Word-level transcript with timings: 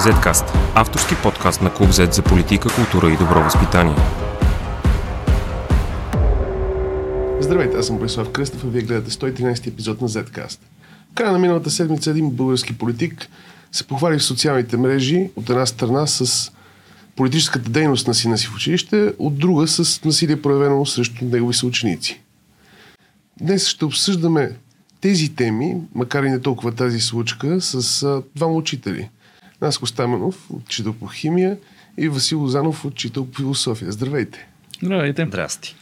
Zcast– 0.00 0.44
авторски 0.74 1.14
подкаст 1.22 1.62
на 1.62 1.74
Клуб 1.74 1.90
Z 1.90 2.12
за 2.12 2.22
политика, 2.22 2.68
култура 2.74 3.12
и 3.12 3.16
добро 3.16 3.42
възпитание. 3.42 3.94
Здравейте, 7.40 7.76
аз 7.76 7.86
съм 7.86 7.98
Борислав 7.98 8.32
Кръстев, 8.32 8.64
а 8.64 8.66
вие 8.66 8.82
гледате 8.82 9.10
113 9.10 9.66
епизод 9.66 10.00
на 10.00 10.08
Zcast. 10.08 10.58
В 11.12 11.14
края 11.14 11.32
на 11.32 11.38
миналата 11.38 11.70
седмица 11.70 12.10
един 12.10 12.30
български 12.30 12.78
политик 12.78 13.28
се 13.72 13.86
похвали 13.86 14.18
в 14.18 14.24
социалните 14.24 14.76
мрежи 14.76 15.30
от 15.36 15.50
една 15.50 15.66
страна 15.66 16.06
с 16.06 16.52
политическата 17.16 17.70
дейност 17.70 18.08
на 18.08 18.14
сина 18.14 18.38
си 18.38 18.46
в 18.46 18.54
училище, 18.54 19.12
от 19.18 19.38
друга 19.38 19.68
с 19.68 20.04
насилие 20.04 20.42
проявено 20.42 20.86
срещу 20.86 21.24
негови 21.24 21.54
съученици. 21.54 22.20
Днес 23.40 23.66
ще 23.68 23.84
обсъждаме 23.84 24.56
тези 25.00 25.34
теми, 25.34 25.76
макар 25.94 26.22
и 26.22 26.30
не 26.30 26.40
толкова 26.40 26.72
тази 26.72 27.00
случка, 27.00 27.60
с 27.60 28.22
двама 28.36 28.54
учители. 28.54 29.08
Наско 29.62 29.86
Стаменов, 29.86 30.46
учител 30.50 30.92
по 30.92 31.06
химия 31.06 31.58
и 31.98 32.08
Васил 32.08 32.40
Лозанов, 32.40 32.84
учител 32.84 33.26
по 33.26 33.36
философия. 33.36 33.92
Здравейте! 33.92 34.46
Здравейте! 34.82 35.26
Здрасти! 35.26 35.76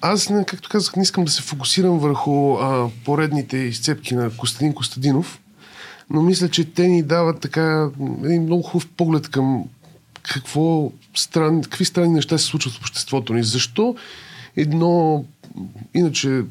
Аз, 0.00 0.28
както 0.46 0.68
казах, 0.68 0.96
не 0.96 1.02
искам 1.02 1.24
да 1.24 1.30
се 1.30 1.42
фокусирам 1.42 1.98
върху 1.98 2.54
а, 2.54 2.90
поредните 3.04 3.56
изцепки 3.56 4.14
на 4.14 4.36
Костадин 4.36 4.74
Костадинов, 4.74 5.40
но 6.10 6.22
мисля, 6.22 6.48
че 6.48 6.64
те 6.64 6.88
ни 6.88 7.02
дават 7.02 7.40
така 7.40 7.90
един 8.24 8.42
много 8.42 8.62
хубав 8.62 8.88
поглед 8.88 9.28
към 9.28 9.64
какво 10.22 10.92
стран, 11.14 11.62
какви 11.62 11.84
странни 11.84 12.14
неща 12.14 12.38
се 12.38 12.44
случват 12.44 12.74
в 12.74 12.80
обществото 12.80 13.34
ни. 13.34 13.42
Защо 13.42 13.96
едно 14.56 15.24
иначе 15.94 16.42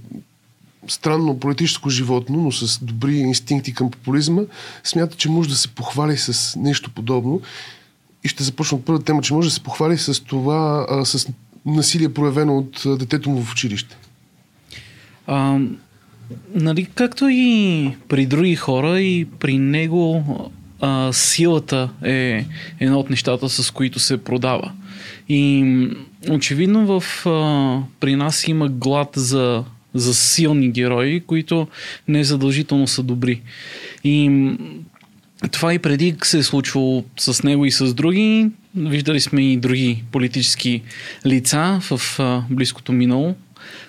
странно 0.87 1.39
политическо 1.39 1.89
животно, 1.89 2.41
но 2.41 2.51
с 2.51 2.83
добри 2.83 3.15
инстинкти 3.15 3.73
към 3.73 3.91
популизма, 3.91 4.41
смята, 4.83 5.15
че 5.15 5.29
може 5.29 5.49
да 5.49 5.55
се 5.55 5.67
похвали 5.67 6.17
с 6.17 6.59
нещо 6.59 6.91
подобно. 6.91 7.41
И 8.23 8.27
ще 8.27 8.43
започна 8.43 8.77
от 8.77 8.85
първата 8.85 9.05
тема, 9.05 9.21
че 9.21 9.33
може 9.33 9.47
да 9.47 9.53
се 9.53 9.63
похвали 9.63 9.97
с 9.97 10.23
това, 10.23 10.85
а, 10.89 11.05
с 11.05 11.27
насилие 11.65 12.13
проявено 12.13 12.57
от 12.57 12.99
детето 12.99 13.29
му 13.29 13.41
в 13.41 13.51
училище. 13.51 13.97
А, 15.27 15.59
нали, 16.55 16.85
както 16.85 17.27
и 17.29 17.91
при 18.07 18.25
други 18.25 18.55
хора, 18.55 19.01
и 19.01 19.25
при 19.25 19.57
него 19.57 20.23
а, 20.81 21.13
силата 21.13 21.89
е 22.03 22.45
едно 22.79 22.99
от 22.99 23.09
нещата, 23.09 23.49
с 23.49 23.71
които 23.71 23.99
се 23.99 24.17
продава. 24.17 24.71
И 25.29 25.63
очевидно 26.29 26.99
в, 26.99 27.25
а, 27.25 27.81
при 27.99 28.15
нас 28.15 28.47
има 28.47 28.69
глад 28.69 29.09
за 29.15 29.63
за 29.95 30.13
силни 30.13 30.71
герои, 30.71 31.19
които 31.19 31.67
не 32.07 32.23
задължително 32.23 32.87
са 32.87 33.03
добри. 33.03 33.41
И 34.03 34.51
това 35.51 35.73
и 35.73 35.79
преди 35.79 36.15
се 36.23 36.37
е 36.37 36.43
случвало 36.43 37.03
с 37.17 37.43
него 37.43 37.65
и 37.65 37.71
с 37.71 37.93
други. 37.93 38.47
Виждали 38.75 39.19
сме 39.19 39.51
и 39.51 39.57
други 39.57 40.03
политически 40.11 40.81
лица 41.25 41.79
в 41.81 42.19
а, 42.19 42.43
близкото 42.49 42.91
минало, 42.91 43.35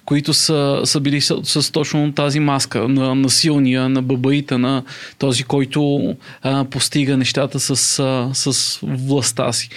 които 0.05 0.35
са, 0.35 0.81
са 0.85 1.01
били 1.01 1.21
с, 1.21 1.41
с 1.45 1.73
точно 1.73 2.13
тази 2.13 2.41
маска 2.41 2.89
на, 2.89 3.15
на 3.15 3.31
силния, 3.31 3.89
на 3.89 4.03
бабаита, 4.03 4.59
на 4.59 4.83
този, 5.19 5.45
който 5.45 6.15
а, 6.43 6.65
постига 6.65 7.17
нещата 7.17 7.61
с, 7.61 7.99
а, 7.99 8.31
с 8.35 8.79
властта 8.83 9.53
си. 9.53 9.69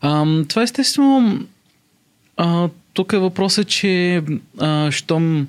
А, 0.00 0.26
това 0.48 0.62
естествено 0.62 1.40
а, 2.36 2.68
тук 2.94 3.12
е 3.12 3.18
въпросът, 3.18 3.68
че 3.68 4.22
а, 4.58 4.90
щом 4.90 5.48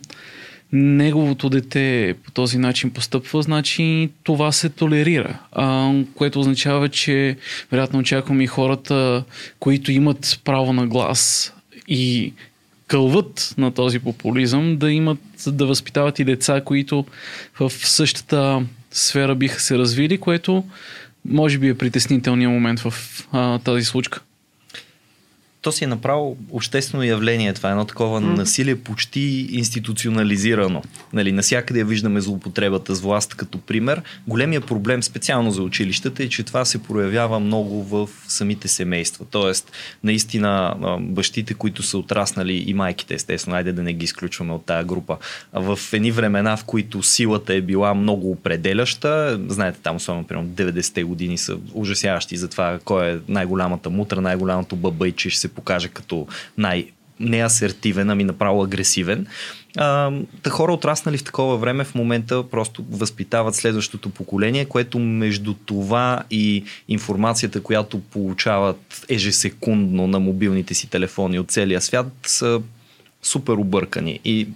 неговото 0.72 1.50
дете 1.50 2.16
по 2.24 2.32
този 2.32 2.58
начин 2.58 2.92
постъпва, 2.92 3.42
значи 3.42 4.10
това 4.24 4.52
се 4.52 4.70
толерира, 4.70 5.40
а, 5.52 5.94
което 6.16 6.40
означава, 6.40 6.90
че 6.90 7.38
вероятно 7.72 8.00
очакваме 8.00 8.44
и 8.44 8.48
хората, 8.48 9.24
които 9.60 9.92
имат 9.92 10.42
право 10.44 10.74
на 10.74 10.88
глас 10.88 11.54
и 11.88 12.34
кълват 12.88 13.54
на 13.58 13.72
този 13.72 14.00
популизъм, 14.00 14.78
да 14.78 14.92
имат, 14.92 15.20
да 15.48 15.66
възпитават 15.66 16.20
и 16.20 16.24
деца, 16.24 16.62
които 16.62 17.06
в 17.60 17.70
същата 17.70 18.66
сфера 18.92 19.36
биха 19.36 19.60
се 19.60 19.78
развили, 19.78 20.18
което 20.18 20.64
може 21.26 21.58
би 21.58 21.70
е 21.70 21.78
притеснителният 21.78 22.52
момент 22.52 22.80
в 22.80 22.94
а, 23.32 23.60
тази 23.60 23.86
случка 23.86 24.22
то 25.64 25.72
си 25.72 25.84
е 25.84 25.88
направо 25.88 26.38
обществено 26.52 27.04
явление. 27.04 27.54
Това 27.54 27.70
е 27.70 27.72
едно 27.72 27.86
такова 27.86 28.22
mm. 28.22 28.38
насилие 28.38 28.76
почти 28.76 29.48
институционализирано. 29.52 30.82
Нали, 31.14 31.32
насякъде 31.32 31.80
я 31.80 31.86
виждаме 31.86 32.22
злоупотребата 32.22 32.96
с 32.96 33.02
власт 33.02 33.36
като 33.36 33.58
пример. 33.58 34.02
Големия 34.28 34.62
проблем 34.62 35.04
специално 35.04 35.52
за 35.52 35.64
училищата 35.64 36.24
е, 36.24 36.30
че 36.30 36.44
това 36.44 36.66
се 36.66 36.84
проявява 36.84 37.40
много 37.40 37.84
в 37.84 38.10
самите 38.28 38.68
семейства. 38.68 39.26
Тоест, 39.32 39.72
наистина, 40.04 40.76
бащите, 41.00 41.54
които 41.54 41.84
са 41.84 41.98
отраснали 41.98 42.64
и 42.68 42.74
майките, 42.74 43.14
естествено, 43.14 43.58
айде 43.58 43.74
да 43.74 43.84
не 43.84 43.94
ги 43.94 44.06
изключваме 44.06 44.54
от 44.54 44.66
тая 44.66 44.84
група, 44.84 45.18
в 45.54 45.80
едни 45.94 46.12
времена, 46.12 46.58
в 46.58 46.64
които 46.64 47.04
силата 47.04 47.54
е 47.54 47.62
била 47.62 47.94
много 47.94 48.32
определяща, 48.32 49.40
знаете, 49.48 49.80
там 49.84 49.96
особено, 49.96 50.24
примерно, 50.24 50.50
90-те 50.50 51.04
години 51.04 51.38
са 51.38 51.58
ужасяващи 51.74 52.38
за 52.38 52.48
това 52.48 52.80
кой 52.86 53.10
е 53.10 53.20
най-голямата 53.28 53.90
мутра, 53.90 54.22
най-голямото 54.22 54.76
бабайче, 54.76 55.30
ще 55.30 55.40
се 55.40 55.53
покаже 55.56 55.88
като 55.88 56.28
най- 56.58 56.88
неасертивен, 57.20 58.10
ами 58.10 58.24
направо 58.24 58.64
агресивен. 58.64 59.28
А, 59.78 60.12
та 60.44 60.50
хора 60.50 60.74
отраснали 60.74 61.18
в 61.18 61.24
такова 61.24 61.58
време 61.58 61.84
в 61.84 61.96
момента 61.96 62.44
просто 62.50 62.86
възпитават 62.92 63.56
следващото 63.56 64.10
поколение, 64.10 64.66
което 64.66 65.00
между 65.00 65.54
това 65.54 66.24
и 66.32 66.64
информацията, 66.88 67.64
която 67.64 68.00
получават 68.00 69.06
ежесекундно 69.10 70.08
на 70.08 70.20
мобилните 70.20 70.74
си 70.74 70.90
телефони 70.90 71.40
от 71.40 71.52
целия 71.52 71.82
свят, 71.82 72.08
са 72.26 72.62
супер 73.22 73.54
объркани. 73.54 74.20
И 74.26 74.48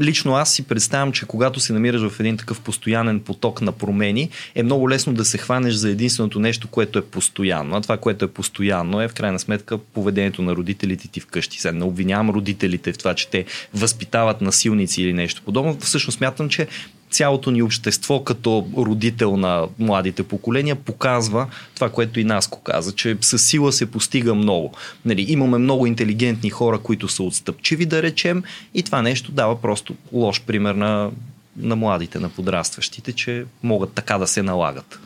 лично 0.00 0.34
аз 0.34 0.54
си 0.54 0.62
представям, 0.62 1.12
че 1.12 1.26
когато 1.26 1.60
се 1.60 1.72
намираш 1.72 2.08
в 2.08 2.20
един 2.20 2.36
такъв 2.36 2.60
постоянен 2.60 3.20
поток 3.20 3.60
на 3.60 3.72
промени, 3.72 4.28
е 4.54 4.62
много 4.62 4.90
лесно 4.90 5.12
да 5.12 5.24
се 5.24 5.38
хванеш 5.38 5.74
за 5.74 5.90
единственото 5.90 6.40
нещо, 6.40 6.68
което 6.68 6.98
е 6.98 7.04
постоянно. 7.04 7.76
А 7.76 7.80
това, 7.80 7.96
което 7.96 8.24
е 8.24 8.28
постоянно, 8.28 9.00
е 9.00 9.08
в 9.08 9.14
крайна 9.14 9.38
сметка 9.38 9.78
поведението 9.78 10.42
на 10.42 10.56
родителите 10.56 11.08
ти 11.08 11.20
вкъщи. 11.20 11.60
Сега 11.60 11.72
не 11.72 11.84
обвинявам 11.84 12.30
родителите 12.30 12.92
в 12.92 12.98
това, 12.98 13.14
че 13.14 13.28
те 13.28 13.44
възпитават 13.74 14.40
насилници 14.40 15.02
или 15.02 15.12
нещо 15.12 15.42
подобно. 15.44 15.78
Всъщност 15.80 16.18
смятам, 16.18 16.48
че 16.48 16.66
цялото 17.10 17.50
ни 17.50 17.62
общество 17.62 18.24
като 18.24 18.66
родител 18.76 19.36
на 19.36 19.66
младите 19.78 20.22
поколения 20.22 20.76
показва 20.76 21.46
това, 21.74 21.90
което 21.90 22.20
и 22.20 22.24
Наско 22.24 22.62
каза, 22.62 22.92
че 22.92 23.16
със 23.20 23.46
сила 23.46 23.72
се 23.72 23.90
постига 23.90 24.34
много. 24.34 24.72
Нали, 25.04 25.26
имаме 25.28 25.58
много 25.58 25.86
интелигентни 25.86 26.50
хора, 26.50 26.78
които 26.78 27.08
са 27.08 27.22
отстъпчиви, 27.22 27.86
да 27.86 28.02
речем, 28.02 28.42
и 28.74 28.82
това 28.82 29.02
нещо 29.02 29.32
дава 29.32 29.60
просто 29.60 29.94
лош 30.12 30.42
пример 30.42 30.74
на, 30.74 31.10
на 31.56 31.76
младите, 31.76 32.18
на 32.18 32.28
подрастващите, 32.28 33.12
че 33.12 33.44
могат 33.62 33.92
така 33.92 34.18
да 34.18 34.26
се 34.26 34.42
налагат. 34.42 35.00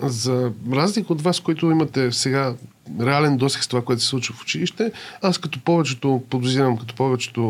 За 0.00 0.52
разлика 0.72 1.12
от 1.12 1.22
вас, 1.22 1.40
които 1.40 1.70
имате 1.70 2.12
сега 2.12 2.54
реален 3.00 3.36
досег 3.36 3.62
с 3.64 3.68
това, 3.68 3.82
което 3.82 4.02
се 4.02 4.08
случва 4.08 4.34
в 4.34 4.42
училище. 4.42 4.92
Аз 5.22 5.38
като 5.38 5.60
повечето, 5.60 6.22
подозирам 6.30 6.78
като 6.78 6.94
повечето 6.94 7.40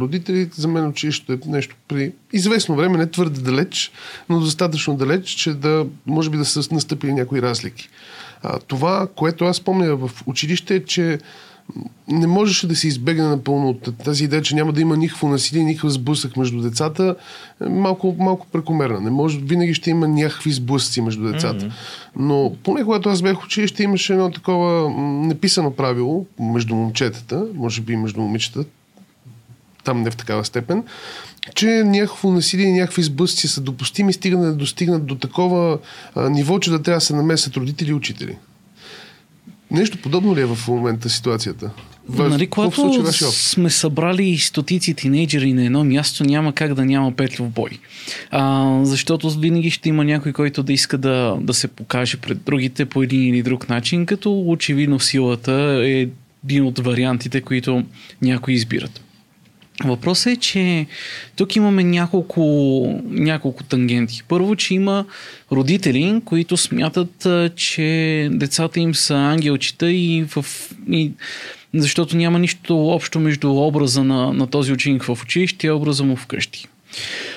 родители, 0.00 0.50
за 0.54 0.68
мен 0.68 0.86
училището 0.86 1.32
е 1.32 1.38
нещо 1.46 1.76
при 1.88 2.12
известно 2.32 2.76
време, 2.76 2.98
не 2.98 3.10
твърде 3.10 3.40
далеч, 3.40 3.92
но 4.28 4.40
достатъчно 4.40 4.96
далеч, 4.96 5.28
че 5.28 5.54
да 5.54 5.86
може 6.06 6.30
би 6.30 6.36
да 6.36 6.44
са 6.44 6.74
настъпили 6.74 7.12
някои 7.12 7.42
разлики. 7.42 7.88
А, 8.42 8.58
това, 8.58 9.08
което 9.16 9.44
аз 9.44 9.60
помня 9.60 9.96
в 9.96 10.10
училище 10.26 10.74
е, 10.74 10.84
че 10.84 11.18
не 12.08 12.26
можеше 12.26 12.66
да 12.66 12.76
се 12.76 12.88
избегне 12.88 13.26
напълно 13.26 13.68
от 13.68 13.88
тази 14.04 14.24
идея, 14.24 14.42
че 14.42 14.54
няма 14.54 14.72
да 14.72 14.80
има 14.80 14.96
никакво 14.96 15.28
насилие, 15.28 15.64
никакъв 15.64 15.92
сблъсък 15.92 16.36
между 16.36 16.60
децата, 16.60 17.16
е 17.64 17.68
малко, 17.68 18.16
малко 18.18 18.46
прекомерна. 18.52 19.00
Не 19.00 19.10
може, 19.10 19.38
винаги 19.38 19.74
ще 19.74 19.90
има 19.90 20.08
някакви 20.08 20.52
сблъсъци 20.52 21.00
между 21.00 21.22
децата. 21.22 21.64
Mm-hmm. 21.64 21.72
Но 22.16 22.52
поне 22.62 22.84
когато 22.84 23.08
аз 23.08 23.22
бях 23.22 23.44
училище, 23.44 23.82
имаше 23.82 24.12
едно 24.12 24.30
такова 24.30 24.90
неписано 25.26 25.70
правило 25.70 26.26
между 26.40 26.74
момчетата, 26.74 27.46
може 27.54 27.80
би 27.80 27.96
между 27.96 28.20
момичета, 28.20 28.64
там 29.84 30.02
не 30.02 30.10
в 30.10 30.16
такава 30.16 30.44
степен, 30.44 30.84
че 31.54 31.66
някакво 31.66 32.30
насилие 32.30 32.66
и 32.66 32.72
някакви 32.72 33.02
сблъсъци 33.02 33.48
са 33.48 33.60
допустими, 33.60 34.12
стигна 34.12 34.44
да 34.44 34.54
достигнат 34.54 35.06
до 35.06 35.14
такова 35.14 35.78
а, 36.14 36.30
ниво, 36.30 36.58
че 36.58 36.70
да 36.70 36.82
трябва 36.82 36.96
да 36.96 37.04
се 37.04 37.16
намесят 37.16 37.56
родители 37.56 37.90
и 37.90 37.94
учители. 37.94 38.36
Нещо 39.72 39.98
подобно 40.02 40.36
ли 40.36 40.40
е 40.40 40.46
в 40.46 40.68
момента 40.68 41.10
ситуацията? 41.10 41.70
В, 42.08 42.28
нали, 42.28 42.46
когато 42.46 43.12
сме 43.12 43.70
събрали 43.70 44.38
стотици 44.38 44.94
тинейджери 44.94 45.52
на 45.52 45.64
едно 45.64 45.84
място, 45.84 46.24
няма 46.24 46.52
как 46.52 46.74
да 46.74 46.84
няма 46.84 47.12
петлов 47.12 47.48
бой. 47.48 47.70
А, 48.30 48.78
защото 48.84 49.30
винаги 49.30 49.70
ще 49.70 49.88
има 49.88 50.04
някой, 50.04 50.32
който 50.32 50.62
да 50.62 50.72
иска 50.72 50.98
да, 50.98 51.38
да 51.40 51.54
се 51.54 51.68
покаже 51.68 52.16
пред 52.16 52.42
другите 52.42 52.84
по 52.84 53.02
един 53.02 53.34
или 53.34 53.42
друг 53.42 53.68
начин, 53.68 54.06
като 54.06 54.42
очевидно 54.46 55.00
силата 55.00 55.82
е 55.84 56.08
един 56.44 56.64
от 56.64 56.78
вариантите, 56.78 57.40
които 57.40 57.84
някои 58.22 58.54
избират. 58.54 59.00
Въпросът 59.84 60.32
е, 60.32 60.36
че 60.36 60.86
тук 61.36 61.56
имаме 61.56 61.84
няколко, 61.84 62.42
няколко 63.04 63.64
тангенти. 63.64 64.22
Първо, 64.28 64.56
че 64.56 64.74
има 64.74 65.04
родители, 65.52 66.22
които 66.24 66.56
смятат, 66.56 67.26
че 67.56 68.28
децата 68.32 68.80
им 68.80 68.94
са 68.94 69.14
ангелчета 69.14 69.92
и, 69.92 70.24
в, 70.28 70.44
и 70.90 71.12
защото 71.74 72.16
няма 72.16 72.38
нищо 72.38 72.88
общо 72.88 73.20
между 73.20 73.50
образа 73.50 74.04
на, 74.04 74.32
на 74.32 74.46
този 74.46 74.72
ученик 74.72 75.02
в 75.02 75.18
училище 75.22 75.66
и 75.66 75.70
образа 75.70 76.04
му 76.04 76.16
вкъщи. 76.16 76.66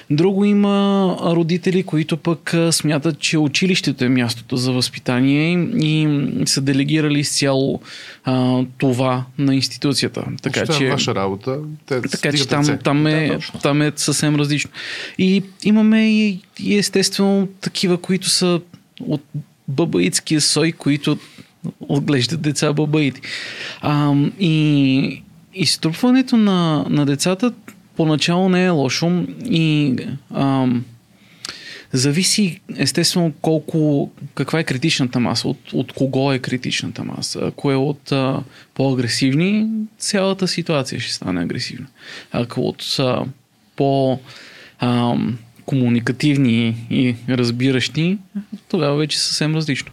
Друго 0.10 0.46
има 0.46 1.18
родители, 1.24 1.84
които 1.84 2.18
пък 2.18 2.56
смятат, 2.72 3.20
че 3.20 3.38
училището 3.38 4.06
е 4.06 4.10
мястото 4.10 4.58
за 4.58 4.72
възпитание 4.72 5.54
и 5.78 6.08
са 6.46 6.62
делегирали 6.62 7.20
изцяло 7.20 7.82
а, 8.24 8.64
това 8.78 9.26
на 9.38 9.56
институцията. 9.56 10.24
Така 10.42 10.68
че, 10.68 10.86
е 10.86 10.90
ваша 10.90 11.16
работа. 11.16 11.58
Те 11.86 12.02
така 12.02 12.34
че 12.34 12.48
там, 12.48 12.78
там, 12.84 13.08
е, 13.08 13.28
да, 13.28 13.60
там 13.60 13.82
е 13.82 13.92
съвсем 13.96 14.36
различно. 14.36 14.72
И 15.18 15.44
имаме 15.64 16.10
и, 16.10 16.40
и 16.60 16.78
естествено 16.78 17.48
такива, 17.62 17.98
които 17.98 18.30
са 18.30 18.62
от 19.00 19.22
бабаитския 19.68 20.42
сой, 20.42 20.72
които 20.72 21.18
отглеждат 21.80 22.42
деца 22.42 22.74
бабаити. 22.74 23.22
А, 23.82 24.14
и 24.40 25.22
изтрупването 25.54 26.38
на, 26.38 26.86
на 26.90 27.06
децата 27.06 27.54
поначало 27.96 28.50
не 28.50 28.66
е 28.66 28.70
лошо 28.70 29.26
и 29.46 29.96
ам, 30.34 30.86
зависи 31.94 32.62
естествено 32.78 33.34
колко, 33.42 34.12
каква 34.36 34.60
е 34.60 34.64
критичната 34.64 35.20
маса, 35.20 35.48
от, 35.48 35.74
от 35.74 35.92
кого 35.92 36.34
е 36.34 36.40
критичната 36.40 37.04
маса. 37.04 37.40
Ако 37.44 37.72
е 37.72 37.76
от 37.76 38.12
а, 38.12 38.44
по-агресивни, 38.74 39.68
цялата 39.98 40.48
ситуация 40.48 41.00
ще 41.00 41.14
стане 41.14 41.42
агресивна. 41.42 41.88
Ако 42.32 42.62
от 42.62 42.96
а, 43.00 43.26
по 43.76 44.20
ам, 44.80 45.38
комуникативни 45.66 46.88
и 46.90 47.16
разбиращи, 47.30 48.18
тогава 48.70 48.98
вече 48.98 49.20
съвсем 49.20 49.56
различно. 49.56 49.92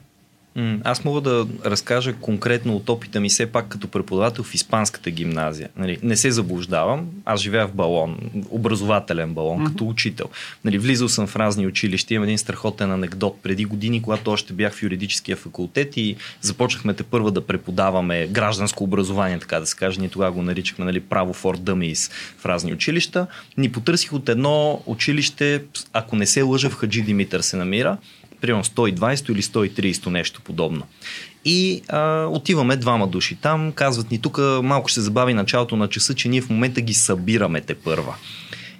Аз 0.84 1.04
мога 1.04 1.20
да 1.20 1.46
разкажа 1.64 2.12
конкретно 2.12 2.76
от 2.76 2.88
опита 2.88 3.20
ми 3.20 3.28
все 3.28 3.46
пак 3.46 3.69
като 3.69 3.88
преподавател 3.88 4.44
в 4.44 4.54
Испанската 4.54 5.10
гимназия. 5.10 5.69
Нали, 5.76 5.99
не 6.02 6.16
се 6.16 6.31
заблуждавам, 6.31 7.06
аз 7.25 7.40
живея 7.40 7.66
в 7.69 7.75
балон, 7.75 8.19
образователен 8.50 9.34
балон, 9.34 9.60
mm-hmm. 9.60 9.66
като 9.66 9.88
учител. 9.88 10.26
Нали, 10.64 10.78
влизал 10.78 11.08
съм 11.08 11.26
в 11.26 11.37
разни 11.37 11.66
училища, 11.66 12.14
имам 12.14 12.25
един 12.25 12.38
страхотен 12.38 12.93
анекдот. 12.93 13.38
Преди 13.43 13.64
години, 13.64 14.02
когато 14.02 14.31
още 14.31 14.52
бях 14.52 14.75
в 14.75 14.82
юридическия 14.82 15.37
факултет 15.37 15.96
и 15.96 16.16
започнахме 16.40 16.94
те 16.94 17.02
първа 17.02 17.31
да 17.31 17.46
преподаваме 17.46 18.26
гражданско 18.26 18.84
образование, 18.84 19.38
така 19.38 19.60
да 19.60 19.66
се 19.66 19.76
каже, 19.76 20.00
ние 20.00 20.08
тогава 20.08 20.32
го 20.32 20.43
наричахме 20.43 20.84
нали, 20.84 21.00
право 21.00 21.34
for 21.34 21.56
dummies 21.56 22.12
в 22.38 22.46
разни 22.46 22.72
училища, 22.72 23.26
ни 23.56 23.72
потърсих 23.72 24.12
от 24.12 24.28
едно 24.28 24.82
училище, 24.87 25.62
ако 25.93 26.16
не 26.16 26.26
се 26.26 26.43
лъжа, 26.43 26.70
в 26.70 26.75
Хаджи 26.75 27.02
Димитър 27.02 27.40
се 27.40 27.56
намира, 27.56 27.96
примерно 28.43 28.65
120 28.65 29.33
или 29.33 29.43
130 29.43 30.06
нещо 30.06 30.41
подобно. 30.41 30.83
И 31.44 31.83
а, 31.89 32.27
отиваме 32.31 32.77
двама 32.77 33.06
души 33.06 33.37
там, 33.43 33.73
казват 33.73 34.11
ни 34.11 34.19
тук 34.19 34.39
малко 34.62 34.89
ще 34.89 34.94
се 34.94 35.00
забави 35.00 35.35
началото 35.35 35.77
на 35.77 35.89
часа, 35.89 36.15
че 36.15 36.29
ние 36.29 36.41
в 36.41 36.50
момента 36.50 36.81
ги 36.81 36.94
събираме 36.94 37.61
те 37.61 37.75
първа. 37.75 38.15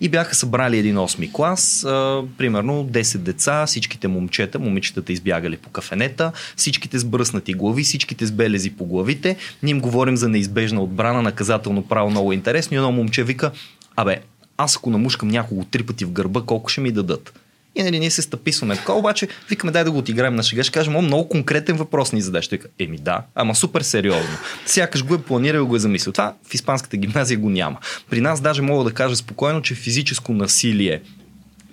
И 0.00 0.09
бяха 0.09 0.35
събрали 0.35 0.79
един 0.79 0.97
8 0.97 1.32
клас, 1.32 1.85
а, 1.85 2.23
примерно 2.38 2.85
10 2.85 3.19
деца, 3.19 3.67
всичките 3.67 4.09
момчета, 4.09 4.59
момичетата 4.59 5.12
избягали 5.12 5.56
по 5.56 5.70
кафенета, 5.70 6.32
всичките 6.56 6.99
с 6.99 7.05
бръснати 7.05 7.55
глави, 7.55 7.82
всичките 7.82 8.26
с 8.26 8.32
белези 8.32 8.70
по 8.70 8.85
главите. 8.85 9.37
Ние 9.62 9.70
им 9.70 9.81
говорим 9.81 10.17
за 10.17 10.29
неизбежна 10.29 10.82
отбрана, 10.82 11.23
наказателно 11.23 11.82
право, 11.82 12.11
много 12.11 12.32
интересно. 12.32 12.75
И 12.75 12.79
едно 12.79 12.93
момче 12.93 13.25
вика, 13.25 13.50
абе, 13.97 14.20
аз 14.56 14.76
ако 14.76 14.91
намушкам 14.91 15.29
някого 15.29 15.65
три 15.65 15.82
пъти 15.82 16.05
в 16.05 16.11
гърба, 16.11 16.43
колко 16.47 16.70
ще 16.70 16.81
ми 16.81 16.93
дадат? 16.93 17.42
И 17.74 17.82
нали, 17.82 17.98
ние 17.98 18.10
се 18.10 18.22
стъписваме 18.22 18.76
така, 18.76 18.92
обаче 18.92 19.28
викаме 19.48 19.72
дай 19.72 19.84
да 19.84 19.90
го 19.90 19.98
отиграем 19.98 20.34
на 20.34 20.42
шега. 20.42 20.62
Ще 20.62 20.72
кажем, 20.72 20.92
много 20.92 21.28
конкретен 21.28 21.76
въпрос 21.76 22.12
ни 22.12 22.22
задаш. 22.22 22.48
Той 22.48 22.58
еми 22.78 22.98
да, 22.98 23.22
ама 23.34 23.54
супер 23.54 23.80
сериозно. 23.80 24.36
Сякаш 24.66 25.04
го 25.04 25.14
е 25.14 25.22
планирал, 25.22 25.66
го 25.66 25.76
е 25.76 25.78
замислил. 25.78 26.12
Това 26.12 26.34
в 26.48 26.54
испанската 26.54 26.96
гимназия 26.96 27.38
го 27.38 27.50
няма. 27.50 27.78
При 28.10 28.20
нас 28.20 28.40
даже 28.40 28.62
мога 28.62 28.84
да 28.84 28.92
кажа 28.92 29.16
спокойно, 29.16 29.62
че 29.62 29.74
физическо 29.74 30.32
насилие 30.32 31.02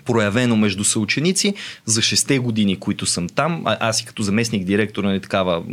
проявено 0.05 0.55
между 0.55 0.83
съученици 0.83 1.53
за 1.85 2.01
6 2.01 2.39
години, 2.39 2.75
които 2.75 3.05
съм 3.05 3.29
там. 3.29 3.61
А, 3.65 3.77
аз 3.79 4.01
и 4.01 4.05
като 4.05 4.23
заместник 4.23 4.63
директор 4.63 5.03
на 5.03 5.09
нали, 5.09 5.19
такава 5.19 5.63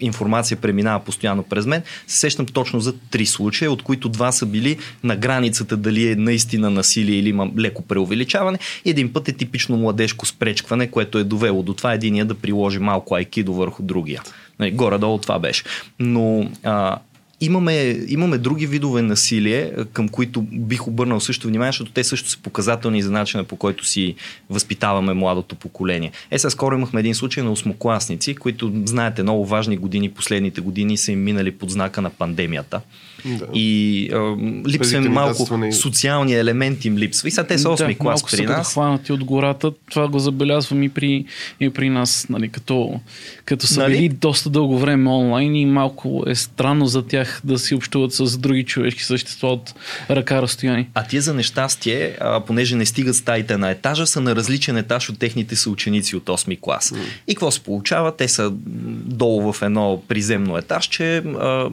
информация 0.00 0.56
преминава 0.56 1.04
постоянно 1.04 1.42
през 1.42 1.66
мен. 1.66 1.82
Се 2.06 2.18
сещам 2.18 2.46
точно 2.46 2.80
за 2.80 2.92
три 3.10 3.26
случая, 3.26 3.72
от 3.72 3.82
които 3.82 4.08
два 4.08 4.32
са 4.32 4.46
били 4.46 4.78
на 5.04 5.16
границата 5.16 5.76
дали 5.76 6.10
е 6.10 6.16
наистина 6.16 6.70
насилие 6.70 7.18
или 7.18 7.28
има 7.28 7.50
леко 7.58 7.82
преувеличаване. 7.82 8.58
Един 8.84 9.12
път 9.12 9.28
е 9.28 9.32
типично 9.32 9.76
младежко 9.76 10.26
спречкване, 10.26 10.90
което 10.90 11.18
е 11.18 11.24
довело 11.24 11.62
до 11.62 11.74
това 11.74 11.92
единия 11.92 12.24
да 12.24 12.34
приложи 12.34 12.78
малко 12.78 13.14
айкидо 13.14 13.52
върху 13.54 13.82
другия. 13.82 14.22
Нали, 14.58 14.70
горе-долу 14.70 15.18
това 15.18 15.38
беше. 15.38 15.64
Но 15.98 16.50
а, 16.62 16.98
Имаме, 17.40 18.00
имаме 18.08 18.38
други 18.38 18.66
видове 18.66 19.02
насилие, 19.02 19.72
към 19.92 20.08
които 20.08 20.42
бих 20.42 20.88
обърнал 20.88 21.20
също 21.20 21.48
внимание, 21.48 21.72
защото 21.72 21.92
те 21.92 22.04
също 22.04 22.28
са 22.28 22.38
показателни 22.38 23.02
за 23.02 23.10
начина 23.10 23.44
по 23.44 23.56
който 23.56 23.84
си 23.84 24.14
възпитаваме 24.50 25.14
младото 25.14 25.54
поколение. 25.54 26.12
Е, 26.30 26.38
сега 26.38 26.50
скоро 26.50 26.74
имахме 26.74 27.00
един 27.00 27.14
случай 27.14 27.44
на 27.44 27.52
осмокласници, 27.52 28.34
които, 28.34 28.72
знаете, 28.84 29.22
много 29.22 29.46
важни 29.46 29.76
години, 29.76 30.10
последните 30.10 30.60
години 30.60 30.96
са 30.96 31.12
им 31.12 31.24
минали 31.24 31.50
под 31.50 31.70
знака 31.70 32.02
на 32.02 32.10
пандемията. 32.10 32.80
Да. 33.24 33.46
И 33.54 34.10
а, 34.12 34.36
липсва 34.68 35.00
малко 35.00 35.48
социални 35.72 36.34
елементи 36.34 36.88
им 36.88 36.98
липсва. 36.98 37.28
И 37.28 37.30
сега 37.30 37.46
те 37.46 37.58
са 37.58 37.68
8 37.68 37.86
да, 37.86 37.94
клас 37.94 38.24
при 38.30 38.46
нас. 38.46 38.66
Са 38.66 38.72
хванати 38.72 39.12
от 39.12 39.24
гората. 39.24 39.72
Това 39.90 40.08
го 40.08 40.18
забелязвам 40.18 40.82
и 40.82 40.88
при, 40.88 41.24
и 41.60 41.70
при 41.70 41.90
нас, 41.90 42.26
нали, 42.30 42.48
като, 42.48 43.00
като 43.44 43.66
са 43.66 43.80
нали? 43.80 43.92
били 43.92 44.08
доста 44.08 44.50
дълго 44.50 44.78
време 44.78 45.10
онлайн 45.10 45.56
и 45.56 45.66
малко 45.66 46.24
е 46.26 46.34
странно 46.34 46.86
за 46.86 47.06
тях 47.06 47.40
да 47.44 47.58
си 47.58 47.74
общуват 47.74 48.12
с 48.12 48.38
други 48.38 48.64
човешки 48.64 49.04
същества 49.04 49.48
от 49.48 49.74
ръка 50.10 50.42
разстояние. 50.42 50.88
А 50.94 51.04
тия 51.04 51.22
за 51.22 51.34
нещастие, 51.34 52.16
а, 52.20 52.40
понеже 52.40 52.76
не 52.76 52.86
стигат 52.86 53.16
стаите 53.16 53.56
на 53.56 53.70
етажа, 53.70 54.06
са 54.06 54.20
на 54.20 54.36
различен 54.36 54.76
етаж 54.76 55.10
от 55.10 55.18
техните 55.18 55.56
съученици 55.56 56.16
от 56.16 56.26
8 56.26 56.60
клас. 56.60 56.90
Mm. 56.90 56.96
И 57.28 57.34
какво 57.34 57.50
се 57.50 57.60
получава? 57.60 58.16
Те 58.16 58.28
са 58.28 58.50
долу 59.06 59.52
в 59.52 59.62
едно 59.62 60.02
приземно 60.08 60.56
етажче. 60.56 61.16
А, 61.16 61.70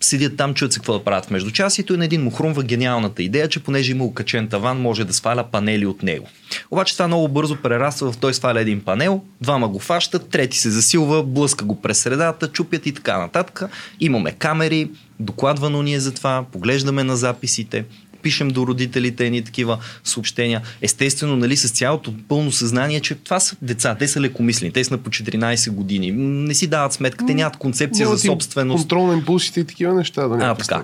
седят 0.00 0.36
там, 0.36 0.54
чуят 0.54 0.72
се 0.72 0.78
какво 0.78 0.92
да 0.92 1.04
правят 1.04 1.24
в 1.24 1.30
междучасието 1.30 1.94
и 1.94 1.96
на 1.96 2.04
един 2.04 2.22
му 2.22 2.30
хрумва 2.30 2.62
гениалната 2.62 3.22
идея, 3.22 3.48
че 3.48 3.62
понеже 3.62 3.92
има 3.92 4.04
окачен 4.04 4.48
таван, 4.48 4.80
може 4.80 5.04
да 5.04 5.12
сваля 5.12 5.44
панели 5.52 5.86
от 5.86 6.02
него. 6.02 6.26
Обаче 6.70 6.94
това 6.94 7.06
много 7.06 7.28
бързо 7.28 7.56
прераства 7.56 8.12
в 8.12 8.18
той 8.18 8.34
сваля 8.34 8.60
един 8.60 8.80
панел, 8.80 9.22
двама 9.40 9.68
го 9.68 9.78
фащат, 9.78 10.28
трети 10.28 10.58
се 10.58 10.70
засилва, 10.70 11.22
блъска 11.22 11.64
го 11.64 11.80
през 11.80 11.98
средата, 11.98 12.48
чупят 12.48 12.86
и 12.86 12.92
така 12.92 13.18
нататък. 13.18 13.62
Имаме 14.00 14.32
камери, 14.32 14.90
докладвано 15.20 15.82
ни 15.82 15.94
е 15.94 16.00
за 16.00 16.14
това, 16.14 16.44
поглеждаме 16.52 17.04
на 17.04 17.16
записите 17.16 17.84
пишем 18.22 18.48
до 18.48 18.66
родителите 18.66 19.30
ни 19.30 19.42
такива 19.42 19.78
съобщения. 20.04 20.62
Естествено, 20.82 21.36
нали, 21.36 21.56
с 21.56 21.70
цялото 21.70 22.14
пълно 22.28 22.52
съзнание, 22.52 23.00
че 23.00 23.14
това 23.14 23.40
са 23.40 23.56
деца, 23.62 23.96
те 23.98 24.08
са 24.08 24.20
лекомислени, 24.20 24.72
те 24.72 24.84
са 24.84 24.94
на 24.94 24.98
по 24.98 25.10
14 25.10 25.70
години, 25.70 26.12
не 26.12 26.54
си 26.54 26.66
дават 26.66 26.92
сметка, 26.92 27.26
те 27.26 27.34
нямат 27.34 27.56
концепция 27.56 28.06
Мога 28.06 28.16
за 28.16 28.26
собственост. 28.26 28.82
Контрол 28.82 29.06
на 29.06 29.14
импулсите 29.14 29.60
и 29.60 29.64
такива 29.64 29.94
неща. 29.94 30.28
Да 30.28 30.44
а, 30.44 30.54
така. 30.54 30.82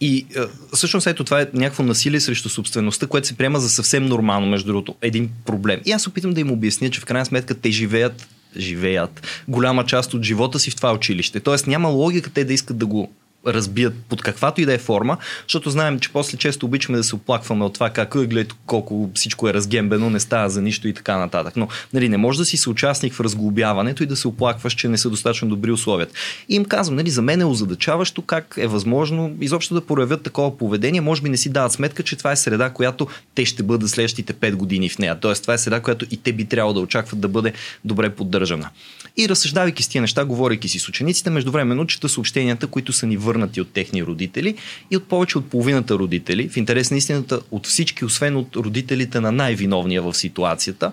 И 0.00 0.26
всъщност 0.72 1.06
ето 1.06 1.24
това 1.24 1.40
е 1.40 1.46
някакво 1.54 1.82
насилие 1.82 2.20
срещу 2.20 2.48
собствеността, 2.48 3.06
което 3.06 3.26
се 3.26 3.36
приема 3.36 3.60
за 3.60 3.68
съвсем 3.70 4.06
нормално, 4.06 4.46
между 4.46 4.66
другото, 4.66 4.94
един 5.02 5.30
проблем. 5.44 5.80
И 5.84 5.92
аз 5.92 6.06
опитам 6.06 6.32
да 6.32 6.40
им 6.40 6.50
обясня, 6.50 6.90
че 6.90 7.00
в 7.00 7.04
крайна 7.04 7.26
сметка 7.26 7.54
те 7.54 7.70
живеят 7.70 8.28
живеят 8.56 9.42
голяма 9.48 9.86
част 9.86 10.14
от 10.14 10.22
живота 10.22 10.58
си 10.58 10.70
в 10.70 10.76
това 10.76 10.92
училище. 10.92 11.40
Тоест 11.40 11.66
няма 11.66 11.88
логика 11.88 12.30
те 12.30 12.44
да 12.44 12.52
искат 12.52 12.78
да 12.78 12.86
го 12.86 13.12
разбият 13.46 13.94
под 14.08 14.22
каквато 14.22 14.60
и 14.60 14.66
да 14.66 14.74
е 14.74 14.78
форма, 14.78 15.16
защото 15.42 15.70
знаем, 15.70 16.00
че 16.00 16.12
после 16.12 16.38
често 16.38 16.66
обичаме 16.66 16.98
да 16.98 17.04
се 17.04 17.14
оплакваме 17.14 17.64
от 17.64 17.74
това 17.74 17.90
как 17.90 18.10
гледайте 18.12 18.54
колко 18.66 19.10
всичко 19.14 19.48
е 19.48 19.54
разгембено, 19.54 20.10
не 20.10 20.20
става 20.20 20.50
за 20.50 20.62
нищо 20.62 20.88
и 20.88 20.94
така 20.94 21.18
нататък. 21.18 21.56
Но 21.56 21.68
нали, 21.92 22.08
не 22.08 22.16
може 22.16 22.38
да 22.38 22.44
си 22.44 22.56
съучастник 22.56 23.14
в 23.14 23.20
разглобяването 23.20 24.02
и 24.02 24.06
да 24.06 24.16
се 24.16 24.28
оплакваш, 24.28 24.74
че 24.74 24.88
не 24.88 24.98
са 24.98 25.10
достатъчно 25.10 25.48
добри 25.48 25.72
условия. 25.72 26.06
И 26.48 26.54
им 26.54 26.64
казвам, 26.64 26.96
нали, 26.96 27.10
за 27.10 27.22
мен 27.22 27.40
е 27.40 27.44
озадачаващо 27.44 28.22
как 28.22 28.54
е 28.58 28.66
възможно 28.66 29.36
изобщо 29.40 29.74
да 29.74 29.86
проявят 29.86 30.22
такова 30.22 30.58
поведение. 30.58 31.00
Може 31.00 31.22
би 31.22 31.28
не 31.28 31.36
си 31.36 31.48
дават 31.48 31.72
сметка, 31.72 32.02
че 32.02 32.16
това 32.16 32.32
е 32.32 32.36
среда, 32.36 32.70
която 32.70 33.06
те 33.34 33.44
ще 33.44 33.62
бъдат 33.62 33.90
следващите 33.90 34.34
5 34.34 34.54
години 34.54 34.88
в 34.88 34.98
нея. 34.98 35.20
Тоест, 35.20 35.42
това 35.42 35.54
е 35.54 35.58
среда, 35.58 35.80
която 35.80 36.06
и 36.10 36.16
те 36.16 36.32
би 36.32 36.44
трябвало 36.44 36.74
да 36.74 36.80
очакват 36.80 37.20
да 37.20 37.28
бъде 37.28 37.52
добре 37.84 38.10
поддържана. 38.10 38.70
И 39.16 39.28
разсъждавайки 39.28 39.82
с 39.82 39.88
тия 39.88 40.00
неща, 40.02 40.24
говорейки 40.24 40.68
си 40.68 40.78
с 40.78 40.88
учениците, 40.88 41.30
междувременно 41.30 41.86
чета 41.86 42.08
съобщенията, 42.08 42.66
които 42.66 42.92
са 42.92 43.06
ни 43.06 43.16
върнати 43.36 43.60
от 43.60 43.72
техни 43.72 44.02
родители 44.04 44.54
и 44.90 44.96
от 44.96 45.04
повече 45.04 45.38
от 45.38 45.50
половината 45.50 45.94
родители, 45.94 46.48
в 46.48 46.56
интерес 46.56 46.90
на 46.90 46.96
истината 46.96 47.40
от 47.50 47.66
всички, 47.66 48.04
освен 48.04 48.36
от 48.36 48.56
родителите 48.56 49.20
на 49.20 49.32
най-виновния 49.32 50.02
в 50.02 50.14
ситуацията, 50.14 50.92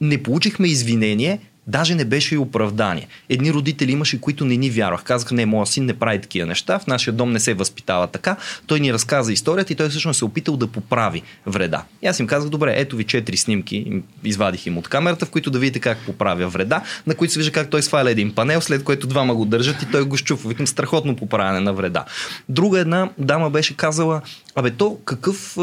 не 0.00 0.22
получихме 0.22 0.68
извинение 0.68 1.38
Даже 1.66 1.94
не 1.94 2.04
беше 2.04 2.34
и 2.34 2.38
оправдание. 2.38 3.08
Едни 3.28 3.52
родители 3.52 3.92
имаше, 3.92 4.20
които 4.20 4.44
не 4.44 4.56
ни 4.56 4.70
вярвах. 4.70 5.02
Казаха, 5.02 5.34
не, 5.34 5.46
моят 5.46 5.68
син 5.68 5.84
не 5.84 5.94
прави 5.94 6.20
такива 6.20 6.46
неща, 6.46 6.78
в 6.78 6.86
нашия 6.86 7.14
дом 7.14 7.32
не 7.32 7.40
се 7.40 7.54
възпитава 7.54 8.06
така. 8.06 8.36
Той 8.66 8.80
ни 8.80 8.92
разказа 8.92 9.32
историята 9.32 9.72
и 9.72 9.76
той 9.76 9.88
всъщност 9.88 10.18
се 10.18 10.24
е 10.24 10.26
опитал 10.26 10.56
да 10.56 10.66
поправи 10.66 11.22
вреда. 11.46 11.82
И 12.02 12.06
аз 12.06 12.20
им 12.20 12.26
казах, 12.26 12.50
добре, 12.50 12.74
ето 12.76 12.96
ви 12.96 13.04
четири 13.04 13.36
снимки, 13.36 14.02
извадих 14.24 14.66
им 14.66 14.78
от 14.78 14.88
камерата, 14.88 15.26
в 15.26 15.30
които 15.30 15.50
да 15.50 15.58
видите 15.58 15.80
как 15.80 15.98
поправя 15.98 16.48
вреда, 16.48 16.82
на 17.06 17.14
които 17.14 17.32
се 17.32 17.38
вижда 17.38 17.52
как 17.52 17.70
той 17.70 17.82
сваля 17.82 18.10
един 18.10 18.34
панел, 18.34 18.60
след 18.60 18.84
което 18.84 19.06
двама 19.06 19.34
го 19.34 19.44
държат 19.44 19.82
и 19.82 19.90
той 19.90 20.04
го 20.04 20.16
щупва. 20.16 20.48
Викам 20.48 20.66
страхотно 20.66 21.16
поправяне 21.16 21.60
на 21.60 21.72
вреда. 21.72 22.04
Друга 22.48 22.80
една 22.80 23.10
дама 23.18 23.50
беше 23.50 23.76
казала, 23.76 24.22
Абе, 24.56 24.70
то 24.70 24.98
какъв 25.04 25.56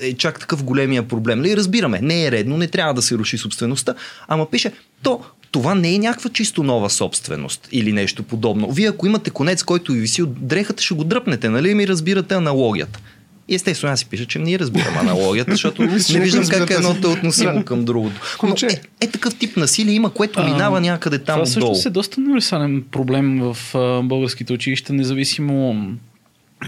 е 0.00 0.14
чак 0.18 0.40
такъв 0.40 0.64
големия 0.64 1.08
проблем? 1.08 1.42
Ли, 1.42 1.56
разбираме, 1.56 2.00
не 2.02 2.26
е 2.26 2.30
редно, 2.30 2.56
не 2.56 2.68
трябва 2.68 2.94
да 2.94 3.02
се 3.02 3.14
руши 3.14 3.38
собствеността, 3.38 3.94
ама 4.28 4.50
пише, 4.50 4.72
то 5.02 5.20
това 5.50 5.74
не 5.74 5.94
е 5.94 5.98
някаква 5.98 6.30
чисто 6.30 6.62
нова 6.62 6.90
собственост 6.90 7.68
или 7.72 7.92
нещо 7.92 8.22
подобно. 8.22 8.70
Вие 8.70 8.88
ако 8.88 9.06
имате 9.06 9.30
конец, 9.30 9.62
който 9.62 9.92
ви 9.92 10.00
виси 10.00 10.22
от 10.22 10.46
дрехата, 10.46 10.82
ще 10.82 10.94
го 10.94 11.04
дръпнете, 11.04 11.48
нали 11.48 11.74
ми 11.74 11.88
разбирате 11.88 12.34
аналогията. 12.34 13.00
И 13.48 13.54
естествено 13.54 13.92
аз 13.92 13.98
си 13.98 14.06
пиша, 14.06 14.26
че 14.26 14.38
ние 14.38 14.58
разбирам 14.58 14.98
аналогията, 14.98 15.50
защото 15.50 15.82
не 16.12 16.20
виждам 16.20 16.48
как 16.48 16.70
едното 16.70 17.08
е 17.08 17.12
относимо 17.12 17.64
към 17.64 17.84
другото. 17.84 18.20
Но 18.42 18.54
е, 18.62 18.80
е 19.00 19.06
такъв 19.06 19.34
тип 19.34 19.56
насилие 19.56 19.94
има, 19.94 20.10
което 20.10 20.42
минава 20.42 20.80
някъде 20.80 21.18
там. 21.18 21.34
Това 21.34 21.46
също 21.46 21.88
е 21.88 21.90
доста 21.90 22.20
универсален 22.20 22.84
проблем 22.90 23.40
в 23.40 23.56
българските 24.04 24.52
училища, 24.52 24.92
независимо 24.92 25.86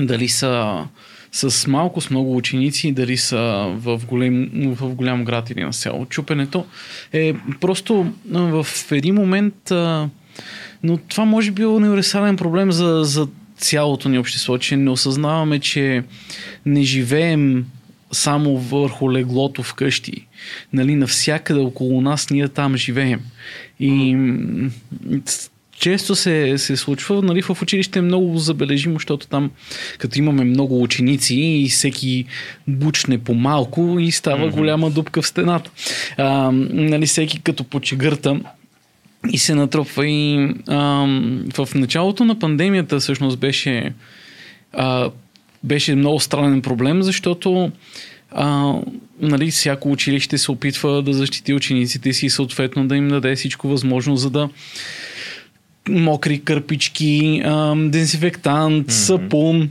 дали 0.00 0.28
са 0.28 0.85
с 1.32 1.66
малко, 1.66 2.00
с 2.00 2.11
много 2.11 2.37
ученици, 2.37 2.92
дали 2.92 3.16
са 3.16 3.73
в 3.76 4.00
голям, 4.06 4.50
в 4.75 4.94
голям 4.94 5.25
град 5.25 5.50
или 5.50 5.62
на 5.62 5.73
село. 5.73 6.06
Чупенето 6.06 6.66
е 7.12 7.35
просто 7.61 8.12
в 8.30 8.66
един 8.90 9.14
момент, 9.14 9.73
но 10.82 10.97
това 11.08 11.25
може 11.25 11.50
би 11.50 11.62
е 11.62 11.66
универсален 11.66 12.37
проблем 12.37 12.73
за, 12.73 13.00
за 13.04 13.28
цялото 13.56 14.08
ни 14.08 14.18
общество, 14.18 14.58
че 14.58 14.76
не 14.76 14.90
осъзнаваме, 14.90 15.58
че 15.58 16.02
не 16.66 16.82
живеем 16.82 17.66
само 18.12 18.56
върху 18.56 19.12
леглото 19.12 19.62
вкъщи. 19.62 20.26
Нали, 20.73 20.94
навсякъде 20.94 21.61
около 21.61 22.00
нас 22.00 22.30
ние 22.30 22.49
там 22.49 22.76
живеем. 22.76 23.20
И 23.80 24.16
често 25.78 26.14
се, 26.14 26.58
се 26.58 26.76
случва, 26.76 27.23
нали, 27.23 27.42
в 27.42 27.62
училище 27.62 27.99
е 27.99 28.02
много 28.02 28.38
забележимо, 28.38 28.94
защото 28.94 29.26
там, 29.26 29.50
като 29.99 30.18
имаме 30.18 30.44
много 30.44 30.82
ученици 30.82 31.35
и 31.35 31.68
всеки 31.68 32.25
бучне 32.68 33.18
по 33.18 33.35
малко 33.35 33.97
и 34.00 34.11
става 34.11 34.47
mm-hmm. 34.47 34.54
голяма 34.54 34.90
дупка 34.90 35.23
в 35.23 35.26
стената. 35.26 35.70
А, 36.16 36.50
нали, 36.70 37.06
всеки 37.06 37.40
като 37.40 37.64
почегърта 37.64 38.40
и 39.32 39.38
се 39.38 39.54
натрупва. 39.54 40.06
И 40.06 40.54
а, 40.68 40.80
в 41.58 41.68
началото 41.75 42.25
на 42.25 42.38
пандемията 42.38 43.00
всъщност 43.00 43.38
беше, 43.38 43.92
а, 44.73 45.11
беше 45.64 45.94
много 45.94 46.20
странен 46.20 46.62
проблем, 46.62 47.02
защото 47.02 47.73
а, 48.30 48.75
нали, 49.20 49.50
всяко 49.50 49.90
училище 49.90 50.38
се 50.38 50.50
опитва 50.50 51.02
да 51.02 51.12
защити 51.12 51.54
учениците 51.54 52.12
си 52.12 52.26
и 52.26 52.30
съответно 52.30 52.88
да 52.88 52.97
им 52.97 53.08
даде 53.08 53.37
всичко 53.37 53.68
възможно, 53.68 54.16
за 54.16 54.30
да 54.30 54.49
мокри 55.88 56.40
кърпички, 56.40 57.42
ам, 57.45 57.90
дезинфектант, 57.90 58.87
mm-hmm. 58.87 58.90
сапун. 58.90 59.71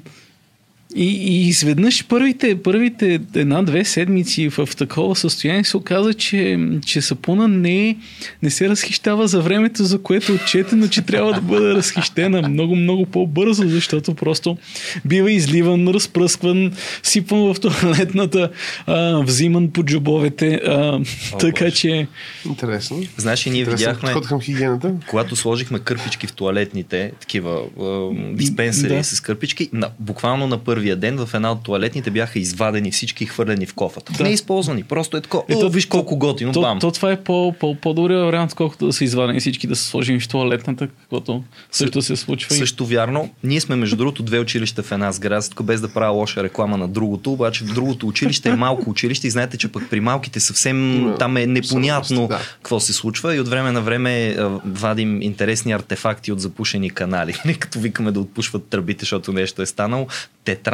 И, 0.97 1.03
и 1.03 1.47
изведнъж 1.47 2.05
първите, 2.05 2.63
първите 2.63 3.19
една-две 3.35 3.85
седмици 3.85 4.49
в 4.49 4.69
такова 4.77 5.15
състояние 5.15 5.63
се 5.63 5.77
оказа, 5.77 6.13
че, 6.13 6.59
че 6.85 7.01
сапуна 7.01 7.47
не, 7.47 7.97
не 8.43 8.49
се 8.49 8.69
разхищава 8.69 9.27
за 9.27 9.41
времето, 9.41 9.83
за 9.83 10.01
което 10.01 10.31
е 10.31 10.35
отчетено, 10.35 10.87
че 10.87 11.01
трябва 11.01 11.33
да 11.33 11.41
бъде 11.41 11.73
разхищена 11.73 12.49
много, 12.49 12.75
много 12.75 13.05
по-бързо, 13.05 13.67
защото 13.67 14.13
просто 14.13 14.57
бива 15.05 15.31
изливан, 15.31 15.87
разпръскван, 15.87 16.73
сипван 17.03 17.53
в 17.53 17.59
туалетната, 17.59 18.49
а, 18.87 19.21
взиман 19.23 19.71
по 19.71 19.83
джобовете. 19.83 20.53
А, 20.65 20.99
О, 21.33 21.37
така 21.37 21.71
че... 21.71 22.07
Интересно. 22.45 23.03
Знаеш, 23.17 23.45
ние 23.45 23.59
Интересно 23.59 23.93
видяхме, 23.93 24.21
към 24.21 24.41
хигиената. 24.41 24.93
когато 25.09 25.35
сложихме 25.35 25.79
кърпички 25.79 26.27
в 26.27 26.33
туалетните, 26.33 27.11
такива 27.19 27.61
а, 27.79 28.09
диспенсери 28.33 28.95
да. 28.95 29.03
с 29.03 29.21
кърпички, 29.21 29.69
на, 29.73 29.89
буквално 29.99 30.47
на 30.47 30.57
първи 30.57 30.86
първия 30.87 30.95
ден 30.95 31.25
в 31.25 31.33
една 31.33 31.51
от 31.51 31.63
туалетните 31.63 32.11
бяха 32.11 32.39
извадени 32.39 32.91
всички 32.91 33.23
и 33.23 33.27
хвърлени 33.27 33.65
в 33.65 33.73
кофата. 33.73 34.13
Да. 34.17 34.23
Не 34.23 34.29
използвани, 34.29 34.83
просто 34.83 35.17
е 35.17 35.21
такова. 35.21 35.43
Ето, 35.49 35.69
виж 35.69 35.85
колко 35.85 36.17
готино, 36.17 36.53
то, 36.53 36.61
бам. 36.61 36.79
То, 36.79 36.91
това 36.91 37.11
е 37.11 37.23
по, 37.23 37.55
по, 37.59 37.75
по-добрия 37.75 38.25
вариант, 38.25 38.53
колкото 38.53 38.85
да 38.85 38.93
са 38.93 39.03
извадени 39.03 39.39
всички 39.39 39.67
да 39.67 39.75
са 39.75 39.83
сложени 39.83 40.19
в 40.19 40.27
туалетната, 40.27 40.87
каквото 40.87 41.43
също 41.71 42.01
се 42.01 42.15
случва. 42.15 42.55
Също 42.55 42.85
вярно. 42.85 43.29
Ние 43.43 43.61
сме 43.61 43.75
между 43.75 43.95
другото 43.95 44.23
две 44.23 44.39
училища 44.39 44.83
в 44.83 44.91
една 44.91 45.11
сграда, 45.11 45.47
без 45.63 45.81
да 45.81 45.87
правя 45.87 46.11
лоша 46.11 46.43
реклама 46.43 46.77
на 46.77 46.87
другото, 46.87 47.33
обаче 47.33 47.63
другото 47.63 48.07
училище 48.07 48.49
е 48.49 48.55
малко 48.55 48.89
училище 48.89 49.27
и 49.27 49.29
знаете, 49.29 49.57
че 49.57 49.67
пък 49.67 49.89
при 49.89 49.99
малките 49.99 50.39
съвсем 50.39 51.13
там 51.19 51.37
е 51.37 51.45
непонятно 51.45 52.27
да. 52.27 52.39
какво 52.55 52.79
се 52.79 52.93
случва 52.93 53.35
и 53.35 53.39
от 53.39 53.47
време 53.47 53.71
на 53.71 53.81
време 53.81 54.37
вадим 54.65 55.21
интересни 55.21 55.71
артефакти 55.71 56.31
от 56.31 56.39
запушени 56.39 56.89
канали. 56.89 57.33
Като 57.59 57.79
викаме 57.79 58.11
да 58.11 58.19
отпушват 58.19 58.67
тръбите, 58.67 58.99
защото 58.99 59.33
нещо 59.33 59.61
е 59.61 59.65
станало 59.65 60.07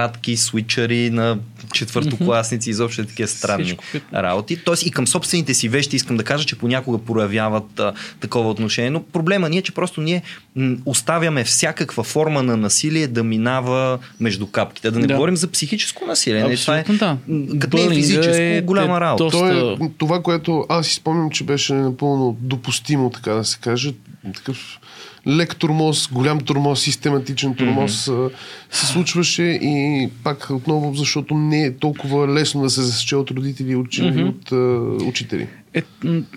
тетрадки, 0.03 0.37
свичари 0.37 1.09
на 1.09 1.37
четвъртокласници, 1.73 2.69
изобщо 2.69 3.01
е 3.01 3.05
такива 3.05 3.27
странни 3.27 3.65
Всичко. 3.65 3.83
работи. 4.13 4.57
Тоест 4.65 4.85
и 4.85 4.91
към 4.91 5.07
собствените 5.07 5.53
си 5.53 5.69
вещи 5.69 5.95
искам 5.95 6.17
да 6.17 6.23
кажа, 6.23 6.45
че 6.45 6.57
понякога 6.57 6.97
проявяват 6.97 7.79
а, 7.79 7.93
такова 8.19 8.49
отношение. 8.49 8.89
Но 8.89 9.03
проблема 9.03 9.49
ни 9.49 9.57
е, 9.57 9.61
че 9.61 9.71
просто 9.71 10.01
ние 10.01 10.21
м, 10.55 10.77
оставяме 10.85 11.43
всякаква 11.43 12.03
форма 12.03 12.43
на 12.43 12.57
насилие 12.57 13.07
да 13.07 13.23
минава 13.23 13.99
между 14.19 14.47
капките. 14.47 14.91
Да 14.91 14.99
не 14.99 15.07
да. 15.07 15.13
говорим 15.13 15.37
за 15.37 15.47
психическо 15.47 16.05
насилие. 16.05 16.43
Не, 16.43 16.55
това 16.55 16.77
е, 16.77 16.83
да. 16.83 17.17
Като 17.59 17.77
не 17.77 17.83
е 17.83 17.89
физическо, 17.89 18.35
е, 18.35 18.61
голяма 18.61 19.01
работа. 19.01 19.23
Доста... 19.23 19.37
Това, 19.37 19.85
е, 19.85 19.89
това, 19.97 20.21
което 20.21 20.65
аз 20.69 20.87
си 20.87 20.93
спомням, 20.93 21.29
че 21.29 21.43
беше 21.43 21.73
напълно 21.73 22.37
допустимо, 22.39 23.09
така 23.09 23.33
да 23.33 23.43
се 23.43 23.57
каже, 23.59 23.93
такъв 24.35 24.79
лек 25.27 25.55
турмоз, 25.55 26.07
голям 26.11 26.39
турмоз, 26.39 26.81
систематичен 26.81 27.55
турмоз 27.55 28.05
mm-hmm. 28.05 28.31
се 28.71 28.85
случваше 28.85 29.43
и 29.43 30.09
пак 30.23 30.47
отново, 30.49 30.93
защото 30.93 31.35
не 31.35 31.63
е 31.65 31.77
толкова 31.77 32.33
лесно 32.33 32.61
да 32.61 32.69
се 32.69 32.81
засече 32.81 33.15
от 33.15 33.31
родители 33.31 33.71
и 33.71 33.75
mm-hmm. 33.75 34.29
от 34.29 34.49
uh, 34.49 35.07
учители. 35.07 35.47
Е, 35.73 35.83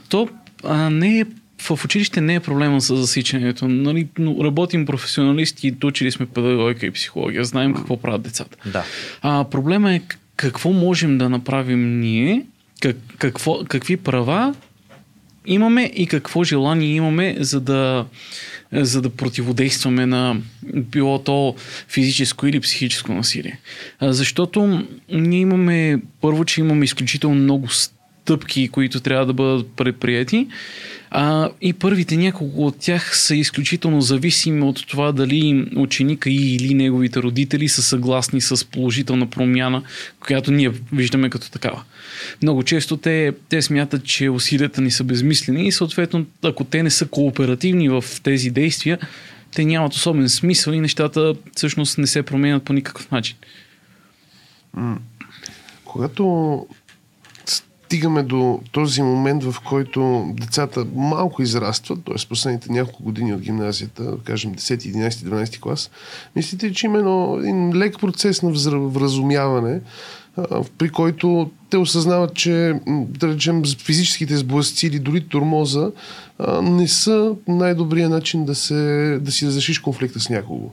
то 0.08 0.28
а, 0.64 0.90
не 0.90 1.18
е 1.18 1.24
в 1.62 1.84
училище 1.84 2.20
не 2.20 2.34
е 2.34 2.40
проблема 2.40 2.80
с 2.80 2.96
засичането. 2.96 3.68
Нали, 3.68 4.08
но 4.18 4.44
работим 4.44 4.86
професионалисти, 4.86 5.74
учили 5.84 6.10
сме 6.10 6.26
педагогика 6.26 6.86
и 6.86 6.90
психология, 6.90 7.44
знаем 7.44 7.74
какво 7.74 7.96
правят 7.96 8.22
децата. 8.22 8.56
Да. 8.66 8.84
А, 9.22 9.44
проблема 9.44 9.94
е 9.94 10.00
какво 10.36 10.72
можем 10.72 11.18
да 11.18 11.28
направим 11.28 12.00
ние, 12.00 12.46
как, 12.80 12.96
какво, 13.18 13.64
какви 13.64 13.96
права 13.96 14.54
имаме 15.46 15.92
и 15.94 16.06
какво 16.06 16.44
желание 16.44 16.94
имаме, 16.94 17.36
за 17.38 17.60
да, 17.60 18.06
за 18.72 19.02
да 19.02 19.10
противодействаме 19.10 20.06
на 20.06 20.36
било 20.74 21.18
то 21.18 21.54
физическо 21.88 22.46
или 22.46 22.60
психическо 22.60 23.12
насилие. 23.12 23.58
Защото 24.02 24.86
ние 25.08 25.40
имаме, 25.40 26.02
първо, 26.20 26.44
че 26.44 26.60
имаме 26.60 26.84
изключително 26.84 27.36
много 27.36 27.68
стъпки, 28.26 28.68
които 28.68 29.00
трябва 29.00 29.26
да 29.26 29.32
бъдат 29.32 29.66
предприяти. 29.76 30.46
А, 31.10 31.50
и 31.60 31.72
първите 31.72 32.16
няколко 32.16 32.66
от 32.66 32.76
тях 32.78 33.18
са 33.18 33.36
изключително 33.36 34.00
зависими 34.00 34.62
от 34.62 34.86
това 34.86 35.12
дали 35.12 35.70
ученика 35.76 36.30
и 36.30 36.54
или 36.54 36.74
неговите 36.74 37.22
родители 37.22 37.68
са 37.68 37.82
съгласни 37.82 38.40
с 38.40 38.64
положителна 38.64 39.30
промяна, 39.30 39.82
която 40.20 40.52
ние 40.52 40.70
виждаме 40.92 41.30
като 41.30 41.50
такава. 41.50 41.82
Много 42.42 42.62
често 42.62 42.96
те, 42.96 43.32
те 43.48 43.62
смятат, 43.62 44.04
че 44.04 44.30
усилията 44.30 44.80
ни 44.80 44.90
са 44.90 45.04
безмислени 45.04 45.66
и 45.66 45.72
съответно, 45.72 46.26
ако 46.42 46.64
те 46.64 46.82
не 46.82 46.90
са 46.90 47.06
кооперативни 47.06 47.88
в 47.88 48.04
тези 48.22 48.50
действия, 48.50 48.98
те 49.54 49.64
нямат 49.64 49.92
особен 49.92 50.28
смисъл 50.28 50.72
и 50.72 50.80
нещата 50.80 51.34
всъщност 51.56 51.98
не 51.98 52.06
се 52.06 52.22
променят 52.22 52.64
по 52.64 52.72
никакъв 52.72 53.10
начин. 53.10 53.36
Когато 55.84 56.66
стигаме 57.86 58.22
до 58.22 58.60
този 58.72 59.02
момент, 59.02 59.44
в 59.44 59.56
който 59.64 60.30
децата 60.40 60.86
малко 60.94 61.42
израстват, 61.42 62.04
т.е. 62.04 62.28
последните 62.28 62.72
няколко 62.72 63.02
години 63.02 63.34
от 63.34 63.40
гимназията, 63.40 64.14
кажем 64.24 64.54
10, 64.54 64.76
11, 64.76 65.10
12 65.10 65.60
клас, 65.60 65.90
мислите, 66.36 66.72
че 66.72 66.86
има 66.86 66.98
едно, 66.98 67.36
един 67.38 67.78
лек 67.78 67.98
процес 68.00 68.42
на 68.42 68.50
вразумяване, 68.88 69.80
при 70.78 70.88
който 70.88 71.50
те 71.70 71.76
осъзнават, 71.76 72.34
че 72.34 72.74
да 72.88 73.28
речем 73.28 73.62
физическите 73.78 74.36
сблъсъци 74.36 74.86
или 74.86 74.98
дори 74.98 75.20
турмоза 75.20 75.90
не 76.62 76.88
са 76.88 77.32
най-добрият 77.48 78.10
начин 78.10 78.44
да, 78.44 78.54
се, 78.54 79.18
да 79.22 79.32
си 79.32 79.46
разрешиш 79.46 79.78
конфликта 79.78 80.20
с 80.20 80.30
някого. 80.30 80.70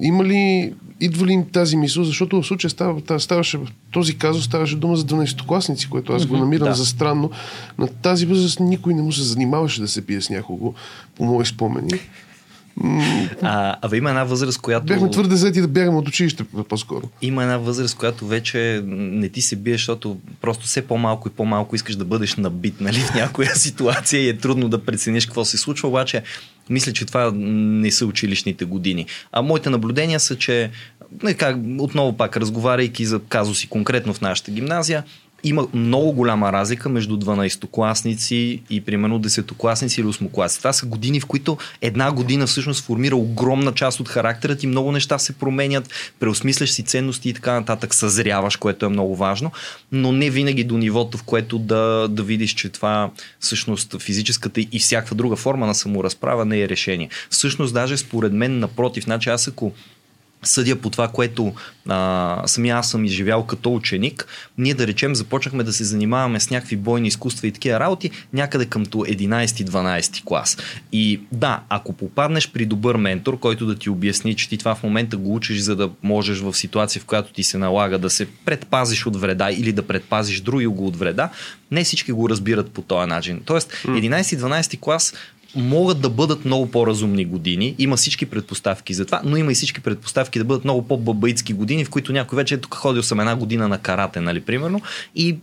Има 0.00 0.24
ли, 0.24 0.72
идва 1.00 1.26
ли 1.26 1.32
им 1.32 1.44
тази 1.52 1.76
мисъл, 1.76 2.04
защото 2.04 2.42
в 2.42 2.46
случая 2.46 2.70
става, 2.70 3.20
ставаше, 3.20 3.58
този 3.90 4.18
казус 4.18 4.44
ставаше 4.44 4.76
дума 4.76 4.96
за 4.96 5.04
12-класници, 5.04 5.88
което 5.88 6.12
аз 6.12 6.26
го 6.26 6.36
намирам 6.36 6.68
да. 6.68 6.74
за 6.74 6.86
странно. 6.86 7.30
На 7.78 7.86
тази 7.86 8.26
възраст 8.26 8.60
никой 8.60 8.94
не 8.94 9.02
му 9.02 9.12
се 9.12 9.22
занимаваше 9.22 9.80
да 9.80 9.88
се 9.88 10.06
пие 10.06 10.20
с 10.20 10.30
някого, 10.30 10.74
по 11.16 11.24
мои 11.24 11.46
спомени. 11.46 12.00
А, 13.42 13.76
а 13.82 13.96
има 13.96 14.08
една 14.08 14.24
възраст, 14.24 14.60
която... 14.60 14.86
Бяхме 14.86 15.10
твърде 15.10 15.36
заети 15.36 15.60
да 15.60 15.68
бягаме 15.68 15.98
от 15.98 16.08
училище 16.08 16.44
по-скоро. 16.68 17.08
Има 17.22 17.42
една 17.42 17.58
възраст, 17.58 17.96
която 17.96 18.26
вече 18.26 18.82
не 18.86 19.28
ти 19.28 19.42
се 19.42 19.56
бие, 19.56 19.74
защото 19.74 20.18
просто 20.40 20.66
все 20.66 20.82
по-малко 20.82 21.28
и 21.28 21.30
по-малко 21.30 21.76
искаш 21.76 21.96
да 21.96 22.04
бъдеш 22.04 22.36
набит 22.36 22.80
нали, 22.80 23.00
в 23.00 23.14
някоя 23.14 23.50
ситуация 23.56 24.20
и 24.20 24.28
е 24.28 24.36
трудно 24.36 24.68
да 24.68 24.84
прецениш 24.84 25.26
какво 25.26 25.44
се 25.44 25.58
случва, 25.58 25.88
обаче 25.88 26.22
мисля, 26.70 26.92
че 26.92 27.04
това 27.04 27.32
не 27.34 27.90
са 27.90 28.06
училищните 28.06 28.64
години. 28.64 29.06
А 29.32 29.42
моите 29.42 29.70
наблюдения 29.70 30.20
са, 30.20 30.38
че 30.38 30.70
как, 31.36 31.56
отново 31.78 32.12
пак 32.12 32.36
разговаряйки 32.36 33.04
за 33.04 33.20
казуси 33.28 33.68
конкретно 33.68 34.14
в 34.14 34.20
нашата 34.20 34.50
гимназия, 34.50 35.04
има 35.44 35.66
много 35.74 36.12
голяма 36.12 36.52
разлика 36.52 36.88
между 36.88 37.16
12-класници 37.16 38.60
и 38.70 38.80
примерно 38.80 39.20
10-класници 39.20 40.00
или 40.00 40.06
8-класници. 40.06 40.58
Това 40.58 40.72
са 40.72 40.86
години, 40.86 41.20
в 41.20 41.26
които 41.26 41.58
една 41.80 42.12
година 42.12 42.46
всъщност 42.46 42.84
формира 42.84 43.16
огромна 43.16 43.72
част 43.72 44.00
от 44.00 44.08
характера 44.08 44.56
ти, 44.56 44.66
много 44.66 44.92
неща 44.92 45.18
се 45.18 45.32
променят, 45.32 45.90
преосмисляш 46.20 46.70
си 46.70 46.82
ценности 46.82 47.28
и 47.28 47.34
така 47.34 47.52
нататък, 47.52 47.94
съзряваш, 47.94 48.56
което 48.56 48.86
е 48.86 48.88
много 48.88 49.16
важно, 49.16 49.52
но 49.92 50.12
не 50.12 50.30
винаги 50.30 50.64
до 50.64 50.78
нивото, 50.78 51.18
в 51.18 51.22
което 51.22 51.58
да, 51.58 52.08
да 52.10 52.22
видиш, 52.22 52.54
че 52.54 52.68
това 52.68 53.10
всъщност 53.40 54.02
физическата 54.02 54.60
и 54.60 54.78
всякаква 54.78 55.16
друга 55.16 55.36
форма 55.36 55.66
на 55.66 55.74
саморазправа 55.74 56.44
не 56.44 56.60
е 56.60 56.68
решение. 56.68 57.08
Всъщност, 57.30 57.74
даже 57.74 57.96
според 57.96 58.32
мен, 58.32 58.58
напротив, 58.58 59.04
значи 59.04 59.30
аз 59.30 59.48
ако 59.48 59.72
съдя 60.42 60.76
по 60.76 60.90
това, 60.90 61.08
което 61.08 61.54
а, 61.88 62.42
самия 62.46 62.76
аз 62.76 62.90
съм 62.90 63.04
изживял 63.04 63.46
като 63.46 63.74
ученик, 63.74 64.26
ние 64.58 64.74
да 64.74 64.86
речем 64.86 65.14
започнахме 65.14 65.64
да 65.64 65.72
се 65.72 65.84
занимаваме 65.84 66.40
с 66.40 66.50
някакви 66.50 66.76
бойни 66.76 67.08
изкуства 67.08 67.46
и 67.46 67.52
такива 67.52 67.80
работи 67.80 68.10
някъде 68.32 68.66
къмто 68.66 68.98
11-12 68.98 70.24
клас. 70.24 70.58
И 70.92 71.20
да, 71.32 71.60
ако 71.68 71.92
попаднеш 71.92 72.50
при 72.50 72.66
добър 72.66 72.96
ментор, 72.96 73.38
който 73.38 73.66
да 73.66 73.74
ти 73.74 73.90
обясни, 73.90 74.36
че 74.36 74.48
ти 74.48 74.58
това 74.58 74.74
в 74.74 74.82
момента 74.82 75.16
го 75.16 75.34
учиш, 75.34 75.58
за 75.58 75.76
да 75.76 75.90
можеш 76.02 76.38
в 76.38 76.54
ситуация, 76.54 77.02
в 77.02 77.04
която 77.04 77.32
ти 77.32 77.42
се 77.42 77.58
налага 77.58 77.98
да 77.98 78.10
се 78.10 78.26
предпазиш 78.26 79.06
от 79.06 79.16
вреда 79.16 79.50
или 79.50 79.72
да 79.72 79.82
предпазиш 79.82 80.40
други 80.40 80.66
го 80.66 80.86
от 80.86 80.96
вреда, 80.96 81.28
не 81.70 81.84
всички 81.84 82.12
го 82.12 82.28
разбират 82.28 82.70
по 82.70 82.82
този 82.82 83.08
начин. 83.08 83.40
Тоест, 83.44 83.72
11-12 83.84 84.80
клас 84.80 85.14
могат 85.54 86.00
да 86.00 86.10
бъдат 86.10 86.44
много 86.44 86.70
по-разумни 86.70 87.24
години. 87.24 87.74
Има 87.78 87.96
всички 87.96 88.26
предпоставки 88.26 88.94
за 88.94 89.04
това, 89.04 89.20
но 89.24 89.36
има 89.36 89.52
и 89.52 89.54
всички 89.54 89.80
предпоставки 89.80 90.38
да 90.38 90.44
бъдат 90.44 90.64
много 90.64 90.82
по-бабаитски 90.82 91.52
години, 91.52 91.84
в 91.84 91.90
които 91.90 92.12
някой 92.12 92.36
вече 92.36 92.54
е 92.54 92.58
тук 92.58 92.74
ходил 92.74 93.02
съм 93.02 93.20
една 93.20 93.36
година 93.36 93.68
на 93.68 93.78
карате, 93.78 94.20
нали, 94.20 94.40
примерно. 94.40 94.80
И 95.14 95.38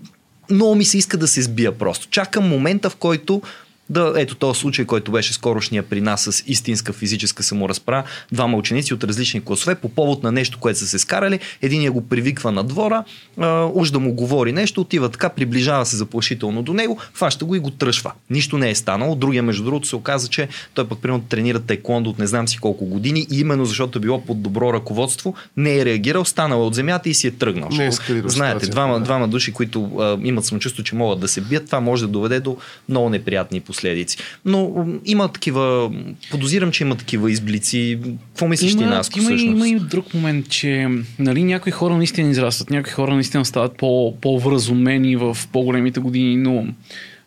много 0.52 0.76
ми 0.76 0.86
се 0.86 0.98
иска 0.98 1.18
да 1.18 1.28
се 1.28 1.42
сбия 1.42 1.78
просто. 1.78 2.08
Чакам 2.10 2.48
момента, 2.48 2.90
в 2.90 2.96
който 2.96 3.42
да, 3.90 4.14
ето 4.18 4.36
този 4.36 4.60
случай, 4.60 4.86
който 4.86 5.12
беше 5.12 5.34
скорошния 5.34 5.84
при 5.84 6.02
нас 6.02 6.22
с 6.22 6.44
истинска 6.48 6.94
физическа 6.94 7.44
саморазпра, 7.44 8.04
двама 8.32 8.58
ученици 8.58 8.94
от 8.94 9.04
различни 9.04 9.42
класове 9.42 9.76
по 9.76 9.90
повод 9.90 10.24
на 10.24 10.32
нещо, 10.32 10.60
което 10.60 10.80
са 10.80 10.88
се 10.88 11.00
скарали, 11.00 11.40
един 11.62 11.84
я 11.84 11.92
го 11.92 12.08
привиква 12.08 12.52
на 12.52 12.64
двора, 12.64 13.04
а, 13.38 13.70
уж 13.74 13.92
да 13.92 14.00
му 14.00 14.14
говори 14.14 14.52
нещо, 14.52 14.82
отива 14.82 15.10
така, 15.10 15.30
приближава 15.30 15.86
се 15.86 15.98
заплашително 15.98 16.64
до 16.64 16.74
него, 16.74 16.98
фаща 17.14 17.46
го 17.46 17.56
и 17.56 17.60
го 17.60 17.72
тръшва. 17.72 18.12
Нищо 18.30 18.58
не 18.58 18.70
е 18.70 18.76
станало. 18.76 19.16
Другия, 19.16 19.44
между 19.44 19.64
другото, 19.64 19.88
се 19.88 19.96
оказа, 19.96 20.28
че 20.28 20.48
той 20.74 20.88
пък 20.88 21.00
примерно 21.02 21.24
тренира 21.24 21.60
тайкондо 21.60 22.10
от 22.10 22.20
не 22.20 22.28
знам 22.28 22.48
си 22.48 22.58
колко 22.58 22.86
години 22.86 23.28
и 23.32 23.40
именно 23.40 23.66
защото 23.66 23.98
е 23.98 24.02
било 24.02 24.26
под 24.26 24.42
добро 24.42 24.74
ръководство, 24.74 25.36
не 25.58 25.78
е 25.78 25.86
реагирал, 25.86 26.26
станал 26.26 26.60
е 26.60 26.64
от 26.64 26.76
земята 26.76 27.10
и 27.10 27.14
си 27.14 27.28
е 27.28 27.32
тръгнал. 27.32 27.70
Не 27.72 27.86
е 27.86 27.92
Знаете, 28.26 28.68
двама, 28.68 29.00
двама 29.00 29.28
души, 29.28 29.54
които 29.54 29.92
а, 30.00 30.18
имат 30.24 30.46
самочувство, 30.46 30.84
че 30.84 30.96
могат 30.96 31.20
да 31.20 31.28
се 31.28 31.42
бият, 31.42 31.66
това 31.66 31.80
може 31.80 32.02
да 32.02 32.08
доведе 32.08 32.40
до 32.40 32.58
много 32.90 33.10
неприятни 33.10 33.60
последствия 33.60 33.79
последици. 33.80 34.18
Но 34.46 34.86
има 35.06 35.28
такива, 35.28 35.92
подозирам, 36.32 36.72
че 36.72 36.84
има 36.84 36.96
такива 36.96 37.32
изблици. 37.32 38.00
Какво 38.28 38.48
мислиш 38.48 38.72
има, 38.72 38.82
ти, 38.82 38.88
нас? 38.88 39.12
Има, 39.18 39.32
има 39.32 39.68
и 39.68 39.80
друг 39.80 40.14
момент, 40.14 40.50
че 40.50 40.88
нали, 41.20 41.44
някои 41.44 41.72
хора 41.72 41.98
наистина 41.98 42.30
израстват, 42.30 42.70
някои 42.70 42.92
хора 42.92 43.14
наистина 43.14 43.46
стават 43.46 43.78
по, 43.78 44.16
по-вразумени 44.22 45.16
в 45.16 45.38
по-големите 45.52 46.00
години, 46.00 46.38
но 46.38 46.68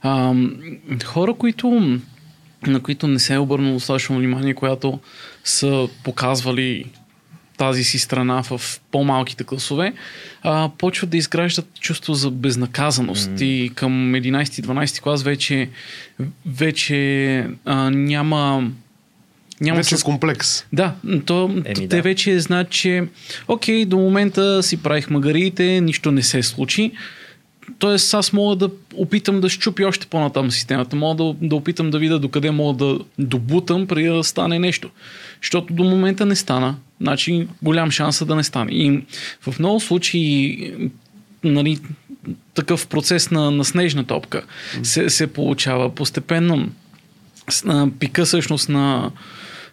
а, 0.03 0.35
хора, 1.05 1.35
които 1.35 1.99
на 2.67 2.81
които 2.81 3.09
не 3.09 3.19
се 3.19 3.35
е 3.35 3.39
обърнало 3.39 3.75
достатъчно 3.75 4.17
внимание, 4.17 4.55
която 4.55 4.99
са 5.45 5.89
показвали 6.05 6.85
тази 7.63 7.85
си 7.85 7.99
страна 7.99 8.43
в 8.43 8.81
по-малките 8.91 9.45
класове, 9.45 9.93
а, 10.43 10.71
почват 10.79 11.11
да 11.11 11.17
изграждат 11.17 11.67
чувство 11.81 12.15
за 12.15 12.31
безнаказаност. 12.31 13.31
Mm. 13.31 13.43
И 13.43 13.71
към 13.75 14.13
11-12 14.13 15.01
клас 15.01 15.23
вече, 15.23 15.69
вече 16.47 17.47
а, 17.65 17.91
няма 17.91 18.71
няма 19.61 19.77
вече 19.77 19.97
с... 19.97 20.03
комплекс. 20.03 20.65
Да, 20.73 20.95
то, 21.27 21.45
Еми, 21.65 21.89
те 21.89 21.97
да. 21.97 22.03
вече 22.03 22.41
знаят, 22.41 22.71
че 22.71 23.05
окей, 23.49 23.85
до 23.85 23.99
момента 23.99 24.63
си 24.63 24.83
правих 24.83 25.11
магарите, 25.11 25.81
нищо 25.81 26.11
не 26.11 26.23
се 26.23 26.43
случи. 26.43 26.93
Тоест 27.79 28.15
аз 28.15 28.33
мога 28.33 28.57
да 28.57 28.71
опитам 28.95 29.41
да 29.41 29.49
щупи 29.49 29.85
още 29.85 30.07
по-натам 30.07 30.51
системата. 30.51 30.97
Мога 30.97 31.25
да, 31.25 31.35
да 31.49 31.57
опитам 31.57 31.91
да 31.91 31.99
видя 31.99 32.19
докъде 32.19 32.51
мога 32.51 32.85
да 32.85 32.99
добутам 33.19 33.87
преди 33.87 34.09
да 34.09 34.25
стане 34.25 34.59
нещо. 34.59 34.91
Защото 35.43 35.75
до 35.75 35.85
момента 35.85 36.27
не 36.27 36.37
стана. 36.37 36.77
Значи 37.03 37.49
голям 37.63 37.91
шанс 37.91 38.21
е 38.21 38.25
да 38.25 38.35
не 38.35 38.45
стане. 38.45 38.73
И 38.73 39.03
в 39.41 39.59
много 39.59 39.81
случаи 39.81 40.73
нали, 41.45 41.79
такъв 42.55 42.87
процес 42.87 43.31
на, 43.31 43.51
на 43.51 43.65
снежна 43.65 44.05
топка 44.05 44.43
се, 44.83 45.11
се 45.11 45.27
получава 45.27 45.95
постепенно. 45.95 46.69
Пика 47.99 48.25
всъщност 48.25 48.69
на, 48.69 49.11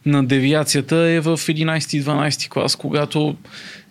на 0.06 0.26
девиацията 0.26 0.96
е 0.96 1.20
в 1.20 1.38
11-12 1.38 2.50
клас, 2.50 2.76
когато 2.76 3.36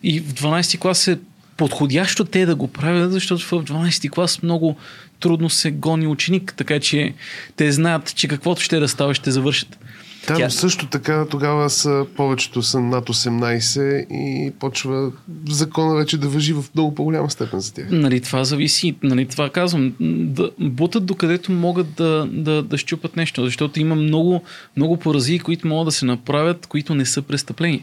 и 0.03 0.19
в 0.19 0.33
12 0.33 0.79
клас 0.79 1.07
е 1.07 1.19
подходящо 1.57 2.25
те 2.25 2.45
да 2.45 2.55
го 2.55 2.67
правят, 2.67 3.11
защото 3.11 3.45
в 3.45 3.51
12 3.51 4.09
клас 4.09 4.41
много 4.43 4.77
трудно 5.19 5.49
се 5.49 5.71
гони 5.71 6.07
ученик, 6.07 6.53
така 6.57 6.79
че 6.79 7.13
те 7.55 7.71
знаят, 7.71 8.15
че 8.15 8.27
каквото 8.27 8.61
ще 8.61 8.79
да 8.79 8.87
става, 8.87 9.13
ще 9.13 9.31
завършат. 9.31 9.77
Там 10.27 10.37
Тя... 10.37 10.49
също 10.49 10.87
така 10.87 11.25
тогава 11.25 11.69
са 11.69 12.05
повечето 12.15 12.61
са 12.61 12.79
над 12.79 13.09
18 13.09 14.07
и 14.11 14.51
почва 14.59 15.11
закона 15.49 15.95
вече 15.95 16.17
да 16.17 16.27
въжи 16.27 16.53
в 16.53 16.65
много 16.75 16.95
по-голяма 16.95 17.29
степен 17.29 17.59
за 17.59 17.73
тях. 17.73 17.87
Нали, 17.91 18.21
това 18.21 18.43
зависи. 18.43 18.95
Нали, 19.03 19.25
това 19.25 19.49
казвам. 19.49 19.93
Да 19.99 20.51
бутат 20.59 21.05
докъдето 21.05 21.51
могат 21.51 21.93
да, 21.93 22.27
да, 22.31 22.63
да 22.63 22.77
щупат 22.77 23.15
нещо, 23.15 23.45
защото 23.45 23.79
има 23.79 23.95
много, 23.95 24.43
много 24.77 24.97
поразии, 24.97 25.39
които 25.39 25.67
могат 25.67 25.85
да 25.85 25.91
се 25.91 26.05
направят, 26.05 26.67
които 26.67 26.95
не 26.95 27.05
са 27.05 27.21
престъпления. 27.21 27.81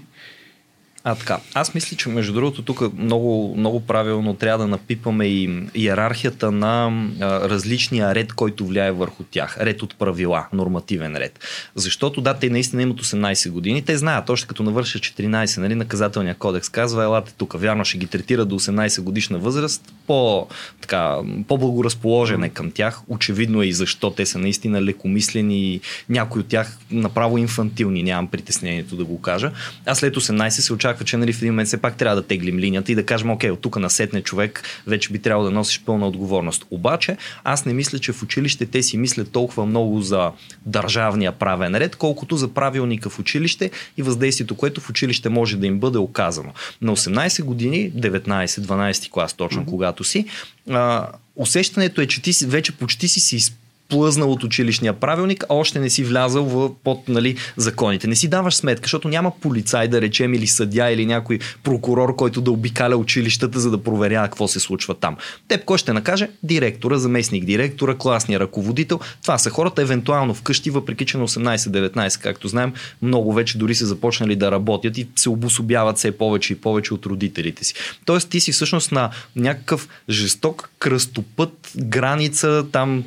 А 1.09 1.14
така, 1.14 1.38
аз 1.55 1.75
мисля, 1.75 1.97
че 1.97 2.09
между 2.09 2.33
другото 2.33 2.62
тук 2.62 2.99
много, 2.99 3.55
много 3.57 3.81
правилно 3.81 4.35
трябва 4.35 4.64
да 4.64 4.71
напипаме 4.71 5.27
и 5.27 5.62
иерархията 5.75 6.51
на 6.53 6.87
а, 7.21 7.49
различния 7.49 8.14
ред, 8.14 8.33
който 8.33 8.66
влияе 8.66 8.92
върху 8.92 9.23
тях. 9.23 9.59
Ред 9.61 9.83
от 9.83 9.99
правила, 9.99 10.47
нормативен 10.53 11.16
ред. 11.16 11.38
Защото 11.75 12.21
да, 12.21 12.35
те 12.35 12.51
наистина 12.51 12.83
имат 12.83 13.01
18 13.01 13.51
години, 13.51 13.83
те 13.83 13.97
знаят, 13.97 14.31
още 14.31 14.49
като 14.49 14.62
навършат 14.62 15.03
14, 15.03 15.59
нали, 15.59 15.75
наказателния 15.75 16.35
кодекс 16.35 16.69
казва, 16.69 17.05
елате 17.05 17.35
тук, 17.38 17.61
вярно 17.61 17.85
ще 17.85 17.99
ги 17.99 18.07
третира 18.07 18.45
до 18.45 18.59
18 18.59 19.01
годишна 19.01 19.38
възраст, 19.38 19.95
по, 20.07 20.47
така, 20.81 21.19
по-благоразположен 21.49 22.45
е 22.45 22.49
към 22.49 22.71
тях. 22.71 23.01
Очевидно 23.09 23.62
е 23.62 23.66
и 23.66 23.73
защо 23.73 24.11
те 24.11 24.27
са 24.27 24.38
наистина 24.38 24.83
лекомислени 24.83 25.81
някои 26.09 26.40
от 26.40 26.49
тях 26.49 26.79
направо 26.90 27.38
инфантилни, 27.38 28.03
нямам 28.03 28.27
притеснението 28.27 28.97
да 28.97 29.05
го 29.05 29.21
кажа. 29.21 29.53
А 29.87 29.95
след 29.95 30.16
18 30.16 30.49
се 30.49 30.73
очаква 30.73 30.95
очаква, 30.96 31.04
че 31.04 31.16
нали, 31.16 31.32
в 31.32 31.38
един 31.38 31.52
момент 31.52 31.66
все 31.66 31.76
пак 31.76 31.96
трябва 31.96 32.16
да 32.16 32.22
теглим 32.22 32.59
линията 32.59 32.92
и 32.92 32.94
да 32.94 33.06
кажем, 33.06 33.30
окей, 33.30 33.50
от 33.50 33.61
тук 33.61 33.76
насетне 33.76 34.22
човек 34.22 34.62
вече 34.87 35.12
би 35.12 35.18
трябвало 35.18 35.44
да 35.44 35.54
носиш 35.54 35.82
пълна 35.85 36.06
отговорност. 36.06 36.64
Обаче, 36.70 37.16
аз 37.44 37.64
не 37.66 37.74
мисля, 37.74 37.98
че 37.98 38.12
в 38.12 38.22
училище 38.22 38.66
те 38.66 38.82
си 38.82 38.96
мислят 38.96 39.30
толкова 39.30 39.66
много 39.66 40.00
за 40.00 40.32
държавния 40.66 41.32
правен 41.32 41.74
ред, 41.74 41.96
колкото 41.96 42.37
за 42.37 42.48
правилника 42.48 43.11
в 43.11 43.18
училище 43.18 43.70
и 43.96 44.02
въздействието, 44.02 44.56
което 44.56 44.80
в 44.80 44.90
училище 44.90 45.28
може 45.28 45.56
да 45.56 45.66
им 45.66 45.78
бъде 45.78 45.98
оказано. 45.98 46.52
На 46.80 46.96
18 46.96 47.44
години, 47.44 47.92
19-12 47.92 49.11
клас 49.11 49.32
точно, 49.32 49.62
mm-hmm. 49.62 49.70
когато 49.70 50.04
си, 50.04 50.26
а, 50.70 51.09
усещането 51.37 52.00
е, 52.00 52.06
че 52.06 52.22
ти 52.22 52.32
вече 52.46 52.72
почти 52.72 53.09
си 53.09 53.20
си 53.20 53.52
плъзнал 53.88 54.33
от 54.33 54.44
училищния 54.44 54.92
правилник, 54.92 55.44
а 55.49 55.55
още 55.55 55.79
не 55.79 55.90
си 55.90 56.05
влязал 56.05 56.44
в, 56.44 56.70
под 56.85 57.09
нали, 57.09 57.37
законите. 57.57 58.07
Не 58.07 58.16
си 58.16 58.29
даваш 58.29 58.55
сметка, 58.55 58.85
защото 58.85 59.09
няма 59.09 59.33
полицай, 59.40 59.88
да 59.88 60.01
речем, 60.01 60.35
или 60.35 60.46
съдя, 60.46 60.90
или 60.90 61.07
някой 61.07 61.38
прокурор, 61.62 62.16
който 62.16 62.40
да 62.40 62.51
обикаля 62.51 62.96
училищата, 62.96 63.61
за 63.61 63.70
да 63.70 63.83
проверява 63.83 64.27
какво 64.27 64.49
се 64.49 64.61
случва 64.61 64.94
там. 64.94 65.16
Теб 65.49 65.64
кой 65.64 65.79
ще 65.79 65.92
накаже? 65.92 66.29
Директора, 66.42 66.99
заместник 66.99 67.44
директора, 67.44 67.94
класния 67.94 68.40
ръководител. 68.40 69.01
Това 69.22 69.38
са 69.38 69.51
хората, 69.51 69.83
евентуално 69.83 70.35
вкъщи, 70.35 70.70
въпреки 70.70 71.07
че 71.07 71.18
на 71.18 71.29
18-19, 71.29 72.22
както 72.22 72.49
знаем, 72.49 72.72
много 73.03 73.33
вече 73.33 73.59
дори 73.59 73.75
са 73.75 73.87
започнали 73.87 74.37
да 74.37 74.51
работят 74.51 74.99
и 74.99 75.09
се 75.16 75.29
обособяват 75.29 75.96
все 75.96 76.18
повече 76.18 76.53
и 76.53 76.57
повече 76.57 76.94
от 76.94 77.07
родителите 77.07 77.64
си. 77.64 77.75
Тоест 78.05 78.29
ти 78.29 78.40
си 78.40 78.53
всъщност 78.53 78.92
на 78.92 79.11
някакъв 79.37 79.88
жесток 80.09 80.70
кръстопът, 80.79 81.72
граница, 81.77 82.66
там 82.72 83.05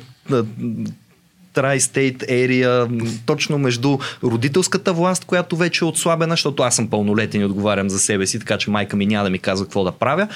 Tri-State 1.54 2.30
Area, 2.30 3.04
точно 3.26 3.58
между 3.58 3.98
родителската 4.22 4.92
власт, 4.92 5.24
която 5.24 5.56
вече 5.56 5.84
е 5.84 5.88
отслабена, 5.88 6.32
защото 6.32 6.62
аз 6.62 6.76
съм 6.76 6.88
пълнолетен 6.88 7.40
и 7.40 7.44
отговарям 7.44 7.90
за 7.90 7.98
себе 7.98 8.26
си, 8.26 8.38
така 8.38 8.58
че 8.58 8.70
майка 8.70 8.96
ми 8.96 9.06
няма 9.06 9.24
да 9.24 9.30
ми 9.30 9.38
казва 9.38 9.66
какво 9.66 9.84
да 9.84 9.92
правя. 9.92 10.28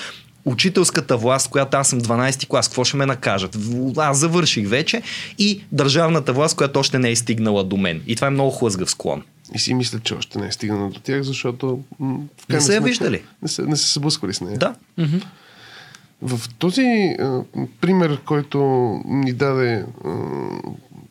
Учителската 0.44 1.16
власт, 1.16 1.50
която 1.50 1.76
аз 1.76 1.88
съм 1.88 2.00
12 2.00 2.46
клас, 2.48 2.68
какво 2.68 2.84
ще 2.84 2.96
ме 2.96 3.06
накажат? 3.06 3.58
Аз 3.96 4.18
завърших 4.18 4.68
вече. 4.68 5.02
И 5.38 5.60
държавната 5.72 6.32
власт, 6.32 6.56
която 6.56 6.78
още 6.80 6.98
не 6.98 7.10
е 7.10 7.16
стигнала 7.16 7.64
до 7.64 7.76
мен. 7.76 8.02
И 8.06 8.16
това 8.16 8.26
е 8.26 8.30
много 8.30 8.50
хлъзгав 8.50 8.90
склон. 8.90 9.22
И 9.54 9.58
си 9.58 9.74
мисля, 9.74 10.00
че 10.00 10.14
още 10.14 10.38
не 10.38 10.46
е 10.46 10.52
стигнала 10.52 10.90
до 10.90 11.00
тях, 11.00 11.22
защото... 11.22 11.80
М- 11.98 12.18
не 12.48 12.60
са 12.60 12.74
я 12.74 12.80
виждали. 12.80 13.22
Не 13.42 13.48
са, 13.48 13.62
не 13.62 13.76
са 13.76 13.86
се 13.86 13.98
сблъсквали 13.98 14.34
с 14.34 14.40
нея. 14.40 14.58
Да. 14.58 14.74
Mm-hmm. 14.98 15.24
В 16.22 16.40
този 16.58 17.16
а, 17.20 17.40
пример, 17.80 18.20
който 18.24 18.58
ни 19.04 19.32
даде 19.32 19.84
а, 20.04 20.10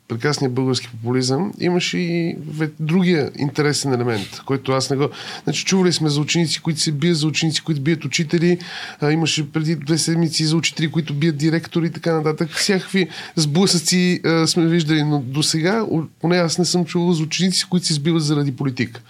прекрасния 0.07 0.49
български 0.49 0.87
популизъм, 0.87 1.51
имаше 1.59 1.97
и 1.97 2.37
другия 2.79 3.31
интересен 3.37 3.93
елемент, 3.93 4.41
който 4.45 4.71
аз 4.71 4.89
не 4.89 4.97
го... 4.97 5.09
Значи, 5.43 5.65
чували 5.65 5.93
сме 5.93 6.09
за 6.09 6.21
ученици, 6.21 6.61
които 6.61 6.79
се 6.79 6.91
бият, 6.91 7.17
за 7.17 7.27
ученици, 7.27 7.61
които 7.61 7.81
бият 7.81 8.05
учители, 8.05 8.57
а, 9.01 9.11
имаше 9.11 9.51
преди 9.51 9.75
две 9.75 9.97
седмици 9.97 10.45
за 10.45 10.57
учители, 10.57 10.91
които 10.91 11.13
бият 11.13 11.37
директори 11.37 11.85
и 11.85 11.89
така 11.89 12.13
нататък. 12.13 12.49
Всякакви 12.49 13.07
сблъсъци 13.35 14.21
а, 14.25 14.47
сме 14.47 14.67
виждали, 14.67 15.03
но 15.03 15.19
до 15.19 15.43
сега, 15.43 15.85
поне 16.21 16.37
аз 16.37 16.57
не 16.57 16.65
съм 16.65 16.85
чувал 16.85 17.13
за 17.13 17.23
ученици, 17.23 17.65
които 17.69 17.85
се 17.85 17.93
сбиват 17.93 18.23
заради 18.23 18.55
политика. 18.55 19.01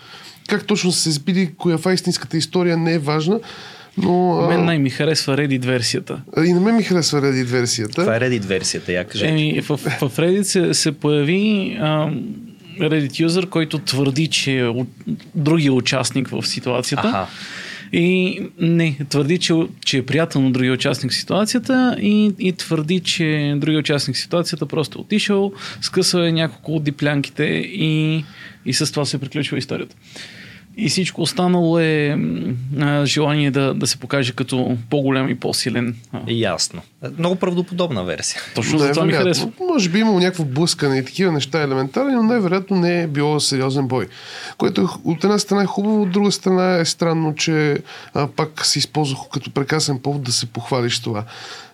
Как 0.47 0.65
точно 0.65 0.91
са 0.91 1.01
се 1.01 1.11
сбили, 1.11 1.53
коя 1.57 1.77
е 1.87 1.93
истинската 1.93 2.37
история, 2.37 2.77
не 2.77 2.93
е 2.93 2.99
важна, 2.99 3.39
но, 3.97 4.39
а... 4.41 4.47
Мен 4.47 4.65
най-ми 4.65 4.89
харесва 4.89 5.37
Reddit 5.37 5.65
версията. 5.65 6.21
И 6.45 6.53
на 6.53 6.61
мен 6.61 6.75
ми 6.75 6.83
харесва 6.83 7.21
Reddit 7.21 7.45
версията. 7.45 8.01
Това 8.01 8.15
е 8.15 8.19
Reddit 8.19 8.45
версията, 8.45 8.93
я 8.93 9.05
кажете. 9.05 9.31
Еми, 9.31 9.61
в, 9.61 9.77
в 9.77 10.17
Reddit 10.17 10.41
се, 10.41 10.73
се 10.73 10.91
появи 10.91 11.77
а, 11.81 12.09
Reddit 12.79 13.19
юзър, 13.19 13.49
който 13.49 13.79
твърди, 13.79 14.27
че 14.27 14.59
е 14.59 14.71
другия 15.35 15.73
участник 15.73 16.27
в 16.27 16.43
ситуацията. 16.47 17.07
Аха. 17.07 17.27
И 17.95 18.39
не, 18.59 18.97
твърди, 19.09 19.37
че, 19.37 19.53
че 19.85 19.97
е 19.97 20.05
приятел 20.05 20.41
на 20.41 20.51
другия 20.51 20.73
участник 20.73 21.11
в 21.11 21.15
ситуацията 21.15 21.97
и, 22.01 22.31
и 22.39 22.51
твърди, 22.51 22.99
че 22.99 23.55
другия 23.57 23.79
участник 23.79 24.15
в 24.15 24.19
ситуацията 24.19 24.65
просто 24.65 24.99
е 24.99 25.01
отишъл, 25.01 25.53
скъсва 25.81 26.27
е 26.27 26.31
няколко 26.31 26.75
от 26.75 26.83
диплянките 26.83 27.43
и, 27.43 28.23
и 28.65 28.73
с 28.73 28.91
това 28.91 29.05
се 29.05 29.17
приключва 29.17 29.57
историята. 29.57 29.95
И 30.77 30.89
всичко 30.89 31.21
останало 31.21 31.79
е 31.79 32.17
а, 32.79 33.05
желание 33.05 33.51
да, 33.51 33.73
да 33.73 33.87
се 33.87 33.97
покаже 33.97 34.33
като 34.33 34.77
по-голям 34.89 35.29
и 35.29 35.35
по-силен. 35.35 35.95
Ясно. 36.27 36.81
Много 37.17 37.35
правдоподобна 37.35 38.03
версия. 38.03 38.41
Точно 38.55 38.79
за 38.79 38.91
това 38.91 39.05
ми 39.05 39.13
харесва. 39.13 39.51
Може 39.59 39.89
би 39.89 39.99
имало 39.99 40.19
някакво 40.19 40.43
блъскане 40.43 40.97
и 40.97 41.05
такива 41.05 41.31
неща 41.31 41.61
елементарни, 41.61 42.13
но 42.15 42.23
най-вероятно 42.23 42.77
не 42.77 43.01
е 43.01 43.07
било 43.07 43.39
сериозен 43.39 43.87
бой. 43.87 44.07
Което 44.57 44.89
от 45.03 45.23
една 45.23 45.39
страна 45.39 45.63
е 45.63 45.65
хубаво, 45.65 46.01
от 46.01 46.11
друга 46.11 46.31
страна 46.31 46.75
е 46.75 46.85
странно, 46.85 47.35
че 47.35 47.77
а, 48.13 48.27
пак 48.27 48.65
се 48.65 48.79
използвах 48.79 49.19
като 49.33 49.51
прекрасен 49.51 49.99
повод 49.99 50.23
да 50.23 50.31
се 50.31 50.45
похвалиш 50.45 50.99
това 50.99 51.23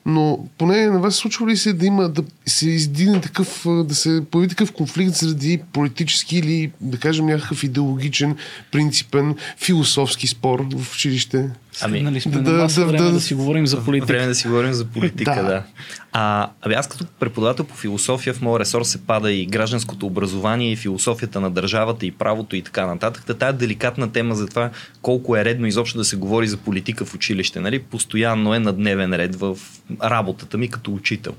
но 0.09 0.47
поне 0.57 0.87
на 0.87 0.99
вас 0.99 1.15
случва 1.15 1.47
ли 1.47 1.57
се 1.57 1.73
да 1.73 1.85
има, 1.85 2.09
да 2.09 2.23
се 2.45 2.69
издигне 2.69 3.21
такъв, 3.21 3.65
да 3.85 3.95
се 3.95 4.23
появи 4.31 4.49
такъв 4.49 4.71
конфликт 4.71 5.15
заради 5.15 5.61
политически 5.73 6.37
или, 6.37 6.71
да 6.81 6.97
кажем, 6.97 7.25
някакъв 7.25 7.63
идеологичен, 7.63 8.35
принципен, 8.71 9.35
философски 9.57 10.27
спор 10.27 10.65
в 10.75 10.93
училище? 10.93 11.49
Ами, 11.81 12.01
нали 12.01 12.21
сме 12.21 12.31
да, 12.31 12.51
на 12.51 12.63
маса, 12.63 12.79
да, 12.79 12.87
време 12.87 13.03
да, 13.03 13.11
да 13.11 13.21
си 13.21 13.33
говорим 13.33 13.67
за 13.67 13.83
политика. 13.83 14.13
Време 14.13 14.27
да 14.27 14.35
си 14.35 14.47
говорим 14.47 14.73
за 14.73 14.85
политика, 14.85 15.35
да. 15.35 15.43
да. 15.43 15.63
А, 16.11 16.49
ами 16.61 16.75
аз 16.75 16.87
като 16.87 17.05
преподавател 17.19 17.65
по 17.65 17.75
философия 17.75 18.33
в 18.33 18.41
моя 18.41 18.59
ресор 18.59 18.83
се 18.83 18.97
пада 19.01 19.31
и 19.31 19.45
гражданското 19.45 20.05
образование, 20.05 20.71
и 20.71 20.75
философията 20.75 21.41
на 21.41 21.51
държавата, 21.51 22.05
и 22.05 22.11
правото 22.11 22.55
и 22.55 22.61
така 22.61 22.85
нататък. 22.85 23.23
Та 23.27 23.33
тая 23.33 23.53
деликатна 23.53 24.11
тема 24.11 24.35
за 24.35 24.47
това 24.47 24.69
колко 25.01 25.37
е 25.37 25.45
редно 25.45 25.67
изобщо 25.67 25.97
да 25.97 26.05
се 26.05 26.15
говори 26.15 26.47
за 26.47 26.57
политика 26.57 27.05
в 27.05 27.15
училище. 27.15 27.59
Нали? 27.59 27.79
Постоянно 27.79 28.53
е 28.53 28.59
на 28.59 28.73
дневен 28.73 29.13
ред 29.13 29.35
в 29.35 29.57
работата 30.03 30.57
ми 30.57 30.67
като 30.67 30.93
учител. 30.93 31.33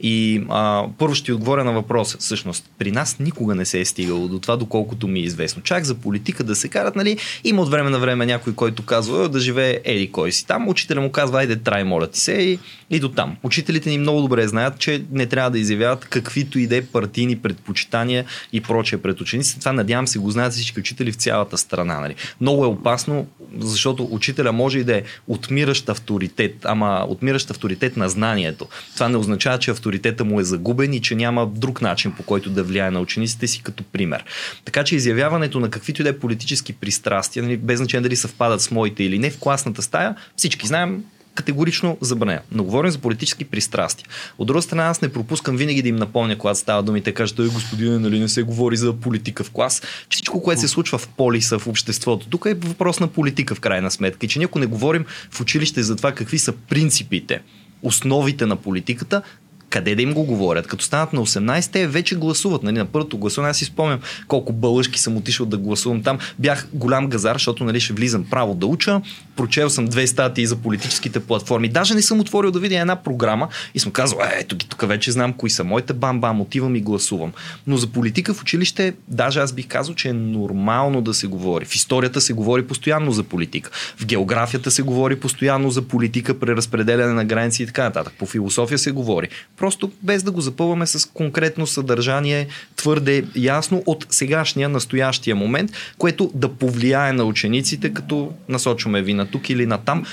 И 0.00 0.44
а, 0.48 0.84
първо 0.98 1.14
ще 1.14 1.24
ти 1.24 1.32
отговоря 1.32 1.64
на 1.64 1.72
въпроса. 1.72 2.18
Всъщност, 2.18 2.70
при 2.78 2.90
нас 2.92 3.18
никога 3.18 3.54
не 3.54 3.64
се 3.64 3.80
е 3.80 3.84
стигало 3.84 4.28
до 4.28 4.38
това, 4.38 4.56
доколкото 4.56 5.08
ми 5.08 5.20
е 5.20 5.22
известно. 5.22 5.62
Чак 5.62 5.84
за 5.84 5.94
политика 5.94 6.44
да 6.44 6.56
се 6.56 6.68
карат, 6.68 6.96
нали? 6.96 7.18
Има 7.44 7.62
от 7.62 7.70
време 7.70 7.90
на 7.90 7.98
време 7.98 8.26
някой, 8.26 8.54
който 8.54 8.82
казва 8.82 9.28
да 9.28 9.40
живее 9.40 9.67
ели 9.84 10.12
кой 10.12 10.32
си 10.32 10.46
там. 10.46 10.68
Учителя 10.68 11.00
му 11.00 11.12
казва, 11.12 11.38
айде 11.38 11.56
трай, 11.56 11.84
моля 11.84 12.06
ти 12.06 12.20
се 12.20 12.32
и, 12.32 12.58
и 12.90 13.00
до 13.00 13.08
там. 13.08 13.36
Учителите 13.42 13.90
ни 13.90 13.98
много 13.98 14.20
добре 14.20 14.48
знаят, 14.48 14.78
че 14.78 15.02
не 15.12 15.26
трябва 15.26 15.50
да 15.50 15.58
изявяват 15.58 16.04
каквито 16.04 16.58
и 16.58 16.66
да 16.66 16.76
е 16.76 16.82
партийни 16.82 17.38
предпочитания 17.38 18.24
и 18.52 18.60
прочее 18.60 18.98
пред 18.98 19.20
учениците. 19.20 19.60
Това 19.60 19.72
надявам 19.72 20.06
се 20.06 20.18
го 20.18 20.30
знаят 20.30 20.52
всички 20.52 20.80
учители 20.80 21.12
в 21.12 21.16
цялата 21.16 21.58
страна. 21.58 22.00
Нали? 22.00 22.14
Много 22.40 22.64
е 22.64 22.68
опасно, 22.68 23.26
защото 23.58 24.08
учителя 24.10 24.52
може 24.52 24.78
и 24.78 24.84
да 24.84 24.96
е 24.96 25.02
отмиращ 25.26 25.88
авторитет, 25.88 26.56
ама 26.64 27.06
отмиращ 27.08 27.50
авторитет 27.50 27.96
на 27.96 28.08
знанието. 28.08 28.68
Това 28.94 29.08
не 29.08 29.16
означава, 29.16 29.58
че 29.58 29.70
авторитета 29.70 30.24
му 30.24 30.40
е 30.40 30.44
загубен 30.44 30.94
и 30.94 31.02
че 31.02 31.14
няма 31.14 31.46
друг 31.46 31.82
начин 31.82 32.12
по 32.12 32.22
който 32.22 32.50
да 32.50 32.62
влияе 32.62 32.90
на 32.90 33.00
учениците 33.00 33.46
си 33.46 33.62
като 33.62 33.84
пример. 33.84 34.24
Така 34.64 34.84
че 34.84 34.96
изявяването 34.96 35.60
на 35.60 35.70
каквито 35.70 36.02
и 36.02 36.04
да 36.04 36.08
е 36.08 36.18
политически 36.18 36.72
пристрастия, 36.72 37.42
нали, 37.42 37.56
без 37.56 37.78
значение 37.78 38.02
дали 38.02 38.16
съвпадат 38.16 38.60
с 38.60 38.70
моите 38.70 39.04
или 39.04 39.18
не, 39.18 39.30
в 39.30 39.38
класната 39.38 39.82
стая, 39.82 40.14
всички 40.36 40.66
знаем, 40.66 41.04
категорично 41.38 41.98
забранено. 42.00 42.40
Но 42.52 42.64
говорим 42.64 42.90
за 42.90 42.98
политически 42.98 43.44
пристрастия. 43.44 44.08
От 44.38 44.46
друга 44.46 44.62
страна, 44.62 44.84
аз 44.84 45.02
не 45.02 45.08
пропускам 45.08 45.56
винаги 45.56 45.82
да 45.82 45.88
им 45.88 45.96
напомня, 45.96 46.38
когато 46.38 46.58
става 46.58 46.82
думи, 46.82 47.02
те 47.02 47.14
кажат, 47.14 47.36
той 47.36 47.48
господин, 47.48 48.00
нали 48.00 48.20
не 48.20 48.28
се 48.28 48.42
говори 48.42 48.76
за 48.76 48.92
политика 48.92 49.44
в 49.44 49.50
клас. 49.50 49.82
Че 50.08 50.16
всичко, 50.16 50.42
което 50.42 50.60
се 50.60 50.68
случва 50.68 50.98
в 50.98 51.08
полиса, 51.08 51.58
в 51.58 51.66
обществото, 51.66 52.28
тук 52.28 52.46
е 52.46 52.54
въпрос 52.54 53.00
на 53.00 53.08
политика 53.08 53.54
в 53.54 53.60
крайна 53.60 53.90
сметка. 53.90 54.26
И 54.26 54.28
че 54.28 54.38
ние, 54.38 54.46
ако 54.46 54.58
не 54.58 54.66
говорим 54.66 55.04
в 55.30 55.40
училище 55.40 55.82
за 55.82 55.96
това 55.96 56.12
какви 56.12 56.38
са 56.38 56.52
принципите, 56.52 57.40
основите 57.82 58.46
на 58.46 58.56
политиката, 58.56 59.22
къде 59.70 59.94
да 59.94 60.02
им 60.02 60.14
го 60.14 60.24
говорят. 60.24 60.66
Като 60.66 60.84
станат 60.84 61.12
на 61.12 61.26
18, 61.26 61.72
те 61.72 61.86
вече 61.86 62.16
гласуват. 62.16 62.62
Нали, 62.62 62.78
на 62.78 62.84
първото 62.84 63.18
гласуване, 63.18 63.50
аз 63.50 63.56
си 63.56 63.64
спомням 63.64 64.00
колко 64.28 64.52
бълъжки 64.52 65.00
съм 65.00 65.16
отишъл 65.16 65.46
да 65.46 65.56
гласувам 65.56 66.02
там. 66.02 66.18
Бях 66.38 66.68
голям 66.72 67.06
газар, 67.06 67.34
защото 67.34 67.64
нали, 67.64 67.80
ще 67.80 67.92
влизам 67.92 68.24
право 68.30 68.54
да 68.54 68.66
уча. 68.66 69.00
Прочел 69.36 69.70
съм 69.70 69.86
две 69.86 70.06
статии 70.06 70.46
за 70.46 70.56
политическите 70.56 71.20
платформи. 71.20 71.68
Даже 71.68 71.94
не 71.94 72.02
съм 72.02 72.20
отворил 72.20 72.50
да 72.50 72.58
видя 72.58 72.80
една 72.80 72.96
програма 72.96 73.48
и 73.74 73.78
съм 73.78 73.92
казал, 73.92 74.18
е, 74.18 74.40
ето 74.40 74.56
ги, 74.56 74.66
тук 74.66 74.88
вече 74.88 75.12
знам 75.12 75.32
кои 75.32 75.50
са 75.50 75.64
моите, 75.64 75.92
бам-бам, 75.92 76.40
отивам 76.40 76.76
и 76.76 76.80
гласувам. 76.80 77.32
Но 77.66 77.76
за 77.76 77.86
политика 77.86 78.34
в 78.34 78.42
училище, 78.42 78.94
даже 79.08 79.40
аз 79.40 79.52
бих 79.52 79.66
казал, 79.66 79.94
че 79.94 80.08
е 80.08 80.12
нормално 80.12 81.00
да 81.00 81.14
се 81.14 81.26
говори. 81.26 81.64
В 81.64 81.74
историята 81.74 82.20
се 82.20 82.32
говори 82.32 82.66
постоянно 82.66 83.12
за 83.12 83.22
политика. 83.22 83.70
В 83.96 84.06
географията 84.06 84.70
се 84.70 84.82
говори 84.82 85.20
постоянно 85.20 85.70
за 85.70 85.82
политика, 85.82 86.38
преразпределяне 86.38 87.12
на 87.12 87.24
граници 87.24 87.62
и 87.62 87.66
така 87.66 87.82
нататък. 87.84 88.12
По 88.18 88.26
философия 88.26 88.78
се 88.78 88.90
говори 88.90 89.28
просто 89.58 89.90
без 90.02 90.22
да 90.22 90.30
го 90.30 90.40
запълваме 90.40 90.86
с 90.86 91.10
конкретно 91.10 91.66
съдържание, 91.66 92.46
твърде 92.76 93.24
ясно 93.36 93.82
от 93.86 94.06
сегашния, 94.10 94.68
настоящия 94.68 95.36
момент, 95.36 95.70
което 95.98 96.30
да 96.34 96.48
повлияе 96.48 97.12
на 97.12 97.24
учениците, 97.24 97.94
като 97.94 98.32
насочваме 98.48 99.02
ви 99.02 99.14
на 99.14 99.26
тук 99.26 99.50
или 99.50 99.66
на 99.66 99.78
там 99.78 100.04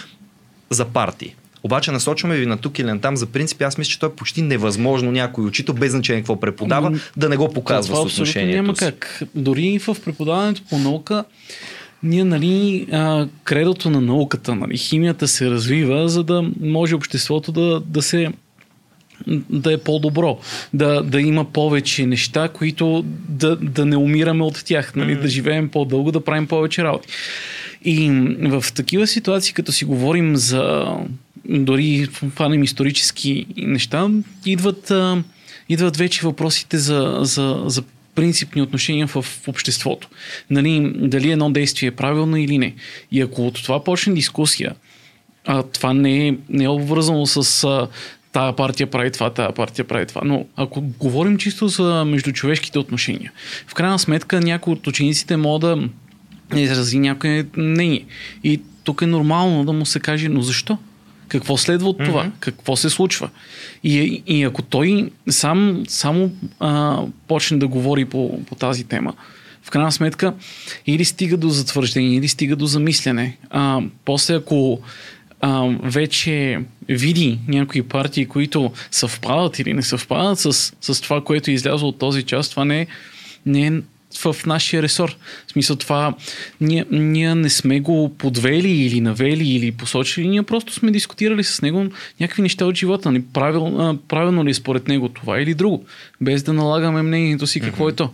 за 0.70 0.86
партии. 0.86 1.36
Обаче 1.64 1.92
насочваме 1.92 2.38
ви 2.38 2.46
на 2.46 2.58
тук 2.58 2.80
или 2.80 2.88
на 2.88 3.02
там 3.02 3.18
за 3.18 3.26
принцип. 3.26 3.62
Аз 3.62 3.78
мисля, 3.78 3.92
че 3.92 4.00
то 4.00 4.06
е 4.06 4.16
почти 4.16 4.42
невъзможно 4.42 5.12
някой 5.12 5.46
учител, 5.46 5.76
без 5.76 5.92
значение 5.92 6.22
какво 6.22 6.40
преподава, 6.40 6.88
ами, 6.88 7.00
да 7.18 7.30
не 7.30 7.38
го 7.38 7.54
показва 7.54 7.96
това 7.96 8.10
с 8.10 8.14
отношението 8.14 8.56
няма 8.56 8.76
си. 8.76 8.80
как. 8.80 9.24
Дори 9.36 9.80
в 9.80 9.98
преподаването 10.06 10.62
по 10.70 10.78
наука 10.78 11.24
ние, 12.04 12.24
нали, 12.24 12.88
а, 12.92 13.28
кредото 13.44 13.90
на 13.90 14.02
науката, 14.02 14.56
нали, 14.56 14.78
химията 14.78 15.28
се 15.28 15.50
развива, 15.50 16.10
за 16.10 16.24
да 16.24 16.52
може 16.62 16.96
обществото 16.96 17.52
да, 17.52 17.80
да 17.80 18.02
се 18.02 18.32
да 19.50 19.74
е 19.74 19.78
по-добро, 19.78 20.40
да, 20.74 21.04
да 21.04 21.22
има 21.22 21.46
повече 21.46 22.06
неща, 22.06 22.50
които 22.50 23.06
да, 23.30 23.56
да 23.56 23.86
не 23.86 23.98
умираме 23.98 24.44
от 24.44 24.66
тях, 24.66 24.96
нали? 24.96 25.16
mm-hmm. 25.16 25.22
да 25.22 25.28
живеем 25.28 25.70
по-дълго, 25.70 26.12
да 26.12 26.24
правим 26.24 26.48
повече 26.48 26.84
работи. 26.84 27.08
И 27.86 28.10
в 28.42 28.66
такива 28.76 29.08
ситуации, 29.08 29.54
като 29.54 29.72
си 29.72 29.86
говорим 29.86 30.36
за 30.36 30.86
дори 31.50 32.08
фанем 32.36 32.64
исторически 32.64 33.46
неща, 33.58 34.10
идват, 34.46 34.92
идват 35.70 35.98
вече 35.98 36.26
въпросите 36.26 36.78
за, 36.78 37.18
за, 37.22 37.64
за 37.66 37.84
принципни 38.16 38.62
отношения 38.62 39.08
в, 39.08 39.22
в 39.22 39.48
обществото. 39.48 40.10
Нали, 40.50 40.94
дали 40.96 41.32
едно 41.32 41.52
действие 41.52 41.88
е 41.88 41.96
правилно 41.96 42.38
или 42.38 42.58
не. 42.58 42.74
И 43.12 43.22
ако 43.22 43.48
от 43.48 43.64
това 43.64 43.84
почне 43.84 44.14
дискусия, 44.14 44.76
а, 45.46 45.64
това 45.64 45.94
не 45.94 46.28
е, 46.28 46.36
не 46.50 46.64
е 46.64 46.70
обвързано 46.70 47.26
с 47.26 47.64
а, 47.64 47.88
тая 48.36 48.56
партия 48.56 48.88
прави 48.88 49.12
това, 49.12 49.30
тая 49.30 49.52
партия 49.52 49.86
прави 49.86 50.06
това. 50.06 50.22
Но 50.26 50.46
ако 50.56 50.82
говорим 50.82 51.38
чисто 51.38 51.68
за 51.68 52.06
междучовешките 52.06 52.80
отношения, 52.80 53.32
в 53.68 53.74
крайна 53.74 54.00
сметка 54.00 54.42
някои 54.42 54.74
от 54.74 54.88
учениците 54.88 55.38
могат 55.38 55.80
да 56.50 56.60
изрази 56.60 57.00
някое 57.00 57.46
мнение. 57.58 58.06
И 58.44 58.62
тук 58.84 59.02
е 59.02 59.06
нормално 59.06 59.66
да 59.66 59.74
му 59.74 59.86
се 59.86 60.00
каже, 60.00 60.30
но 60.30 60.42
защо? 60.42 60.78
Какво 61.28 61.58
следва 61.58 61.90
от 61.90 61.98
това? 61.98 62.24
Mm-hmm. 62.24 62.40
Какво 62.40 62.76
се 62.76 62.90
случва? 62.90 63.30
И, 63.84 64.24
и 64.28 64.44
ако 64.44 64.62
той 64.62 65.12
сам 65.30 65.84
само 65.88 66.32
а, 66.60 67.02
почне 67.28 67.58
да 67.58 67.68
говори 67.68 68.06
по, 68.06 68.44
по 68.46 68.56
тази 68.56 68.84
тема, 68.84 69.14
в 69.64 69.70
крайна 69.70 69.92
сметка 69.92 70.34
или 70.88 71.06
стига 71.06 71.38
до 71.38 71.50
затвърждение, 71.50 72.18
или 72.18 72.28
стига 72.28 72.56
до 72.56 72.66
замислене. 72.66 73.38
А, 73.50 73.82
после 74.06 74.36
ако 74.36 74.80
а, 75.42 75.76
вече 75.84 76.60
види 76.90 77.40
някои 77.48 77.84
партии, 77.84 78.26
които 78.26 78.72
съвпадат 78.92 79.60
или 79.60 79.74
не 79.74 79.82
съвпадат 79.82 80.40
с, 80.40 80.74
с 80.82 81.02
това, 81.02 81.24
което 81.24 81.52
е 81.52 81.54
излязло 81.54 81.90
от 81.90 82.00
този 82.00 82.24
час, 82.24 82.50
това 82.50 82.66
не 82.66 82.82
е, 82.82 82.88
не 83.46 83.68
е 83.68 83.72
в 84.18 84.36
нашия 84.46 84.82
ресор. 84.82 85.18
В 85.48 85.52
смисъл 85.52 85.76
това, 85.76 86.14
ние, 86.62 86.86
ние 86.92 87.36
не 87.36 87.50
сме 87.50 87.80
го 87.80 88.16
подвели 88.18 88.70
или 88.70 89.02
навели 89.02 89.48
или 89.48 89.72
посочили, 89.72 90.28
ние 90.28 90.44
просто 90.44 90.74
сме 90.74 90.92
дискутирали 90.92 91.44
с 91.44 91.62
него 91.62 91.86
някакви 92.20 92.42
неща 92.42 92.66
от 92.66 92.76
живота. 92.76 93.12
Нали? 93.12 93.24
Правил, 93.34 93.98
правилно 94.08 94.46
ли 94.46 94.50
е 94.50 94.54
според 94.54 94.88
него 94.88 95.10
това 95.10 95.42
или 95.42 95.54
друго, 95.54 95.86
без 96.22 96.44
да 96.44 96.54
налагаме 96.54 97.02
мнението 97.02 97.48
си 97.48 97.60
какво 97.60 97.86
mm-hmm. 97.86 97.94
е 97.94 97.96
то. 97.96 98.10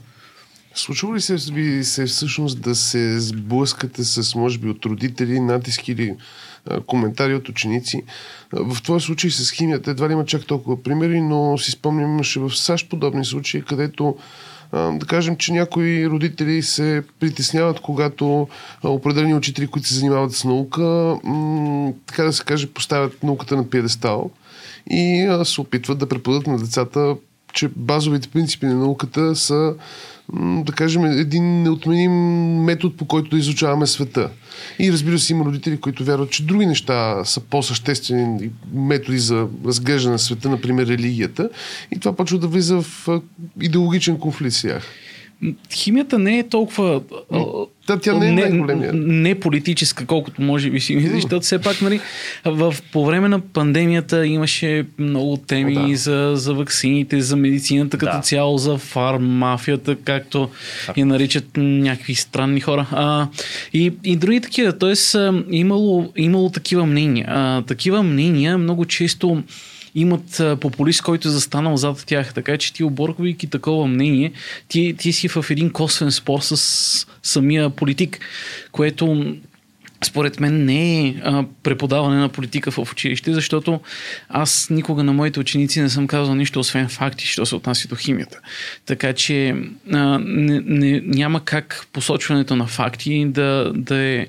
Случва 0.75 1.15
ли 1.15 1.21
се, 1.21 1.35
ви 1.35 1.83
се 1.83 2.05
всъщност 2.05 2.61
да 2.61 2.75
се 2.75 3.19
сблъскате 3.19 4.03
с, 4.03 4.35
може 4.35 4.57
би, 4.59 4.69
от 4.69 4.85
родители, 4.85 5.39
натиски 5.39 5.91
или 5.91 6.15
а, 6.65 6.81
коментари 6.81 7.35
от 7.35 7.49
ученици? 7.49 8.03
В 8.53 8.81
този 8.83 9.05
случай 9.05 9.29
с 9.29 9.51
химията 9.51 9.91
едва 9.91 10.09
ли 10.09 10.13
има 10.13 10.25
чак 10.25 10.45
толкова 10.45 10.83
примери, 10.83 11.21
но 11.21 11.57
си 11.57 11.71
спомням, 11.71 12.11
имаше 12.11 12.39
в 12.39 12.55
САЩ 12.55 12.89
подобни 12.89 13.25
случаи, 13.25 13.61
където 13.61 14.15
да 14.73 15.05
кажем, 15.07 15.37
че 15.37 15.53
някои 15.53 16.07
родители 16.07 16.61
се 16.61 17.03
притесняват, 17.19 17.79
когато 17.79 18.47
определени 18.83 19.35
учители, 19.35 19.67
които 19.67 19.87
се 19.87 19.95
занимават 19.95 20.33
с 20.33 20.43
наука, 20.43 21.17
така 22.05 22.23
да 22.23 22.33
се 22.33 22.43
каже, 22.43 22.67
поставят 22.67 23.23
науката 23.23 23.55
на 23.55 23.69
пиедестал 23.69 24.31
и 24.89 25.27
се 25.43 25.61
опитват 25.61 25.97
да 25.97 26.09
преподадат 26.09 26.47
на 26.47 26.57
децата, 26.57 27.15
че 27.53 27.69
базовите 27.75 28.27
принципи 28.27 28.65
на 28.65 28.75
науката 28.75 29.35
са 29.35 29.73
да 30.33 30.71
кажем, 30.71 31.05
един 31.05 31.63
неотменим 31.63 32.11
метод, 32.63 32.95
по 32.97 33.05
който 33.05 33.29
да 33.29 33.37
изучаваме 33.37 33.87
света. 33.87 34.29
И 34.79 34.91
разбира 34.91 35.19
се, 35.19 35.33
има 35.33 35.45
родители, 35.45 35.79
които 35.79 36.03
вярват, 36.03 36.31
че 36.31 36.45
други 36.45 36.65
неща 36.65 37.25
са 37.25 37.39
по-съществени 37.39 38.49
методи 38.73 39.19
за 39.19 39.47
разглеждане 39.65 40.13
на 40.13 40.19
света, 40.19 40.49
например 40.49 40.87
религията. 40.87 41.49
И 41.95 41.99
това 41.99 42.15
почва 42.15 42.39
да 42.39 42.47
влиза 42.47 42.81
в 42.81 43.07
идеологичен 43.61 44.19
конфликт 44.19 44.55
с 44.55 44.61
тях. 44.61 44.87
Химията 45.73 46.19
не 46.19 46.39
е 46.39 46.49
толкова 46.49 47.01
да, 47.87 47.99
тя 47.99 48.13
не 48.13 48.27
е 48.27 48.31
не, 48.31 48.41
най-големия. 48.41 48.93
Не 48.93 49.39
политическа, 49.39 50.05
колкото 50.05 50.41
може 50.41 50.69
би 50.69 50.79
си 50.79 50.95
мисли, 50.95 51.09
защото 51.09 51.41
все 51.41 51.59
пак, 51.59 51.81
нали, 51.81 51.99
в, 52.45 52.75
по 52.91 53.05
време 53.05 53.29
на 53.29 53.39
пандемията 53.39 54.27
имаше 54.27 54.85
много 54.97 55.37
теми 55.37 55.77
О, 55.77 55.87
да. 55.87 55.95
за, 55.95 56.31
за 56.35 56.53
вакцините, 56.53 57.21
за 57.21 57.35
медицината 57.35 57.97
като 57.97 58.17
да. 58.17 58.21
цяло, 58.21 58.57
за 58.57 58.77
фармафията, 58.77 59.95
както 59.95 60.49
а. 60.87 60.93
я 60.97 61.05
наричат 61.05 61.45
някакви 61.57 62.15
странни 62.15 62.59
хора. 62.59 62.87
А, 62.91 63.27
и, 63.73 63.93
и 64.03 64.15
други 64.15 64.41
такива. 64.41 64.77
Тоест, 64.77 65.15
имало, 65.51 66.11
имало 66.15 66.49
такива 66.49 66.85
мнения. 66.85 67.25
А, 67.29 67.61
такива 67.61 68.03
мнения 68.03 68.57
много 68.57 68.85
често 68.85 69.43
имат 69.95 70.41
популист, 70.61 71.01
който 71.01 71.27
е 71.27 71.31
застанал 71.31 71.77
зад 71.77 72.03
тях. 72.05 72.33
Така 72.33 72.57
че 72.57 72.73
ти 72.73 72.83
оборвайки 72.83 73.47
такова 73.47 73.87
мнение, 73.87 74.31
ти, 74.67 74.95
ти 74.97 75.13
си 75.13 75.27
в 75.27 75.45
един 75.49 75.69
косвен 75.69 76.11
спор 76.11 76.39
с 76.41 77.07
самия 77.23 77.69
политик, 77.69 78.19
което 78.71 79.35
според 80.05 80.39
мен 80.39 80.65
не 80.65 81.07
е 81.07 81.15
а, 81.23 81.45
преподаване 81.63 82.17
на 82.17 82.29
политика 82.29 82.71
в 82.71 82.91
училище, 82.91 83.33
защото 83.33 83.79
аз 84.29 84.67
никога 84.69 85.03
на 85.03 85.13
моите 85.13 85.39
ученици 85.39 85.81
не 85.81 85.89
съм 85.89 86.07
казал 86.07 86.35
нищо 86.35 86.59
освен 86.59 86.89
факти, 86.89 87.25
що 87.25 87.45
се 87.45 87.55
отнася 87.55 87.87
до 87.87 87.95
химията. 87.95 88.39
Така 88.85 89.13
че 89.13 89.55
а, 89.91 90.19
не, 90.19 90.61
не, 90.65 91.01
няма 91.05 91.45
как 91.45 91.87
посочването 91.93 92.55
на 92.55 92.67
факти 92.67 93.25
да, 93.25 93.71
да 93.75 93.95
е 93.95 94.27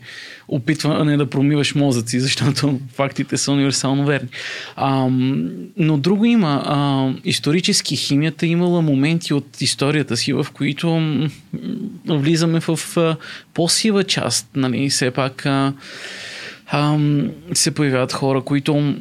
опитване 0.52 1.16
да 1.16 1.30
промиваш 1.30 1.74
мозъци, 1.74 2.20
защото 2.20 2.80
фактите 2.94 3.36
са 3.36 3.52
универсално 3.52 4.04
верни. 4.04 4.28
А, 4.76 5.08
но 5.76 5.96
друго 5.98 6.24
има. 6.24 6.62
А, 6.66 7.10
исторически 7.24 7.96
химията 7.96 8.46
имала 8.46 8.82
моменти 8.82 9.34
от 9.34 9.60
историята 9.60 10.16
си, 10.16 10.32
в 10.32 10.46
които 10.54 11.18
влизаме 12.06 12.60
в 12.60 12.96
а, 12.96 13.16
по-сива 13.54 14.04
част. 14.04 14.48
Нали? 14.54 14.90
Все 14.90 15.10
пак 15.10 15.46
а, 15.46 15.72
а, 16.66 16.98
се 17.54 17.70
появяват 17.70 18.12
хора, 18.12 18.40
които 18.40 18.94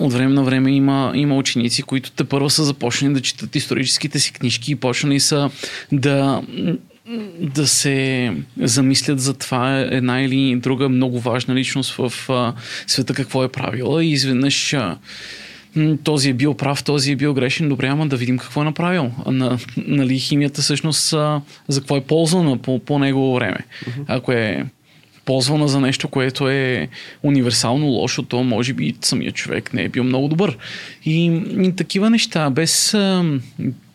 от 0.00 0.12
време 0.12 0.34
на 0.34 0.44
време 0.44 0.72
има, 0.72 1.12
има 1.14 1.36
ученици, 1.36 1.82
които 1.82 2.10
те 2.10 2.24
първо 2.24 2.50
са 2.50 2.64
започнали 2.64 3.14
да 3.14 3.20
четат 3.20 3.56
историческите 3.56 4.18
си 4.18 4.32
книжки 4.32 4.72
и 4.72 4.76
почнали 4.76 5.20
са 5.20 5.50
да 5.92 6.42
да 7.40 7.66
се 7.66 8.32
замислят 8.60 9.20
за 9.20 9.34
това 9.34 9.78
една 9.78 10.22
или 10.22 10.56
друга 10.56 10.88
много 10.88 11.20
важна 11.20 11.54
личност 11.54 11.92
в 11.92 12.30
а, 12.30 12.52
света 12.86 13.14
какво 13.14 13.44
е 13.44 13.52
правила 13.52 14.04
и 14.04 14.10
изведнъж 14.10 14.72
а, 14.72 14.96
този 16.04 16.30
е 16.30 16.34
бил 16.34 16.54
прав, 16.54 16.84
този 16.84 17.12
е 17.12 17.16
бил 17.16 17.34
грешен, 17.34 17.68
добре, 17.68 17.86
ама 17.86 18.06
да 18.06 18.16
видим 18.16 18.38
какво 18.38 18.60
е 18.60 18.64
направил. 18.64 19.10
На, 19.26 19.58
нали, 19.76 20.18
химията 20.18 20.62
всъщност 20.62 21.12
а, 21.12 21.40
за 21.68 21.80
какво 21.80 21.96
е 21.96 22.00
ползвана 22.00 22.58
по, 22.58 22.78
по 22.78 22.98
негово 22.98 23.34
време. 23.34 23.58
Uh-huh. 23.58 24.04
Ако 24.06 24.32
е 24.32 24.66
ползвана 25.24 25.68
за 25.68 25.80
нещо, 25.80 26.08
което 26.08 26.48
е 26.48 26.88
универсално 27.22 27.86
лошо, 27.86 28.22
то 28.22 28.42
може 28.42 28.72
би 28.72 28.94
самият 29.00 29.34
човек 29.34 29.74
не 29.74 29.82
е 29.82 29.88
бил 29.88 30.04
много 30.04 30.28
добър. 30.28 30.58
И, 31.04 31.24
и 31.60 31.76
такива 31.76 32.10
неща, 32.10 32.50
без, 32.50 32.96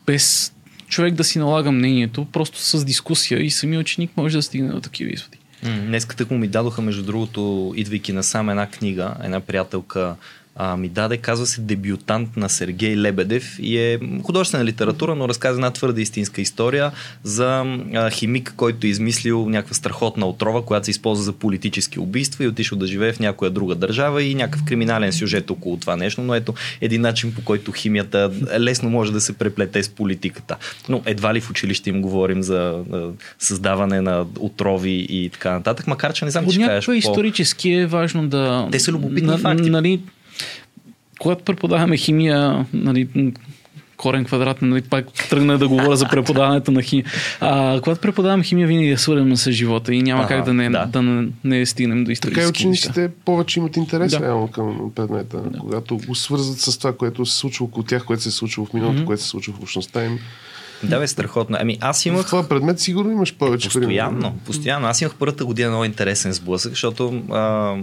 без 0.06 0.54
човек 0.90 1.14
да 1.14 1.24
си 1.24 1.40
налага 1.40 1.72
мнението, 1.72 2.26
просто 2.26 2.60
с 2.60 2.86
дискусия 2.86 3.42
и 3.42 3.52
самия 3.52 3.80
ученик 3.80 4.12
може 4.18 4.38
да 4.38 4.42
стигне 4.42 4.70
до 4.70 4.82
такива 4.82 5.12
изводи. 5.12 5.38
Днес 5.64 6.06
като 6.06 6.34
ми 6.34 6.48
дадоха, 6.48 6.82
между 6.82 7.04
другото, 7.04 7.74
идвайки 7.76 8.14
насам 8.14 8.50
една 8.50 8.68
книга, 8.68 9.14
една 9.24 9.40
приятелка 9.40 10.16
а, 10.56 10.78
ми 10.78 10.90
даде, 10.90 11.18
казва 11.18 11.46
се 11.46 11.62
Дебютант 11.62 12.38
на 12.38 12.50
Сергей 12.50 12.98
Лебедев 12.98 13.56
и 13.60 13.78
е 13.78 14.00
художествена 14.24 14.66
литература, 14.66 15.16
но 15.16 15.30
разказва 15.30 15.58
една 15.58 15.72
твърда 15.72 16.02
истинска 16.02 16.42
история 16.42 16.92
за 17.24 17.66
а, 17.96 18.10
химик, 18.10 18.54
който 18.58 18.88
е 18.88 18.90
измислил 18.90 19.50
някаква 19.50 19.76
страхотна 19.76 20.26
отрова, 20.26 20.66
която 20.66 20.86
се 20.86 20.92
използва 20.92 21.24
за 21.24 21.34
политически 21.34 22.00
убийства 22.00 22.44
и 22.44 22.48
отишъл 22.48 22.78
да 22.78 22.88
живее 22.88 23.14
в 23.14 23.20
някоя 23.20 23.52
друга 23.52 23.76
държава 23.76 24.24
и 24.24 24.36
някакъв 24.36 24.66
криминален 24.66 25.14
сюжет 25.14 25.50
около 25.50 25.78
това 25.78 25.96
нещо, 25.96 26.22
но 26.22 26.36
ето 26.36 26.54
един 26.82 27.02
начин 27.02 27.34
по 27.34 27.42
който 27.42 27.72
химията 27.72 28.32
лесно 28.60 28.90
може 28.90 29.12
да 29.12 29.22
се 29.22 29.34
преплете 29.34 29.84
с 29.84 29.90
политиката. 29.90 30.56
Но 30.90 31.02
едва 31.06 31.34
ли 31.34 31.42
в 31.42 31.50
училище 31.50 31.90
им 31.90 32.02
говорим 32.02 32.44
за 32.44 32.84
а, 32.94 33.08
създаване 33.40 34.02
на 34.02 34.26
отрови 34.40 35.08
и 35.10 35.30
така 35.30 35.52
нататък, 35.52 35.88
макар 35.88 36.14
че 36.14 36.26
не 36.26 36.32
знам, 36.32 36.48
че 36.48 36.60
кажеш. 36.60 36.98
исторически 36.98 37.72
е 37.72 37.86
важно 37.86 38.28
да... 38.28 38.68
Те 38.72 38.80
са 38.80 38.92
любопитни 38.92 39.32
на, 39.32 39.38
факти. 39.38 39.70
Нали, 39.70 40.02
когато 41.20 41.44
преподаваме 41.44 41.98
химия, 41.98 42.66
нали, 42.74 43.34
корен 43.98 44.26
квадрат, 44.26 44.62
нали, 44.62 44.82
пак 44.82 45.06
тръгна 45.30 45.58
да 45.58 45.68
говоря 45.68 45.96
за 45.96 46.08
преподаването 46.08 46.72
на 46.72 46.82
химия. 46.82 47.06
А, 47.40 47.80
когато 47.84 48.02
преподавам 48.02 48.44
химия, 48.44 48.68
винаги 48.68 48.90
е 48.90 48.98
свързано 48.98 49.38
с 49.38 49.52
живота 49.52 49.94
и 49.94 50.02
няма 50.02 50.24
ага, 50.24 50.36
как 50.36 50.46
да 50.46 50.54
не, 50.54 50.70
да. 50.70 50.86
да 50.86 51.02
не, 51.02 51.30
не 51.44 51.66
стигнем 51.66 52.04
до 52.04 52.12
исторически 52.12 52.36
Така 52.36 52.48
и 52.48 52.50
учениците 52.50 53.10
повече 53.26 53.60
имат 53.60 53.78
интерес 53.78 54.12
да. 54.12 54.20
реално 54.20 54.48
към 54.48 54.92
предмета. 54.96 55.38
Да. 55.38 55.60
Когато 55.60 55.98
го 55.98 56.16
свързват 56.16 56.60
с 56.60 56.78
това, 56.78 56.94
което 56.98 57.26
се 57.26 57.38
случва 57.38 57.66
около 57.66 57.84
тях, 57.84 58.06
което 58.06 58.24
се 58.24 58.30
е 58.30 58.32
случва 58.32 58.66
в 58.66 58.74
миналото, 58.74 59.02
mm-hmm. 59.02 59.06
което 59.06 59.22
се 59.22 59.28
случва 59.28 59.54
в 59.54 59.62
общността 59.62 60.06
им. 60.06 60.20
Да, 60.84 61.00
бе, 61.00 61.08
страхотно. 61.08 61.58
Ами 61.60 61.78
аз 61.82 62.06
имах... 62.06 62.26
В 62.26 62.30
това 62.30 62.48
предмет 62.48 62.80
сигурно 62.80 63.12
имаш 63.12 63.36
повече. 63.36 63.70
Постоянно, 63.70 64.34
постоянно. 64.46 64.88
Аз 64.88 65.02
имах 65.02 65.16
първата 65.20 65.46
година 65.46 65.70
много 65.70 65.86
интересен 65.86 66.34
сблъсък, 66.34 66.70
защото 66.72 67.24
а, 67.32 67.76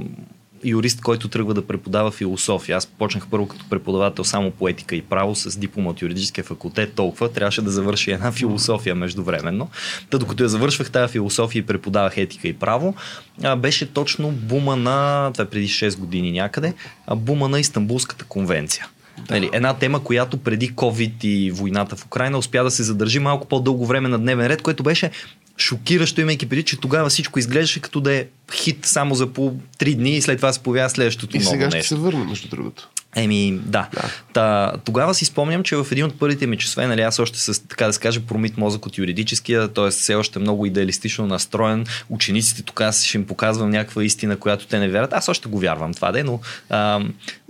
юрист, 0.69 1.01
който 1.01 1.29
тръгва 1.29 1.55
да 1.55 1.67
преподава 1.67 2.11
философия. 2.11 2.77
Аз 2.77 2.87
почнах 2.87 3.27
първо 3.31 3.49
като 3.49 3.69
преподавател 3.71 4.25
само 4.25 4.51
по 4.51 4.69
етика 4.69 4.97
и 4.97 5.03
право 5.03 5.35
с 5.35 5.59
диплома 5.59 5.91
от 5.91 6.03
юридическия 6.03 6.45
факултет, 6.45 6.93
толкова 6.95 7.33
трябваше 7.33 7.63
да 7.63 7.71
завърши 7.71 8.11
една 8.11 8.33
философия 8.33 8.95
междувременно. 8.95 9.69
Та 10.11 10.19
докато 10.19 10.43
я 10.43 10.49
завършвах 10.49 10.91
тази 10.91 11.13
философия 11.13 11.61
и 11.61 11.67
преподавах 11.67 12.17
етика 12.17 12.49
и 12.49 12.53
право, 12.53 12.95
а, 13.43 13.57
беше 13.57 13.93
точно 13.93 14.31
бума 14.31 14.77
на, 14.77 15.31
това 15.33 15.45
е 15.45 15.49
преди 15.49 15.69
6 15.69 15.99
години 15.99 16.33
някъде, 16.33 16.75
а, 17.07 17.17
бума 17.17 17.49
на 17.49 17.61
Истанбулската 17.61 18.25
конвенция. 18.25 18.87
Да. 19.19 19.35
Нали, 19.35 19.51
една 19.53 19.75
тема, 19.75 20.05
която 20.05 20.37
преди 20.37 20.73
COVID 20.73 21.25
и 21.25 21.51
войната 21.51 21.97
в 21.97 22.05
Украина 22.05 22.39
успя 22.39 22.65
да 22.65 22.71
се 22.71 22.83
задържи 22.83 23.19
малко 23.19 23.49
по-дълго 23.49 23.87
време 23.87 24.09
на 24.09 24.19
дневен 24.19 24.47
ред, 24.47 24.63
което 24.63 24.83
беше 24.83 25.11
шокиращо, 25.59 26.21
имайки 26.21 26.49
преди, 26.49 26.63
че 26.63 26.81
тогава 26.81 27.09
всичко 27.09 27.39
изглеждаше 27.39 27.81
като 27.81 28.01
да 28.01 28.15
е 28.15 28.27
хит 28.55 28.87
само 28.87 29.15
за 29.15 29.27
по 29.27 29.55
3 29.79 29.95
дни 29.95 30.11
и 30.11 30.23
след 30.23 30.39
това 30.39 30.53
се 30.53 30.61
появява 30.61 30.91
следващото 30.91 31.37
и 31.37 31.41
ново 31.41 31.51
сега 31.51 31.65
нещо. 31.65 31.79
ще 31.79 31.89
се 31.89 31.95
върне, 31.95 32.25
между 32.25 32.49
другото. 32.49 32.89
Еми, 33.17 33.61
да. 33.65 33.89
Да. 33.95 34.03
Та, 34.33 34.73
тогава 34.85 35.15
си 35.15 35.25
спомням, 35.25 35.63
че 35.63 35.77
в 35.77 35.87
един 35.91 36.05
от 36.05 36.19
първите 36.19 36.47
ми 36.47 36.59
часове, 36.59 36.87
нали, 36.87 37.01
аз 37.01 37.19
още 37.19 37.39
с, 37.39 37.69
така 37.69 37.87
да 37.87 37.93
се 37.93 38.01
каже, 38.01 38.21
промит 38.21 38.57
мозък 38.57 38.87
от 38.87 38.99
юридическия, 38.99 39.69
т.е. 39.69 39.91
все 39.91 40.15
още 40.15 40.39
много 40.39 40.67
идеалистично 40.67 41.27
настроен. 41.27 41.87
Учениците 42.09 42.63
тук 42.63 42.81
аз 42.81 43.05
ще 43.05 43.19
им 43.19 43.27
показвам 43.27 43.71
някаква 43.71 44.05
истина, 44.05 44.37
която 44.37 44.67
те 44.67 44.79
не 44.79 44.89
вярват. 44.89 45.13
Аз 45.13 45.29
още 45.29 45.49
го 45.49 45.59
вярвам 45.59 45.95
това, 45.95 46.13
де, 46.13 46.23
но 46.23 46.41
а, 46.71 47.01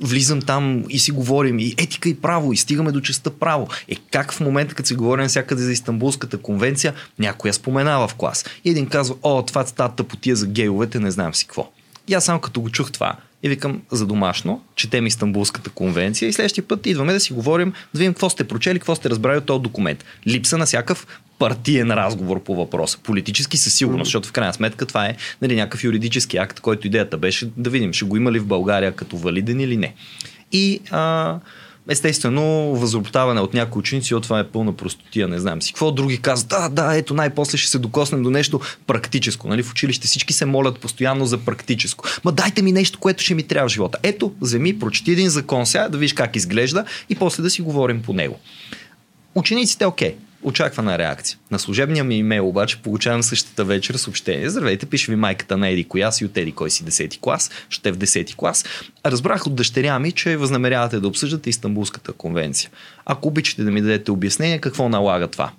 влизам 0.00 0.42
там 0.42 0.84
и 0.88 0.98
си 0.98 1.10
говорим 1.10 1.58
и 1.58 1.74
етика 1.78 2.08
и 2.08 2.20
право, 2.20 2.52
и 2.52 2.56
стигаме 2.56 2.92
до 2.92 3.00
частта 3.00 3.30
право. 3.30 3.68
Е, 3.88 3.96
как 4.10 4.32
в 4.32 4.40
момента, 4.40 4.74
като 4.74 4.86
си 4.86 4.94
говорим 4.94 5.28
всякъде 5.28 5.62
за 5.62 5.72
Истанбулската 5.72 6.38
конвенция, 6.38 6.94
някой 7.18 7.48
я 7.48 7.54
споменава 7.54 8.08
в 8.08 8.14
клас. 8.14 8.44
И 8.64 8.70
един 8.70 8.86
казва, 8.86 9.16
о, 9.22 9.42
това 9.42 9.66
стата 9.66 10.04
потия 10.04 10.36
за 10.36 10.46
гейовете, 10.46 11.00
не 11.00 11.10
знам 11.10 11.34
си 11.34 11.46
какво. 11.46 11.70
И 12.08 12.14
аз 12.14 12.24
само 12.24 12.40
като 12.40 12.60
го 12.60 12.70
чух 12.70 12.92
това, 12.92 13.16
и 13.46 13.48
викам 13.48 13.82
за 13.90 14.06
домашно, 14.06 14.62
четем 14.74 15.06
Истанбулската 15.06 15.70
конвенция 15.70 16.28
и 16.28 16.32
следващия 16.32 16.64
път 16.68 16.86
идваме 16.86 17.12
да 17.12 17.20
си 17.20 17.32
говорим, 17.32 17.72
да 17.94 17.98
видим 17.98 18.12
какво 18.12 18.30
сте 18.30 18.44
прочели, 18.48 18.78
какво 18.78 18.94
сте 18.94 19.10
разбрали 19.10 19.38
от 19.38 19.46
този 19.46 19.62
документ. 19.62 20.04
Липса 20.26 20.58
на 20.58 20.66
всякакъв 20.66 21.06
партиен 21.38 21.90
разговор 21.90 22.42
по 22.42 22.54
въпроса. 22.54 22.98
Политически 23.02 23.56
със 23.56 23.74
сигурност, 23.74 24.06
защото 24.06 24.28
в 24.28 24.32
крайна 24.32 24.54
сметка 24.54 24.86
това 24.86 25.06
е 25.06 25.16
нали, 25.42 25.56
някакъв 25.56 25.84
юридически 25.84 26.36
акт, 26.36 26.60
който 26.60 26.86
идеята 26.86 27.16
беше 27.16 27.50
да 27.56 27.70
видим, 27.70 27.92
ще 27.92 28.04
го 28.04 28.16
има 28.16 28.32
ли 28.32 28.38
в 28.38 28.46
България 28.46 28.92
като 28.92 29.16
валиден 29.16 29.60
или 29.60 29.76
не. 29.76 29.94
И 30.52 30.80
а, 30.90 31.38
естествено, 31.88 32.74
възроптаване 32.74 33.40
от 33.40 33.54
някои 33.54 33.80
ученици, 33.80 34.14
от 34.14 34.22
това 34.22 34.38
е 34.38 34.46
пълна 34.46 34.72
простотия, 34.72 35.28
не 35.28 35.38
знам 35.38 35.62
си. 35.62 35.72
Какво 35.72 35.92
други 35.92 36.18
казват, 36.18 36.48
да, 36.48 36.68
да, 36.68 36.96
ето 36.96 37.14
най-после 37.14 37.58
ще 37.58 37.70
се 37.70 37.78
докоснем 37.78 38.22
до 38.22 38.30
нещо 38.30 38.60
практическо. 38.86 39.48
Нали? 39.48 39.62
В 39.62 39.70
училище 39.70 40.06
всички 40.06 40.32
се 40.32 40.44
молят 40.44 40.78
постоянно 40.78 41.26
за 41.26 41.38
практическо. 41.38 42.04
Ма 42.24 42.32
дайте 42.32 42.62
ми 42.62 42.72
нещо, 42.72 42.98
което 42.98 43.22
ще 43.22 43.34
ми 43.34 43.42
трябва 43.42 43.68
в 43.68 43.72
живота. 43.72 43.98
Ето, 44.02 44.34
вземи, 44.40 44.78
прочети 44.78 45.12
един 45.12 45.28
закон 45.28 45.66
сега, 45.66 45.88
да 45.88 45.98
видиш 45.98 46.12
как 46.12 46.36
изглежда 46.36 46.84
и 47.08 47.14
после 47.14 47.42
да 47.42 47.50
си 47.50 47.62
говорим 47.62 48.02
по 48.02 48.12
него. 48.12 48.38
Учениците, 49.34 49.86
окей, 49.86 50.14
очаквана 50.46 50.98
реакция. 50.98 51.38
На 51.50 51.58
служебния 51.58 52.04
ми 52.04 52.18
имейл 52.18 52.48
обаче 52.48 52.82
получавам 52.82 53.22
същата 53.22 53.64
вечер 53.64 53.94
съобщение. 53.94 54.50
Здравейте, 54.50 54.86
пише 54.86 55.12
ви 55.12 55.16
майката 55.16 55.56
на 55.56 55.68
Еди 55.68 55.84
коя 55.84 56.12
си 56.12 56.24
от 56.24 56.36
Еди 56.36 56.52
кой 56.52 56.70
си 56.70 56.84
10 56.84 57.20
клас, 57.20 57.50
ще 57.68 57.92
в 57.92 57.98
10 57.98 58.34
клас. 58.34 58.64
Разбрах 59.06 59.46
от 59.46 59.54
дъщеря 59.54 59.98
ми, 59.98 60.12
че 60.12 60.36
възнамерявате 60.36 61.00
да 61.00 61.08
обсъждате 61.08 61.50
Истанбулската 61.50 62.12
конвенция. 62.12 62.70
Ако 63.06 63.28
обичате 63.28 63.64
да 63.64 63.70
ми 63.70 63.80
дадете 63.80 64.10
обяснение, 64.10 64.58
какво 64.58 64.88
налага 64.88 65.26
това? 65.26 65.52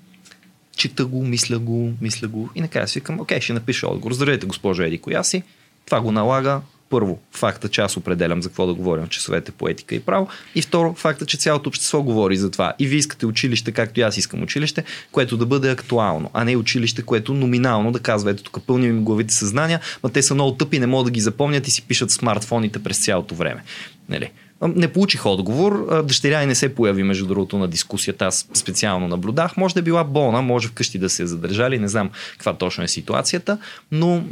Чита 0.78 1.06
го, 1.06 1.23
мисля 1.23 1.60
го, 1.60 1.93
мисля 2.02 2.28
го 2.28 2.50
и 2.56 2.62
накрая 2.62 2.88
си 2.88 3.00
викам, 3.00 3.19
окей, 3.19 3.41
ще 3.41 3.54
напиша 3.54 3.88
отговор. 3.88 4.13
Здравейте, 4.13 4.45
госпожо 4.45 4.84
Еди 4.84 4.97
коя 4.97 5.23
си. 5.23 5.43
Това 5.86 6.02
го 6.02 6.12
налага 6.12 6.62
първо, 6.89 7.19
факта, 7.32 7.69
че 7.69 7.82
аз 7.82 7.97
определям 7.97 8.41
за 8.41 8.50
какво 8.50 8.67
да 8.67 8.73
говорим 8.73 9.06
в 9.06 9.10
часовете 9.10 9.52
по 9.52 9.69
етика 9.69 9.95
и 9.95 10.00
право. 10.00 10.28
И 10.56 10.62
второ, 10.62 10.93
факта, 10.93 11.26
че 11.26 11.38
цялото 11.38 11.69
общество 11.69 12.04
говори 12.04 12.38
за 12.38 12.52
това. 12.52 12.73
И 12.80 12.88
вие 12.88 13.00
искате 13.00 13.26
училище, 13.26 13.71
както 13.71 14.00
и 14.00 14.04
аз 14.04 14.17
искам 14.17 14.43
училище, 14.43 14.84
което 15.12 15.38
да 15.38 15.45
бъде 15.45 15.71
актуално, 15.71 16.30
а 16.34 16.43
не 16.43 16.56
училище, 16.56 17.02
което 17.02 17.34
номинално 17.34 17.91
да 17.91 18.00
казва, 18.00 18.32
ето 18.32 18.43
тук 18.43 18.65
пълни 18.67 18.88
ми 18.88 19.02
главите 19.02 19.34
съзнания, 19.34 19.80
но 20.04 20.10
те 20.10 20.21
са 20.21 20.34
много 20.34 20.52
тъпи, 20.52 20.80
не 20.80 20.88
могат 20.88 21.06
да 21.06 21.12
ги 21.12 21.19
запомнят 21.19 21.67
и 21.67 21.71
си 21.71 21.82
пишат 21.82 22.12
смартфоните 22.12 22.84
през 22.84 23.06
цялото 23.06 23.36
време. 23.36 23.63
Нали? 24.10 24.32
Не 24.62 24.88
получих 24.88 25.26
отговор. 25.26 26.02
Дъщеря 26.04 26.43
и 26.43 26.46
не 26.46 26.56
се 26.56 26.76
появи, 26.76 27.04
между 27.04 27.26
другото, 27.26 27.58
на 27.58 27.67
дискусията. 27.67 28.26
Аз 28.26 28.50
специално 28.54 29.08
наблюдах. 29.08 29.58
Може 29.58 29.74
да 29.74 29.80
е 29.80 29.84
била 29.84 30.04
болна, 30.04 30.41
може 30.41 30.67
вкъщи 30.67 31.00
да 31.00 31.10
се 31.10 31.24
е 31.24 31.28
задържали. 31.28 31.80
Не 31.80 31.88
знам 31.88 32.10
каква 32.32 32.54
точно 32.54 32.84
е 32.84 32.88
ситуацията, 32.88 33.58
но 33.91 34.24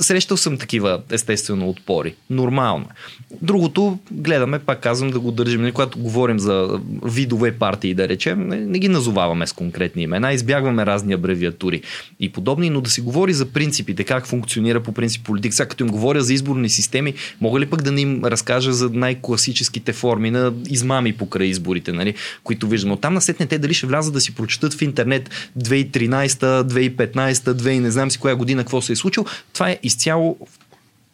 срещал 0.00 0.36
съм 0.36 0.58
такива, 0.58 1.00
естествено, 1.10 1.68
отпори. 1.68 2.14
Нормално. 2.30 2.84
е. 2.84 3.36
Другото, 3.42 3.98
гледаме, 4.10 4.58
пак 4.58 4.80
казвам, 4.80 5.10
да 5.10 5.20
го 5.20 5.32
държим. 5.32 5.62
Нали, 5.62 5.72
Когато 5.72 5.98
говорим 5.98 6.38
за 6.38 6.80
видове 7.04 7.52
партии, 7.52 7.94
да 7.94 8.08
речем, 8.08 8.48
не, 8.48 8.78
ги 8.78 8.88
назоваваме 8.88 9.46
с 9.46 9.52
конкретни 9.52 10.02
имена, 10.02 10.32
избягваме 10.32 10.86
разни 10.86 11.12
абревиатури 11.12 11.82
и 12.20 12.32
подобни, 12.32 12.70
но 12.70 12.80
да 12.80 12.90
се 12.90 13.00
говори 13.00 13.32
за 13.32 13.46
принципите, 13.46 14.04
как 14.04 14.26
функционира 14.26 14.82
по 14.82 14.92
принцип 14.92 15.24
политик. 15.24 15.54
Сега 15.54 15.68
като 15.68 15.84
им 15.84 15.90
говоря 15.90 16.20
за 16.20 16.34
изборни 16.34 16.68
системи, 16.68 17.14
мога 17.40 17.60
ли 17.60 17.66
пък 17.66 17.82
да 17.82 17.92
не 17.92 18.00
им 18.00 18.24
разкажа 18.24 18.72
за 18.72 18.90
най-класическите 19.36 19.92
форми 19.92 20.30
на 20.30 20.52
измами 20.68 21.12
покрай 21.12 21.46
изборите, 21.46 21.92
нали, 21.92 22.14
които 22.44 22.68
виждаме. 22.68 22.94
Оттам 22.94 23.14
насетне 23.14 23.46
те 23.46 23.58
дали 23.58 23.74
ще 23.74 23.86
влязат 23.86 24.14
да 24.14 24.20
си 24.20 24.34
прочитат 24.34 24.74
в 24.74 24.82
интернет 24.82 25.30
2013, 25.58 26.28
2015, 26.62 27.32
2000 27.32 27.78
не 27.78 27.90
знам 27.90 28.10
си 28.10 28.18
коя 28.18 28.36
година 28.36 28.62
какво 28.62 28.80
се 28.80 28.92
е 28.92 28.96
случило. 28.96 29.26
Това 29.52 29.70
е 29.70 29.78
изцяло 29.82 30.36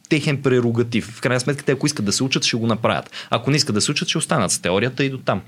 техен 0.08 0.42
прерогатив. 0.42 1.10
В 1.16 1.20
крайна 1.20 1.40
сметка, 1.40 1.64
те 1.64 1.72
ако 1.72 1.86
искат 1.86 2.04
да 2.04 2.12
се 2.12 2.24
учат, 2.24 2.44
ще 2.44 2.56
го 2.56 2.66
направят. 2.66 3.10
Ако 3.30 3.50
не 3.50 3.56
искат 3.56 3.74
да 3.74 3.80
се 3.80 3.90
учат, 3.90 4.08
ще 4.08 4.18
останат 4.18 4.50
с 4.50 4.58
теорията 4.58 5.04
и 5.04 5.10
до 5.10 5.18
там. 5.18 5.40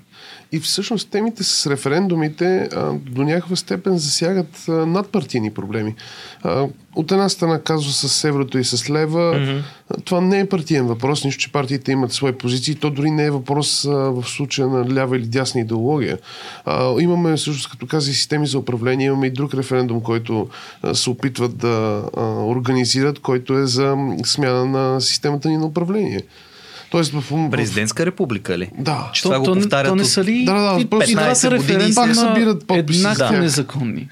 И 0.53 0.61
всъщност 0.61 1.11
темите 1.11 1.45
с 1.45 1.71
референдумите 1.71 2.69
а, 2.73 2.93
до 2.93 3.23
някаква 3.23 3.57
степен 3.57 3.99
засягат 3.99 4.65
надпартийни 4.69 5.55
проблеми. 5.55 5.95
А, 6.43 6.67
от 6.97 7.13
една 7.13 7.29
страна 7.29 7.61
казва 7.61 7.93
с 7.93 8.25
еврото 8.25 8.59
и 8.59 8.65
с 8.65 8.91
лева, 8.91 9.35
mm-hmm. 9.35 9.63
това 10.05 10.21
не 10.21 10.41
е 10.41 10.49
партиен 10.49 10.87
въпрос, 10.87 11.25
нищо, 11.25 11.41
че 11.41 11.53
партиите 11.53 11.93
имат 11.93 12.13
свои 12.13 12.33
позиции, 12.33 12.75
то 12.75 12.91
дори 12.91 13.11
не 13.11 13.25
е 13.25 13.31
въпрос 13.31 13.85
а, 13.85 13.91
в 13.91 14.25
случая 14.27 14.69
на 14.69 14.95
лява 14.95 15.17
или 15.17 15.27
дясна 15.27 15.61
идеология. 15.61 16.19
А, 16.65 17.01
имаме 17.01 17.37
всъщност, 17.37 17.71
като 17.71 17.87
каза, 17.87 18.11
и 18.11 18.15
системи 18.15 18.47
за 18.47 18.59
управление, 18.59 19.07
имаме 19.07 19.27
и 19.27 19.31
друг 19.31 19.55
референдум, 19.55 20.01
който 20.01 20.49
а, 20.83 20.95
се 20.95 21.11
опитват 21.11 21.57
да 21.57 22.05
а, 22.17 22.23
организират, 22.45 23.19
който 23.19 23.59
е 23.59 23.67
за 23.67 23.97
смяна 24.25 24.65
на 24.65 25.01
системата 25.01 25.49
ни 25.49 25.57
на 25.57 25.67
управление. 25.67 26.21
Тоест 26.95 27.13
в... 27.13 27.51
Президентска 27.51 28.07
република 28.07 28.59
ли? 28.59 28.71
Да. 28.79 29.11
Че 29.15 29.23
това 29.23 29.39
го 29.39 29.55
не, 29.55 29.61
повтарят 29.61 29.89
то 29.89 29.97
не 29.97 30.05
са 30.05 30.25
ли 30.25 30.45
Да, 30.45 30.75
да, 30.75 30.81
и 30.81 30.85
просто 30.87 31.11
и 31.11 31.15
двата 31.15 31.35
15 31.35 31.57
години 31.57 31.95
пак 31.95 32.15
събират 32.15 32.67
подписи 32.67 32.99
еднакво 32.99 33.19
тях. 33.19 33.41
незаконни. 33.41 34.09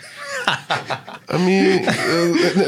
Ами, 1.29 1.55
е, 1.55 1.85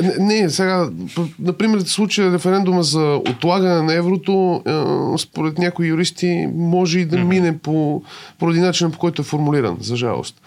не, 0.02 0.42
не, 0.42 0.50
сега, 0.50 0.90
например, 1.38 1.78
в 1.78 1.90
случая 1.90 2.32
референдума 2.32 2.82
за 2.82 3.20
отлагане 3.30 3.82
на 3.82 3.94
еврото, 3.94 4.62
е, 4.66 5.18
според 5.18 5.58
някои 5.58 5.86
юристи, 5.86 6.48
може 6.54 6.98
и 6.98 7.04
да 7.04 7.18
мине 7.18 7.58
по, 7.58 8.02
поради 8.38 8.60
начина 8.60 8.90
по 8.90 8.98
който 8.98 9.22
е 9.22 9.24
формулиран, 9.24 9.76
за 9.80 9.96
жалост. 9.96 10.40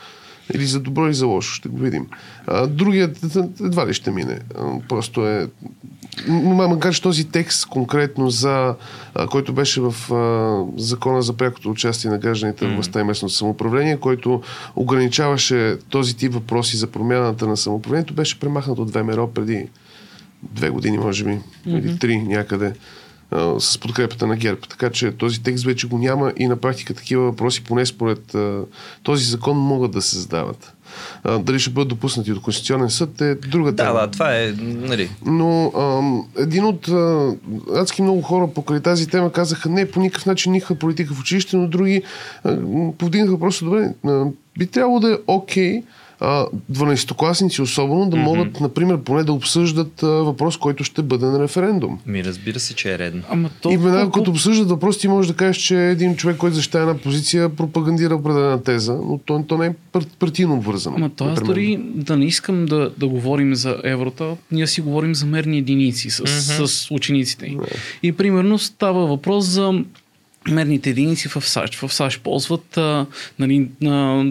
Или 0.54 0.66
за 0.66 0.80
добро, 0.80 1.06
или 1.06 1.14
за 1.14 1.28
лошо, 1.28 1.54
ще 1.54 1.70
го 1.70 1.78
видим. 1.78 2.08
А, 2.48 2.68
другият 2.68 3.18
едва 3.62 3.88
ли 3.88 3.94
ще 3.94 4.12
мине. 4.12 4.40
А, 4.58 4.80
Просто 4.90 5.28
е... 5.28 5.48
Макар 6.28 6.94
че 6.94 7.02
този 7.02 7.30
текст 7.30 7.66
конкретно 7.66 8.30
за, 8.30 8.76
а, 9.16 9.28
който 9.28 9.54
беше 9.54 9.82
в 9.82 10.14
а, 10.14 10.82
закона 10.82 11.22
за 11.22 11.34
прякото 11.34 11.70
участие 11.70 12.12
на 12.12 12.18
гражданите 12.18 12.68
в 12.68 12.74
властта 12.74 13.00
и 13.00 13.04
местното 13.04 13.36
самоуправление, 13.36 13.98
който 13.98 14.42
ограничаваше 14.76 15.78
този 15.90 16.18
тип 16.18 16.34
въпроси 16.34 16.78
за 16.78 16.88
промяната 16.88 17.48
на 17.48 17.58
самоуправлението, 17.58 18.14
беше 18.14 18.40
премахнат 18.40 18.80
от 18.80 18.92
ВМРО 18.92 19.34
преди 19.34 19.68
две 20.44 20.70
години, 20.70 20.98
може 20.98 21.24
би, 21.24 21.40
или 21.66 22.00
три 22.00 22.18
някъде 22.18 22.74
а, 23.32 23.60
с 23.60 23.78
подкрепата 23.78 24.28
на 24.28 24.36
ГЕРБ. 24.36 24.62
Така 24.70 24.90
че 24.90 25.12
този 25.12 25.44
текст 25.44 25.66
вече 25.66 25.88
го 25.88 25.98
няма 25.98 26.34
и 26.38 26.48
на 26.48 26.56
практика 26.56 26.94
такива 26.94 27.24
въпроси, 27.24 27.64
поне 27.64 27.86
според 27.86 28.36
а, 28.36 28.62
този 29.04 29.26
закон, 29.26 29.58
могат 29.58 29.92
да 29.92 30.02
се 30.02 30.18
задават. 30.18 30.77
А, 31.24 31.40
дали 31.40 31.60
ще 31.60 31.70
бъдат 31.70 31.88
допуснати 31.88 32.32
от 32.32 32.42
Конституционен 32.42 32.90
съд 32.90 33.22
е 33.22 33.36
друга 33.36 33.72
Да, 33.72 33.84
тема. 33.84 34.00
да, 34.00 34.08
това 34.12 34.36
е, 34.36 34.54
нали, 34.62 35.10
Но 35.26 35.72
ам, 35.78 36.28
един 36.38 36.66
от 36.66 36.88
а, 36.88 37.32
адски 37.76 38.02
много 38.02 38.22
хора 38.22 38.48
покрай 38.48 38.80
тази 38.80 39.08
тема 39.08 39.32
казаха 39.32 39.70
не, 39.70 39.92
по 39.92 40.00
никакъв 40.00 40.26
начин 40.26 40.52
никаква 40.52 40.76
политика 40.76 41.14
в 41.14 41.20
училище, 41.20 41.58
но 41.58 41.68
други 41.68 42.02
а, 42.44 42.58
повдигнаха 42.98 43.40
просто 43.40 43.66
добре. 43.66 43.90
А, 44.06 44.26
би 44.60 44.68
трябвало 44.68 45.00
да 45.00 45.12
е 45.14 45.18
окей 45.28 45.78
а, 45.78 45.82
12-класници 46.22 47.62
особено 47.62 48.10
да 48.10 48.18
могат, 48.18 48.62
например, 48.62 48.98
поне 48.98 49.24
да 49.24 49.34
обсъждат 49.34 50.04
а, 50.04 50.08
въпрос, 50.08 50.58
който 50.58 50.84
ще 50.84 51.02
бъде 51.02 51.26
на 51.26 51.40
референдум. 51.40 52.00
ми 52.06 52.24
разбира 52.24 52.60
се, 52.60 52.76
че 52.76 52.94
е 52.94 52.98
редно. 52.98 53.24
Ама 53.30 53.50
то, 53.62 53.72
И 53.72 53.78
веднага, 53.78 54.12
като 54.12 54.32
обсъждат 54.32 54.70
въпрос, 54.70 54.98
ти 54.98 55.08
можеш 55.08 55.32
да 55.32 55.38
кажеш, 55.38 55.58
че 55.58 55.90
един 55.90 56.16
човек, 56.16 56.38
който 56.38 56.56
защитава 56.56 56.90
една 56.90 57.02
позиция, 57.02 57.50
пропагандира 57.50 58.16
определена 58.16 58.64
теза, 58.64 58.94
но 58.94 59.18
то, 59.26 59.44
то 59.48 59.58
не 59.58 59.66
е 59.66 59.74
пар- 59.94 60.08
партийно 60.20 60.54
обвързано. 60.54 60.96
Ама 60.96 61.10
то 61.10 61.26
аз 61.26 61.42
дори 61.44 61.80
да 61.96 62.18
не 62.18 62.26
искам 62.26 62.66
да, 62.66 62.92
да 62.98 63.08
говорим 63.08 63.56
за 63.56 63.78
еврото, 63.84 64.38
ние 64.52 64.68
си 64.68 64.82
говорим 64.82 65.16
за 65.16 65.26
мерни 65.26 65.58
единици 65.58 66.10
с, 66.10 66.28
с 66.68 66.92
учениците. 66.92 67.56
И 68.04 68.12
примерно 68.12 68.60
става 68.60 69.06
въпрос 69.06 69.46
за 69.46 69.84
мерните 70.50 70.90
единици 70.90 71.28
в 71.28 71.42
САЩ. 71.42 71.76
В 71.76 71.94
САЩ 71.94 72.22
ползват 72.22 72.78
а, 72.78 73.06
нали, 73.40 73.70
а, 73.86 74.26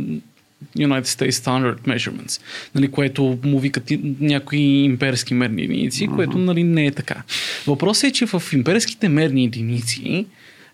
United 0.76 1.04
States 1.04 1.30
Standard 1.30 1.80
Measurements, 1.80 2.40
нали, 2.74 2.90
което 2.90 3.38
му 3.44 3.58
викат 3.58 3.92
някои 4.20 4.60
имперски 4.60 5.34
мерни 5.34 5.62
единици, 5.62 6.06
което 6.06 6.38
нали, 6.38 6.64
не 6.64 6.86
е 6.86 6.90
така. 6.90 7.22
Въпросът 7.66 8.04
е, 8.04 8.12
че 8.12 8.26
в 8.26 8.42
имперските 8.52 9.08
мерни 9.08 9.44
единици 9.44 10.26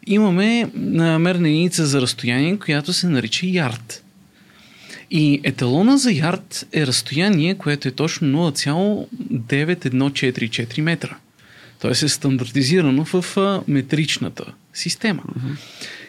имаме 0.07 0.70
мерна 1.18 1.49
единица 1.49 1.87
за 1.87 2.01
разстояние, 2.01 2.59
която 2.59 2.93
се 2.93 3.09
нарича 3.09 3.47
ярд. 3.47 4.05
И 5.11 5.41
еталона 5.45 5.99
за 5.99 6.12
ярд 6.12 6.66
е 6.72 6.87
разстояние, 6.87 7.55
което 7.55 7.89
е 7.89 7.91
точно 7.91 8.53
0,9144 8.53 10.80
метра. 10.80 11.16
Тоест 11.80 12.03
е 12.03 12.09
стандартизирано 12.09 13.05
в 13.05 13.24
метричната 13.68 14.45
система. 14.74 15.22
Mm-hmm. 15.22 15.57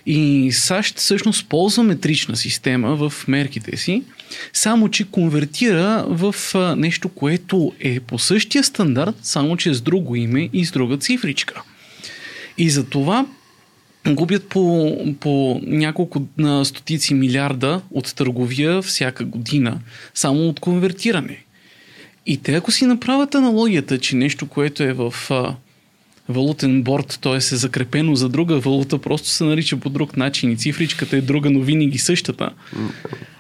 И 0.06 0.51
САЩ 0.51 0.97
всъщност 0.97 1.49
ползва 1.49 1.84
метрична 1.84 2.36
система 2.36 2.95
в 2.95 3.28
мерките 3.28 3.78
си, 3.78 4.04
само 4.54 4.89
че 4.89 5.12
конвертира 5.12 6.06
в 6.08 6.36
нещо, 6.78 7.10
което 7.10 7.74
е 7.80 7.99
по 7.99 8.20
същия 8.20 8.64
стандарт, 8.64 9.16
само 9.22 9.58
че 9.58 9.74
с 9.74 9.82
друго 9.82 10.16
име 10.16 10.49
и 10.54 10.66
с 10.66 10.72
друга 10.72 10.97
цифричка. 10.97 11.62
И 12.58 12.70
за 12.70 12.84
това 12.86 13.26
губят 14.08 14.47
по, 14.49 14.97
по 15.20 15.62
няколко 15.64 16.28
на 16.38 16.66
стотици 16.66 17.14
милиарда 17.14 17.82
от 17.91 18.16
търговия 18.16 18.82
всяка 18.82 19.26
година, 19.26 19.80
само 20.14 20.49
от 20.49 20.60
конвертиране. 20.60 21.43
И 22.26 22.38
те 22.38 22.56
ако 22.56 22.72
си 22.72 22.86
направят 22.86 23.36
аналогията, 23.36 23.99
че 23.99 24.16
нещо, 24.16 24.45
което 24.45 24.84
е 24.84 24.93
в 24.93 25.14
валутен 26.30 26.84
борт, 26.84 27.19
т.е. 27.21 27.36
е 27.36 27.39
закрепено 27.39 28.15
за 28.15 28.30
друга 28.30 28.59
валута, 28.59 28.97
просто 28.97 29.30
се 29.30 29.43
нарича 29.43 29.78
по 29.78 29.89
друг 29.89 30.17
начин 30.17 30.51
и 30.51 30.57
цифричката 30.57 31.17
е 31.17 31.21
друга, 31.21 31.49
но 31.49 31.59
винаги 31.59 31.97
същата, 31.97 32.49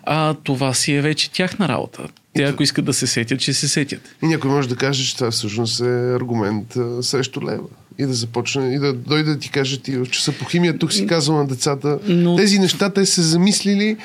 а 0.03 0.33
това 0.33 0.73
си 0.73 0.93
е 0.93 1.01
вече 1.01 1.31
тяхна 1.31 1.67
работа. 1.67 2.07
Те 2.33 2.43
ако 2.43 2.63
искат 2.63 2.85
да 2.85 2.93
се 2.93 3.07
сетят, 3.07 3.41
ще 3.41 3.53
се 3.53 3.67
сетят. 3.67 4.15
И 4.23 4.27
някой 4.27 4.51
може 4.51 4.69
да 4.69 4.75
каже, 4.75 5.05
че 5.05 5.15
това 5.15 5.31
всъщност 5.31 5.81
е 5.81 6.15
аргумент 6.15 6.77
срещу 7.01 7.41
лева 7.41 7.63
и 7.97 8.05
да 8.05 8.13
започне 8.13 8.75
и 8.75 8.79
да 8.79 8.93
дойде 8.93 9.33
да 9.33 9.39
ти 9.39 9.49
каже 9.49 9.79
ти 9.79 9.97
в 9.97 10.05
часа 10.05 10.31
по 10.31 10.45
химия, 10.45 10.77
тук 10.77 10.93
си 10.93 11.07
казвам 11.07 11.37
на 11.37 11.47
децата. 11.47 11.99
Но... 12.07 12.35
Тези 12.35 12.59
неща 12.59 12.89
те 12.89 13.05
се 13.05 13.21
замислили 13.21 13.97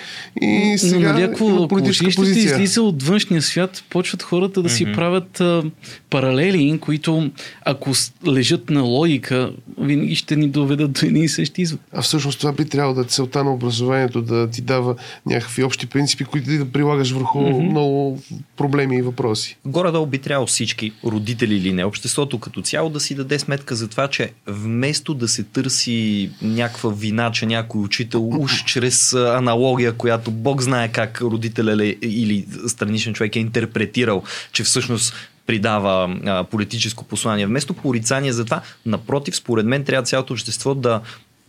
и 0.43 0.75
сега 0.79 0.99
но, 0.99 1.13
нали, 1.13 1.23
ако, 1.23 1.69
политическа 1.69 2.07
ако 2.07 2.17
позиция. 2.17 2.53
излиза 2.53 2.83
от 2.83 3.03
външния 3.03 3.43
свят, 3.43 3.85
почват 3.91 4.23
хората 4.23 4.63
да 4.63 4.69
mm-hmm. 4.69 4.73
си 4.73 4.93
правят 4.93 5.41
а, 5.41 5.63
паралели, 6.11 6.79
които 6.81 7.31
ако 7.65 7.93
лежат 8.27 8.71
на 8.71 8.83
логика, 8.83 9.53
винаги 9.81 10.15
ще 10.15 10.37
ни 10.37 10.49
доведат 10.49 10.93
до 10.93 11.07
един 11.07 11.23
и 11.23 11.29
същи 11.29 11.63
извод. 11.63 11.81
А 11.93 12.03
всъщност 12.03 12.39
това 12.39 12.53
би 12.53 12.65
трябвало 12.65 12.95
да 12.95 13.01
е 13.01 13.05
целта 13.05 13.45
на 13.45 13.55
образованието, 13.55 14.23
да 14.23 14.51
ти 14.51 14.63
дава 14.63 14.97
някакви 15.27 15.65
общи 15.65 15.87
принципи, 15.87 16.25
които 16.25 16.49
ти 16.49 16.59
да 16.59 16.65
прилагаш 16.65 17.11
върху 17.11 17.39
mm-hmm. 17.39 17.71
много 17.71 18.23
проблеми 18.57 18.97
и 18.97 19.03
въпроси. 19.03 19.57
Горе-долу 19.67 20.07
би 20.07 20.19
трябвало 20.19 20.47
всички, 20.47 20.93
родители 21.05 21.57
или 21.57 21.73
не, 21.73 21.85
обществото 21.85 22.39
като 22.39 22.63
цяло 22.63 22.91
да 22.91 23.01
си 23.01 23.15
даде 23.15 23.39
сметка 23.39 23.75
за 23.79 23.89
това, 23.89 24.09
че 24.09 24.33
вместо 24.47 25.15
да 25.15 25.29
се 25.29 25.43
търси 25.43 26.31
някаква 26.43 26.91
вина, 26.91 27.31
че 27.33 27.47
някой 27.47 27.81
учител 27.81 28.29
уж 28.29 28.65
чрез 28.65 29.13
аналогия, 29.13 29.93
която 29.93 30.31
Бог 30.31 30.63
знае 30.63 30.93
как 30.93 31.21
родителя 31.21 31.85
или 32.03 32.47
страничен 32.67 33.15
човек 33.15 33.37
е 33.37 33.41
интерпретирал, 33.41 34.23
че 34.53 34.65
всъщност 34.65 35.15
придава 35.47 36.17
а, 36.27 36.45
политическо 36.45 37.05
послание. 37.05 37.47
Вместо 37.47 37.75
порицание 37.75 38.33
за 38.33 38.45
това, 38.45 38.61
напротив, 38.87 39.37
според 39.37 39.67
мен 39.67 39.85
трябва 39.85 40.03
цялото 40.03 40.33
общество 40.33 40.75
да 40.75 41.01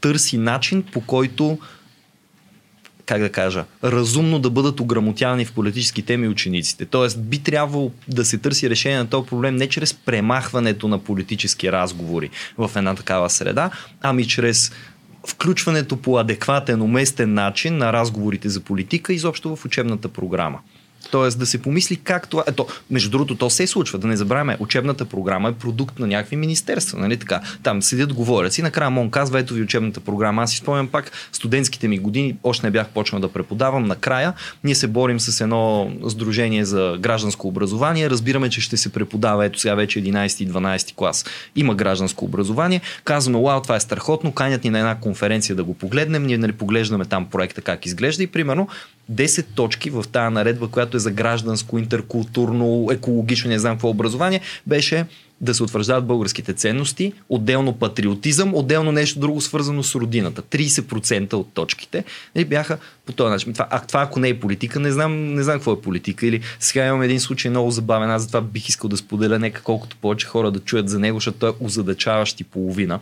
търси 0.01 0.37
начин 0.37 0.83
по 0.83 1.01
който 1.01 1.57
как 3.09 3.21
да 3.21 3.29
кажа, 3.29 3.65
разумно 3.83 4.39
да 4.39 4.49
бъдат 4.49 4.79
ограмотявани 4.79 5.45
в 5.45 5.53
политически 5.53 6.01
теми 6.01 6.27
учениците. 6.27 6.85
Тоест 6.85 7.21
би 7.23 7.39
трябвало 7.39 7.91
да 8.07 8.25
се 8.25 8.37
търси 8.37 8.69
решение 8.69 8.97
на 8.97 9.07
този 9.07 9.27
проблем 9.27 9.55
не 9.55 9.69
чрез 9.69 9.93
премахването 9.93 10.87
на 10.87 10.99
политически 10.99 11.71
разговори 11.71 12.29
в 12.57 12.71
една 12.75 12.95
такава 12.95 13.29
среда, 13.29 13.69
ами 14.01 14.27
чрез 14.27 14.71
включването 15.27 15.97
по 15.97 16.17
адекватен, 16.17 16.81
уместен 16.81 17.33
начин 17.33 17.77
на 17.77 17.93
разговорите 17.93 18.49
за 18.49 18.59
политика 18.59 19.13
изобщо 19.13 19.55
в 19.55 19.65
учебната 19.65 20.09
програма. 20.09 20.59
Тоест 21.11 21.39
да 21.39 21.45
се 21.45 21.61
помисли 21.61 21.95
как 21.95 22.27
това. 22.27 22.43
Ето, 22.47 22.67
между 22.91 23.09
другото, 23.09 23.35
то 23.35 23.49
се 23.49 23.67
случва. 23.67 23.99
Да 23.99 24.07
не 24.07 24.17
забравяме, 24.17 24.57
учебната 24.59 25.05
програма 25.05 25.49
е 25.49 25.53
продукт 25.53 25.99
на 25.99 26.07
някакви 26.07 26.35
министерства. 26.35 26.99
Нали 26.99 27.17
така? 27.17 27.41
Там 27.63 27.81
седят, 27.81 28.13
говорят 28.13 28.53
си. 28.53 28.61
Накрая 28.61 28.89
Мон 28.89 29.11
казва, 29.11 29.39
ето 29.39 29.53
ви 29.53 29.61
учебната 29.61 29.99
програма. 29.99 30.43
Аз 30.43 30.51
си 30.51 30.57
спомням 30.57 30.87
пак 30.87 31.11
студентските 31.31 31.87
ми 31.87 31.99
години, 31.99 32.37
още 32.43 32.67
не 32.67 32.71
бях 32.71 32.87
почнал 32.87 33.21
да 33.21 33.27
преподавам. 33.27 33.83
Накрая 33.83 34.33
ние 34.63 34.75
се 34.75 34.87
борим 34.87 35.19
с 35.19 35.41
едно 35.41 35.91
сдружение 36.07 36.65
за 36.65 36.97
гражданско 36.99 37.47
образование. 37.47 38.09
Разбираме, 38.09 38.49
че 38.49 38.61
ще 38.61 38.77
се 38.77 38.89
преподава 38.91 39.45
ето 39.45 39.59
сега 39.59 39.75
вече 39.75 40.03
11 40.03 40.43
и 40.43 40.49
12 40.49 40.95
клас. 40.95 41.25
Има 41.55 41.75
гражданско 41.75 42.25
образование. 42.25 42.81
Казваме, 43.03 43.39
вау, 43.43 43.61
това 43.61 43.75
е 43.75 43.79
страхотно. 43.79 44.31
Канят 44.31 44.63
ни 44.63 44.69
на 44.69 44.79
една 44.79 44.95
конференция 44.95 45.55
да 45.55 45.63
го 45.63 45.73
погледнем. 45.73 46.23
Ние 46.23 46.37
нали, 46.37 46.51
поглеждаме 46.51 47.05
там 47.05 47.25
проекта 47.25 47.61
как 47.61 47.85
изглежда 47.85 48.23
и 48.23 48.27
примерно 48.27 48.67
10 49.11 49.45
точки 49.55 49.89
в 49.89 50.05
тази 50.11 50.33
наредба, 50.33 50.67
която 50.67 50.97
е 50.97 50.99
за 50.99 51.11
гражданско, 51.11 51.77
интеркултурно, 51.79 52.87
екологично, 52.91 53.49
не 53.49 53.59
знам 53.59 53.75
какво 53.75 53.89
образование, 53.89 54.41
беше 54.67 55.05
да 55.41 55.53
се 55.53 55.63
утвърждават 55.63 56.05
българските 56.05 56.53
ценности, 56.53 57.13
отделно 57.29 57.73
патриотизъм, 57.73 58.55
отделно 58.55 58.91
нещо 58.91 59.19
друго 59.19 59.41
свързано 59.41 59.83
с 59.83 59.95
родината. 59.95 60.41
30% 60.41 61.33
от 61.33 61.53
точките 61.53 62.03
нали, 62.35 62.45
бяха 62.45 62.77
по 63.05 63.13
този 63.13 63.31
начин. 63.31 63.53
Това, 63.53 63.67
а 63.69 63.79
това 63.79 64.01
ако 64.01 64.19
не 64.19 64.29
е 64.29 64.39
политика, 64.39 64.79
не 64.79 64.91
знам, 64.91 65.33
не 65.33 65.43
знам 65.43 65.55
какво 65.55 65.73
е 65.73 65.81
политика. 65.81 66.27
Или 66.27 66.41
сега 66.59 66.85
имам 66.85 67.01
един 67.01 67.19
случай 67.19 67.51
много 67.51 67.71
забавен, 67.71 68.11
аз 68.11 68.21
затова 68.21 68.41
бих 68.41 68.69
искал 68.69 68.89
да 68.89 68.97
споделя, 68.97 69.39
нека 69.39 69.61
колкото 69.61 69.97
повече 69.97 70.27
хора 70.27 70.51
да 70.51 70.59
чуят 70.59 70.89
за 70.89 70.99
него, 70.99 71.17
защото 71.17 71.37
той 71.37 71.49
е 71.49 71.53
озадачаващ 71.59 72.39
и 72.39 72.43
половина 72.43 72.99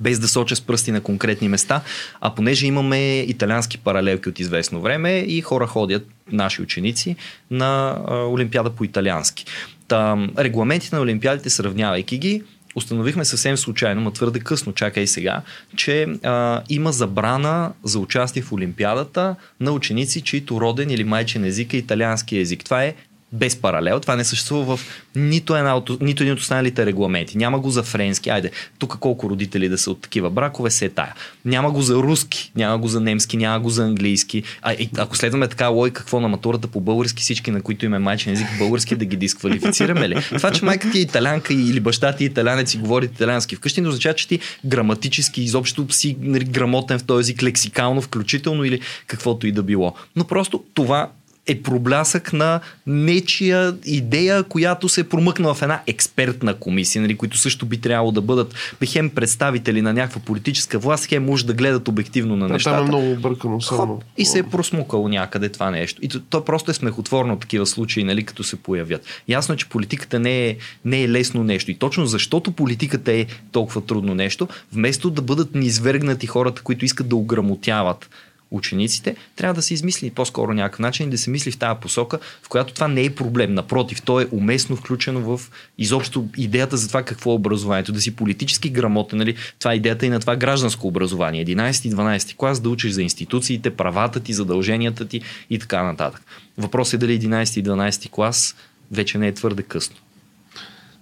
без 0.00 0.18
да 0.18 0.28
соча 0.28 0.56
с 0.56 0.60
пръсти 0.60 0.92
на 0.92 1.00
конкретни 1.00 1.48
места, 1.48 1.80
а 2.20 2.34
понеже 2.34 2.66
имаме 2.66 3.20
италиански 3.20 3.78
паралелки 3.78 4.28
от 4.28 4.40
известно 4.40 4.80
време 4.80 5.18
и 5.18 5.40
хора 5.40 5.66
ходят, 5.66 6.08
наши 6.32 6.62
ученици, 6.62 7.16
на 7.50 7.98
а, 8.08 8.16
Олимпиада 8.26 8.70
по 8.70 8.84
италиански. 8.84 9.44
Та, 9.88 10.28
регламентите 10.38 10.96
на 10.96 11.02
Олимпиадите, 11.02 11.50
сравнявайки 11.50 12.18
ги, 12.18 12.42
установихме 12.74 13.24
съвсем 13.24 13.56
случайно, 13.56 14.00
ма 14.00 14.12
твърде 14.12 14.40
късно, 14.40 14.72
чакай 14.72 15.06
сега, 15.06 15.42
че 15.76 16.06
а, 16.22 16.62
има 16.68 16.92
забрана 16.92 17.72
за 17.84 17.98
участие 17.98 18.42
в 18.42 18.52
Олимпиадата 18.52 19.36
на 19.60 19.72
ученици, 19.72 20.20
чието 20.20 20.60
роден 20.60 20.90
или 20.90 21.04
майчен 21.04 21.44
език 21.44 21.74
е 21.74 21.76
италиански 21.76 22.38
език. 22.38 22.64
Това 22.64 22.84
е 22.84 22.94
без 23.34 23.56
паралел. 23.56 24.00
Това 24.00 24.16
не 24.16 24.24
съществува 24.24 24.76
в 24.76 24.80
нито, 25.16 25.56
една 25.56 25.76
от, 25.76 26.00
нито 26.00 26.22
един 26.22 26.32
от 26.32 26.40
останалите 26.40 26.86
регламенти. 26.86 27.38
Няма 27.38 27.58
го 27.58 27.70
за 27.70 27.82
френски. 27.82 28.30
Айде, 28.30 28.50
тук 28.78 28.98
колко 28.98 29.30
родители 29.30 29.68
да 29.68 29.78
са 29.78 29.90
от 29.90 30.00
такива 30.00 30.30
бракове, 30.30 30.70
се 30.70 30.84
е 30.84 30.88
тая. 30.88 31.14
Няма 31.44 31.70
го 31.70 31.82
за 31.82 31.94
руски, 31.94 32.52
няма 32.56 32.78
го 32.78 32.88
за 32.88 33.00
немски, 33.00 33.36
няма 33.36 33.60
го 33.60 33.70
за 33.70 33.84
английски. 33.84 34.42
А, 34.62 34.72
и, 34.72 34.90
ако 34.98 35.16
следваме 35.16 35.48
така 35.48 35.68
логика, 35.68 36.00
какво 36.00 36.20
на 36.20 36.28
матурата 36.28 36.68
по 36.68 36.80
български, 36.80 37.22
всички, 37.22 37.50
на 37.50 37.62
които 37.62 37.84
има 37.84 37.98
майчен 37.98 38.32
език 38.32 38.46
български, 38.58 38.96
да 38.96 39.04
ги 39.04 39.16
дисквалифицираме 39.16 40.08
ли? 40.08 40.22
Това, 40.36 40.50
че 40.50 40.64
майка 40.64 40.90
ти 40.90 40.98
е 40.98 41.00
италянка 41.00 41.54
или 41.54 41.80
баща 41.80 42.12
ти 42.12 42.24
е 42.24 42.26
италянец 42.26 42.74
и 42.74 42.78
говори 42.78 43.04
италянски 43.04 43.56
вкъщи, 43.56 43.80
не 43.80 43.88
означава, 43.88 44.14
че 44.14 44.28
ти 44.28 44.40
граматически 44.64 45.42
изобщо 45.42 45.86
си 45.90 46.16
грамотен 46.20 46.98
в 46.98 47.04
този 47.04 47.20
език, 47.20 47.42
лексикално 47.42 48.02
включително 48.02 48.64
или 48.64 48.80
каквото 49.06 49.46
и 49.46 49.52
да 49.52 49.62
било. 49.62 49.94
Но 50.16 50.24
просто 50.24 50.64
това 50.74 51.10
е 51.46 51.62
проблясък 51.62 52.32
на 52.32 52.60
нечия 52.86 53.76
идея, 53.84 54.42
която 54.42 54.88
се 54.88 55.00
е 55.00 55.04
промъкна 55.04 55.54
в 55.54 55.62
една 55.62 55.80
експертна 55.86 56.54
комисия, 56.54 57.02
нали, 57.02 57.16
които 57.16 57.38
също 57.38 57.66
би 57.66 57.78
трябвало 57.78 58.12
да 58.12 58.20
бъдат 58.20 58.54
хем 58.84 59.10
представители 59.10 59.82
на 59.82 59.92
някаква 59.92 60.20
политическа 60.20 60.78
власт, 60.78 61.06
хем 61.06 61.24
може 61.24 61.46
да 61.46 61.52
гледат 61.52 61.88
обективно 61.88 62.36
на 62.36 62.48
нещата. 62.48 62.76
Там 62.76 62.84
е 62.84 62.88
много 62.88 63.12
объркано 63.12 63.60
само. 63.60 64.02
и 64.18 64.24
се 64.24 64.38
е 64.38 64.42
просмукало 64.42 65.08
някъде 65.08 65.48
това 65.48 65.70
нещо. 65.70 65.98
И 66.04 66.08
то, 66.08 66.20
то 66.20 66.44
просто 66.44 66.70
е 66.70 66.74
смехотворно 66.74 67.38
такива 67.38 67.66
случаи, 67.66 68.04
нали, 68.04 68.24
като 68.24 68.44
се 68.44 68.56
появят. 68.56 69.04
Ясно 69.28 69.54
е, 69.54 69.58
че 69.58 69.68
политиката 69.68 70.20
не 70.20 70.46
е, 70.46 70.56
не 70.84 71.02
е 71.02 71.08
лесно 71.08 71.44
нещо. 71.44 71.70
И 71.70 71.74
точно 71.74 72.06
защото 72.06 72.52
политиката 72.52 73.12
е 73.12 73.26
толкова 73.52 73.80
трудно 73.80 74.14
нещо, 74.14 74.48
вместо 74.72 75.10
да 75.10 75.22
бъдат 75.22 75.54
низвергнати 75.54 76.26
хората, 76.26 76.62
които 76.62 76.84
искат 76.84 77.08
да 77.08 77.16
ограмотяват 77.16 78.10
учениците, 78.54 79.16
трябва 79.36 79.54
да 79.54 79.62
се 79.62 79.74
измисли 79.74 80.10
по-скоро 80.10 80.52
някакъв 80.52 80.78
начин 80.78 81.06
и 81.06 81.10
да 81.10 81.18
се 81.18 81.30
мисли 81.30 81.50
в 81.50 81.58
тази 81.58 81.80
посока, 81.80 82.18
в 82.42 82.48
която 82.48 82.74
това 82.74 82.88
не 82.88 83.04
е 83.04 83.14
проблем. 83.14 83.54
Напротив, 83.54 84.02
то 84.02 84.20
е 84.20 84.28
уместно 84.32 84.76
включено 84.76 85.20
в 85.20 85.50
изобщо 85.78 86.28
идеята 86.36 86.76
за 86.76 86.88
това 86.88 87.02
какво 87.02 87.30
е 87.30 87.34
образованието. 87.34 87.92
Да 87.92 88.00
си 88.00 88.16
политически 88.16 88.70
грамотен, 88.70 89.18
нали? 89.18 89.34
това 89.58 89.72
е 89.72 89.76
идеята 89.76 90.06
и 90.06 90.08
на 90.08 90.20
това 90.20 90.36
гражданско 90.36 90.88
образование. 90.88 91.46
11 91.46 91.86
и 91.86 91.92
12 91.92 92.36
клас 92.36 92.60
да 92.60 92.68
учиш 92.68 92.92
за 92.92 93.02
институциите, 93.02 93.70
правата 93.70 94.20
ти, 94.20 94.32
задълженията 94.32 95.08
ти 95.08 95.20
и 95.50 95.58
така 95.58 95.82
нататък. 95.82 96.22
Въпрос 96.58 96.92
е 96.92 96.98
дали 96.98 97.20
11 97.20 97.60
и 97.60 97.64
12 97.64 98.10
клас 98.10 98.54
вече 98.90 99.18
не 99.18 99.28
е 99.28 99.34
твърде 99.34 99.62
късно. 99.62 99.96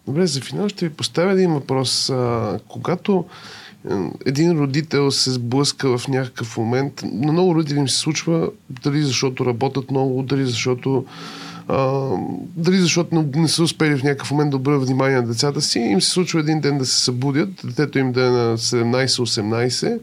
Добре, 0.06 0.26
за 0.26 0.40
финал 0.40 0.68
ще 0.68 0.88
ви 0.88 0.94
поставя 0.94 1.32
един 1.32 1.52
въпрос. 1.52 2.12
Когато 2.68 3.24
един 4.26 4.58
родител 4.58 5.10
се 5.10 5.30
сблъска 5.30 5.98
в 5.98 6.08
някакъв 6.08 6.56
момент. 6.56 7.02
На 7.12 7.32
много 7.32 7.54
родители 7.54 7.78
им 7.78 7.88
се 7.88 7.98
случва, 7.98 8.50
дали 8.82 9.02
защото 9.02 9.46
работят 9.46 9.90
много, 9.90 10.22
дали 10.22 10.46
защото 10.46 11.04
А, 11.68 12.10
дали 12.56 12.78
защото 12.78 13.14
не, 13.14 13.40
не 13.40 13.48
са 13.48 13.62
успели 13.62 13.96
в 13.96 14.02
някакъв 14.02 14.30
момент 14.30 14.50
да 14.50 14.56
обърнат 14.56 14.86
внимание 14.86 15.16
на 15.16 15.26
децата 15.26 15.60
си, 15.60 15.78
им 15.78 16.00
се 16.00 16.10
случва 16.10 16.40
един 16.40 16.60
ден 16.60 16.78
да 16.78 16.86
се 16.86 17.04
събудят, 17.04 17.48
детето 17.64 17.98
им 17.98 18.12
да 18.12 18.26
е 18.26 18.30
на 18.30 18.58
17-18 18.58 19.98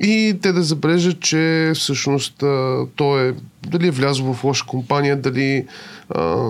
и 0.00 0.38
те 0.42 0.52
да 0.52 0.62
забележат, 0.62 1.20
че 1.20 1.72
всъщност 1.74 2.42
а, 2.42 2.86
то 2.96 3.18
е 3.18 3.34
дали 3.66 3.86
е 3.86 3.90
влязло 3.90 4.34
в 4.34 4.44
лоша 4.44 4.64
компания, 4.66 5.16
дали 5.16 5.66
а, 6.10 6.48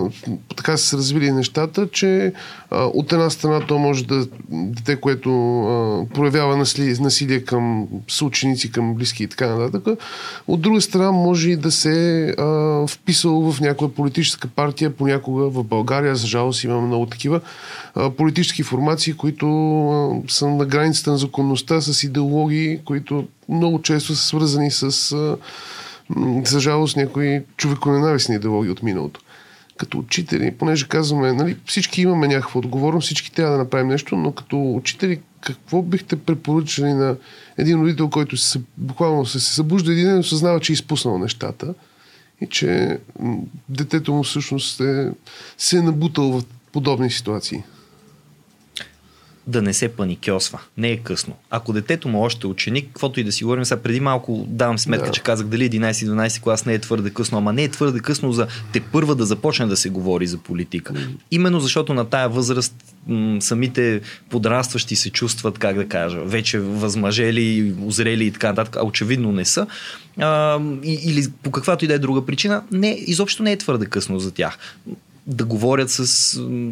така 0.57 0.77
са 0.77 0.87
се 0.87 0.97
развили 0.97 1.33
нещата, 1.33 1.89
че 1.93 2.33
а, 2.71 2.85
от 2.85 3.13
една 3.13 3.31
страна 3.31 3.61
то 3.61 3.79
може 3.79 4.05
да 4.05 4.27
дете, 4.51 4.97
което 4.97 5.61
а, 5.61 6.07
проявява 6.15 6.57
насилие, 7.01 7.41
към 7.41 7.89
съученици, 8.09 8.73
към 8.73 8.95
близки 8.95 9.23
и 9.23 9.27
така 9.27 9.47
нататък, 9.47 9.99
от 10.47 10.61
друга 10.61 10.81
страна 10.81 11.13
може 11.13 11.51
и 11.51 11.57
да 11.57 11.71
се 11.71 12.29
а, 12.39 12.45
вписал 12.87 13.53
в 13.53 13.61
някоя 13.61 13.95
политическа 13.95 14.49
партия, 14.49 14.97
понякога 14.97 15.49
в 15.49 15.65
България, 15.65 16.17
за 16.17 16.27
жалост 16.27 16.65
има 16.65 16.81
много 16.81 17.07
такива 17.07 17.41
а, 17.95 18.11
политически 18.11 18.63
формации, 18.63 19.13
които 19.13 19.47
а, 19.89 20.33
са 20.33 20.49
на 20.49 20.65
границата 20.65 21.11
на 21.11 21.19
законността 21.19 21.81
с 21.81 22.03
идеологии, 22.03 22.79
които 22.85 23.27
много 23.49 23.83
често 23.83 24.17
са 24.17 24.23
свързани 24.23 24.71
с 24.71 25.13
а, 25.13 25.37
за 26.45 26.61
жалост 26.61 26.97
някои 26.97 27.43
човеконенавистни 27.57 28.35
идеологии 28.35 28.71
от 28.71 28.83
миналото. 28.83 29.21
Като 29.77 29.99
учители, 29.99 30.51
понеже 30.59 30.89
казваме, 30.89 31.33
нали, 31.33 31.57
всички 31.67 32.03
имаме 32.03 32.29
някаква 32.29 32.59
отговорност, 32.59 33.05
всички 33.05 33.33
трябва 33.33 33.53
да 33.53 33.59
направим 33.59 33.89
нещо, 33.89 34.17
но 34.17 34.33
като 34.33 34.73
учители, 34.73 35.21
какво 35.41 35.83
бихте 35.83 36.17
препоръчали 36.17 36.93
на 36.93 37.17
един 37.59 37.81
родител, 37.81 38.11
който 38.11 38.37
се, 38.37 38.61
буквално 38.77 39.27
се, 39.27 39.41
се 39.41 39.55
събужда 39.55 39.93
един 39.93 40.05
ден, 40.05 40.19
осъзнава, 40.19 40.61
че 40.61 40.73
е 40.73 40.75
изпуснал 40.75 41.19
нещата 41.19 41.75
и 42.41 42.47
че 42.47 42.99
детето 43.69 44.15
му 44.15 44.23
всъщност 44.23 44.81
е, 44.81 45.11
се 45.59 45.79
е 45.79 45.83
набутал 45.83 46.33
в 46.33 46.45
подобни 46.73 47.11
ситуации? 47.11 47.63
Да 49.47 49.63
не 49.63 49.75
се 49.75 49.89
паникьосва. 49.89 50.61
Не 50.77 50.91
е 50.91 50.97
късно. 50.97 51.37
Ако 51.51 51.73
детето 51.73 52.09
му 52.09 52.23
още 52.23 52.47
е 52.47 52.51
ученик, 52.51 52.87
каквото 52.87 53.21
и 53.21 53.25
да 53.25 53.33
си 53.33 53.45
говорим, 53.45 53.65
сега 53.65 53.81
преди 53.81 54.01
малко 54.01 54.45
давам 54.49 54.79
сметка, 54.79 55.07
да. 55.07 55.13
че 55.13 55.23
казах 55.23 55.47
дали 55.47 55.71
11-12 55.71 56.41
клас 56.41 56.67
не 56.67 56.75
е 56.75 56.79
твърде 56.79 57.11
късно, 57.11 57.39
ама 57.39 57.53
не 57.53 57.65
е 57.65 57.69
твърде 57.69 58.01
късно 58.01 58.33
за 58.33 58.47
те 58.73 58.81
първа 58.81 59.15
да 59.15 59.27
започне 59.27 59.67
да 59.67 59.77
се 59.77 59.89
говори 59.89 60.27
за 60.27 60.39
политика. 60.39 60.95
Именно 61.31 61.61
защото 61.61 61.95
на 61.95 62.05
тая 62.05 62.29
възраст 62.29 62.75
м- 63.07 63.41
самите 63.41 64.01
подрастващи 64.31 64.97
се 64.97 65.11
чувстват, 65.11 65.59
как 65.59 65.77
да 65.77 65.89
кажа, 65.89 66.21
вече 66.25 66.59
възмъжели, 66.59 67.75
озрели 67.83 68.25
и 68.25 68.31
така 68.31 68.49
нататък, 68.49 68.77
а 68.77 68.85
очевидно 68.85 69.33
не 69.33 69.45
са. 69.45 69.67
А, 70.19 70.61
или 70.85 71.27
по 71.43 71.51
каквато 71.51 71.85
и 71.85 71.89
да 71.89 71.95
е 71.95 71.99
друга 71.99 72.27
причина, 72.27 72.63
не, 72.73 72.91
изобщо 73.07 73.43
не 73.43 73.53
е 73.53 73.57
твърде 73.57 73.87
късно 73.87 74.19
за 74.19 74.31
тях 74.31 74.59
да 75.27 75.45
говорят 75.45 75.91
с 75.91 76.07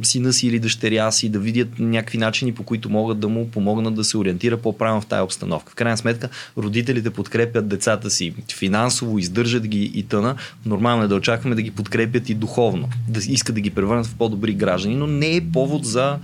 сина 0.03 0.32
си 0.32 0.46
или 0.46 0.59
дъщеря 0.59 1.11
си, 1.11 1.28
да 1.28 1.38
видят 1.38 1.68
някакви 1.78 2.18
начини, 2.18 2.55
по 2.55 2.62
които 2.62 2.90
могат 2.90 3.20
да 3.20 3.28
му 3.28 3.48
помогнат 3.48 3.94
да 3.94 4.05
се 4.05 4.16
ориентира 4.16 4.57
по-правилно 4.57 5.00
в 5.00 5.07
тази 5.07 5.22
обстановка. 5.22 5.72
В 5.72 5.74
крайна 5.74 5.96
сметка, 5.96 6.28
родителите 6.59 7.11
подкрепят 7.11 7.68
децата 7.68 8.11
си 8.11 8.34
финансово, 8.59 9.18
издържат 9.18 9.66
ги 9.66 9.92
и 9.94 10.03
тъна. 10.03 10.34
Нормално 10.66 11.03
е 11.03 11.09
да 11.09 11.14
очакваме 11.14 11.55
да 11.55 11.62
ги 11.62 11.70
подкрепят 11.70 12.28
и 12.28 12.34
духовно, 12.34 12.88
да 13.09 13.20
искат 13.28 13.55
да 13.55 13.61
ги 13.61 13.70
превърнат 13.70 14.07
в 14.07 14.14
по-добри 14.14 14.55
граждани, 14.55 14.94
но 14.94 15.07
не 15.07 15.36
е 15.36 15.50
повод 15.53 15.84
за 15.84 16.18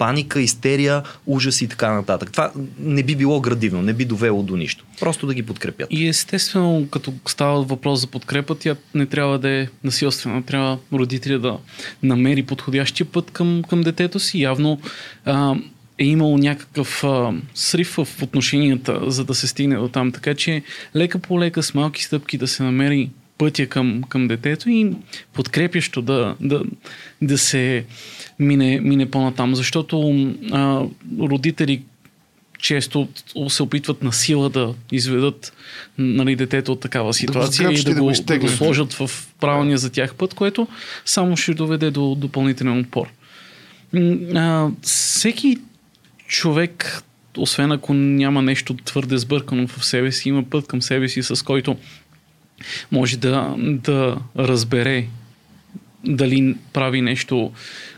паника, 0.00 0.40
истерия, 0.40 1.02
ужас 1.26 1.62
и 1.62 1.68
така 1.68 1.92
нататък. 1.92 2.32
Това 2.32 2.52
не 2.78 3.02
би 3.02 3.16
било 3.16 3.40
градивно, 3.40 3.82
не 3.82 3.92
би 3.92 4.04
довело 4.04 4.42
до 4.42 4.56
нищо. 4.56 4.84
Просто 5.00 5.26
да 5.26 5.34
ги 5.34 5.42
подкрепят. 5.42 5.88
И 5.90 6.08
естествено, 6.08 6.86
като 6.90 7.12
става 7.26 7.62
въпрос 7.62 8.00
за 8.00 8.06
подкрепа, 8.06 8.54
тя 8.54 8.76
не 8.94 9.06
трябва 9.06 9.38
да 9.38 9.50
е 9.50 9.68
насилствена. 9.84 10.42
Трябва 10.42 10.78
родителя 10.92 11.38
да 11.38 11.58
намери 12.02 12.42
подходящия 12.42 13.06
път 13.06 13.30
към, 13.30 13.62
към 13.68 13.80
детето 13.80 14.18
си. 14.18 14.40
Явно 14.40 14.80
а, 15.24 15.54
е 15.98 16.04
имало 16.04 16.38
някакъв 16.38 17.04
а, 17.04 17.32
срив 17.54 17.88
в 17.88 18.22
отношенията, 18.22 19.00
за 19.06 19.24
да 19.24 19.34
се 19.34 19.46
стигне 19.46 19.76
до 19.76 19.88
там. 19.88 20.12
Така 20.12 20.34
че 20.34 20.62
лека 20.96 21.18
по 21.18 21.40
лека, 21.40 21.62
с 21.62 21.74
малки 21.74 22.04
стъпки 22.04 22.38
да 22.38 22.48
се 22.48 22.62
намери 22.62 23.10
пътя 23.40 23.66
към, 23.66 24.02
към 24.08 24.28
детето 24.28 24.70
и 24.70 24.92
подкрепящо 25.32 26.02
да, 26.02 26.34
да, 26.40 26.62
да 27.22 27.38
се 27.38 27.84
мине, 28.38 28.80
мине 28.80 29.10
по-натам. 29.10 29.54
Защото 29.54 30.26
а, 30.52 30.82
родители 31.20 31.82
често 32.58 33.08
се 33.48 33.62
опитват 33.62 34.02
на 34.02 34.12
сила 34.12 34.50
да 34.50 34.74
изведат 34.92 35.52
нали, 35.98 36.36
детето 36.36 36.72
от 36.72 36.80
такава 36.80 37.14
ситуация 37.14 37.68
да 37.68 37.74
и 37.74 37.82
да, 37.82 37.94
да, 37.94 38.00
го, 38.00 38.12
да 38.26 38.38
го 38.38 38.48
сложат 38.48 38.92
в 38.92 39.10
правилния 39.40 39.78
за 39.78 39.90
тях 39.90 40.14
път, 40.14 40.34
което 40.34 40.68
само 41.04 41.36
ще 41.36 41.54
доведе 41.54 41.90
до 41.90 42.14
допълнителен 42.14 42.78
отпор. 42.78 43.06
А, 44.34 44.68
всеки 44.82 45.58
човек, 46.26 47.02
освен 47.36 47.72
ако 47.72 47.94
няма 47.94 48.42
нещо 48.42 48.74
твърде 48.74 49.18
сбъркано 49.18 49.66
в 49.66 49.84
себе 49.84 50.12
си, 50.12 50.28
има 50.28 50.42
път 50.42 50.66
към 50.66 50.82
себе 50.82 51.08
си, 51.08 51.22
с 51.22 51.44
който 51.44 51.76
може 52.92 53.16
да, 53.16 53.54
да 53.58 54.16
разбере 54.38 55.06
дали 56.04 56.56
прави 56.72 57.00
нещо, 57.00 57.52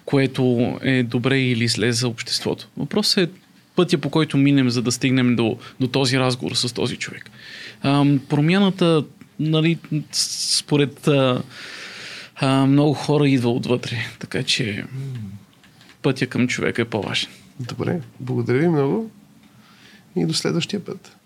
което 0.05 0.75
е 0.83 1.03
добре 1.03 1.41
или 1.41 1.69
зле 1.69 1.93
за 1.93 2.09
обществото. 2.09 2.69
Въпросът 2.77 3.31
е 3.31 3.33
пътя 3.77 3.99
по 3.99 4.11
който 4.11 4.37
минем, 4.37 4.71
за 4.71 4.83
да 4.83 4.93
стигнем 4.93 5.37
до, 5.37 5.59
до 5.81 5.87
този 5.89 6.19
разговор 6.19 6.55
с 6.55 6.75
този 6.75 6.97
човек. 6.97 7.31
А, 7.83 8.05
промяната, 8.29 9.05
нали, 9.41 9.79
според 10.13 11.09
а, 11.09 11.43
а, 12.37 12.67
много 12.67 12.95
хора 12.95 13.29
идва 13.29 13.51
отвътре, 13.51 13.97
така 14.19 14.43
че 14.43 14.85
пътя 16.03 16.27
към 16.27 16.49
човека 16.49 16.83
е 16.83 16.85
по-важен. 16.85 17.31
Добре, 17.61 18.01
благодаря 18.21 18.59
ви 18.59 18.69
много 18.69 19.11
и 20.17 20.27
до 20.27 20.35
следващия 20.35 20.85
път. 20.85 21.17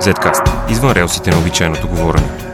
Zcast. 0.00 0.70
Извън 0.70 0.92
релсите 0.92 1.30
на 1.30 1.38
обичайното 1.38 1.88
говорене. 1.88 2.49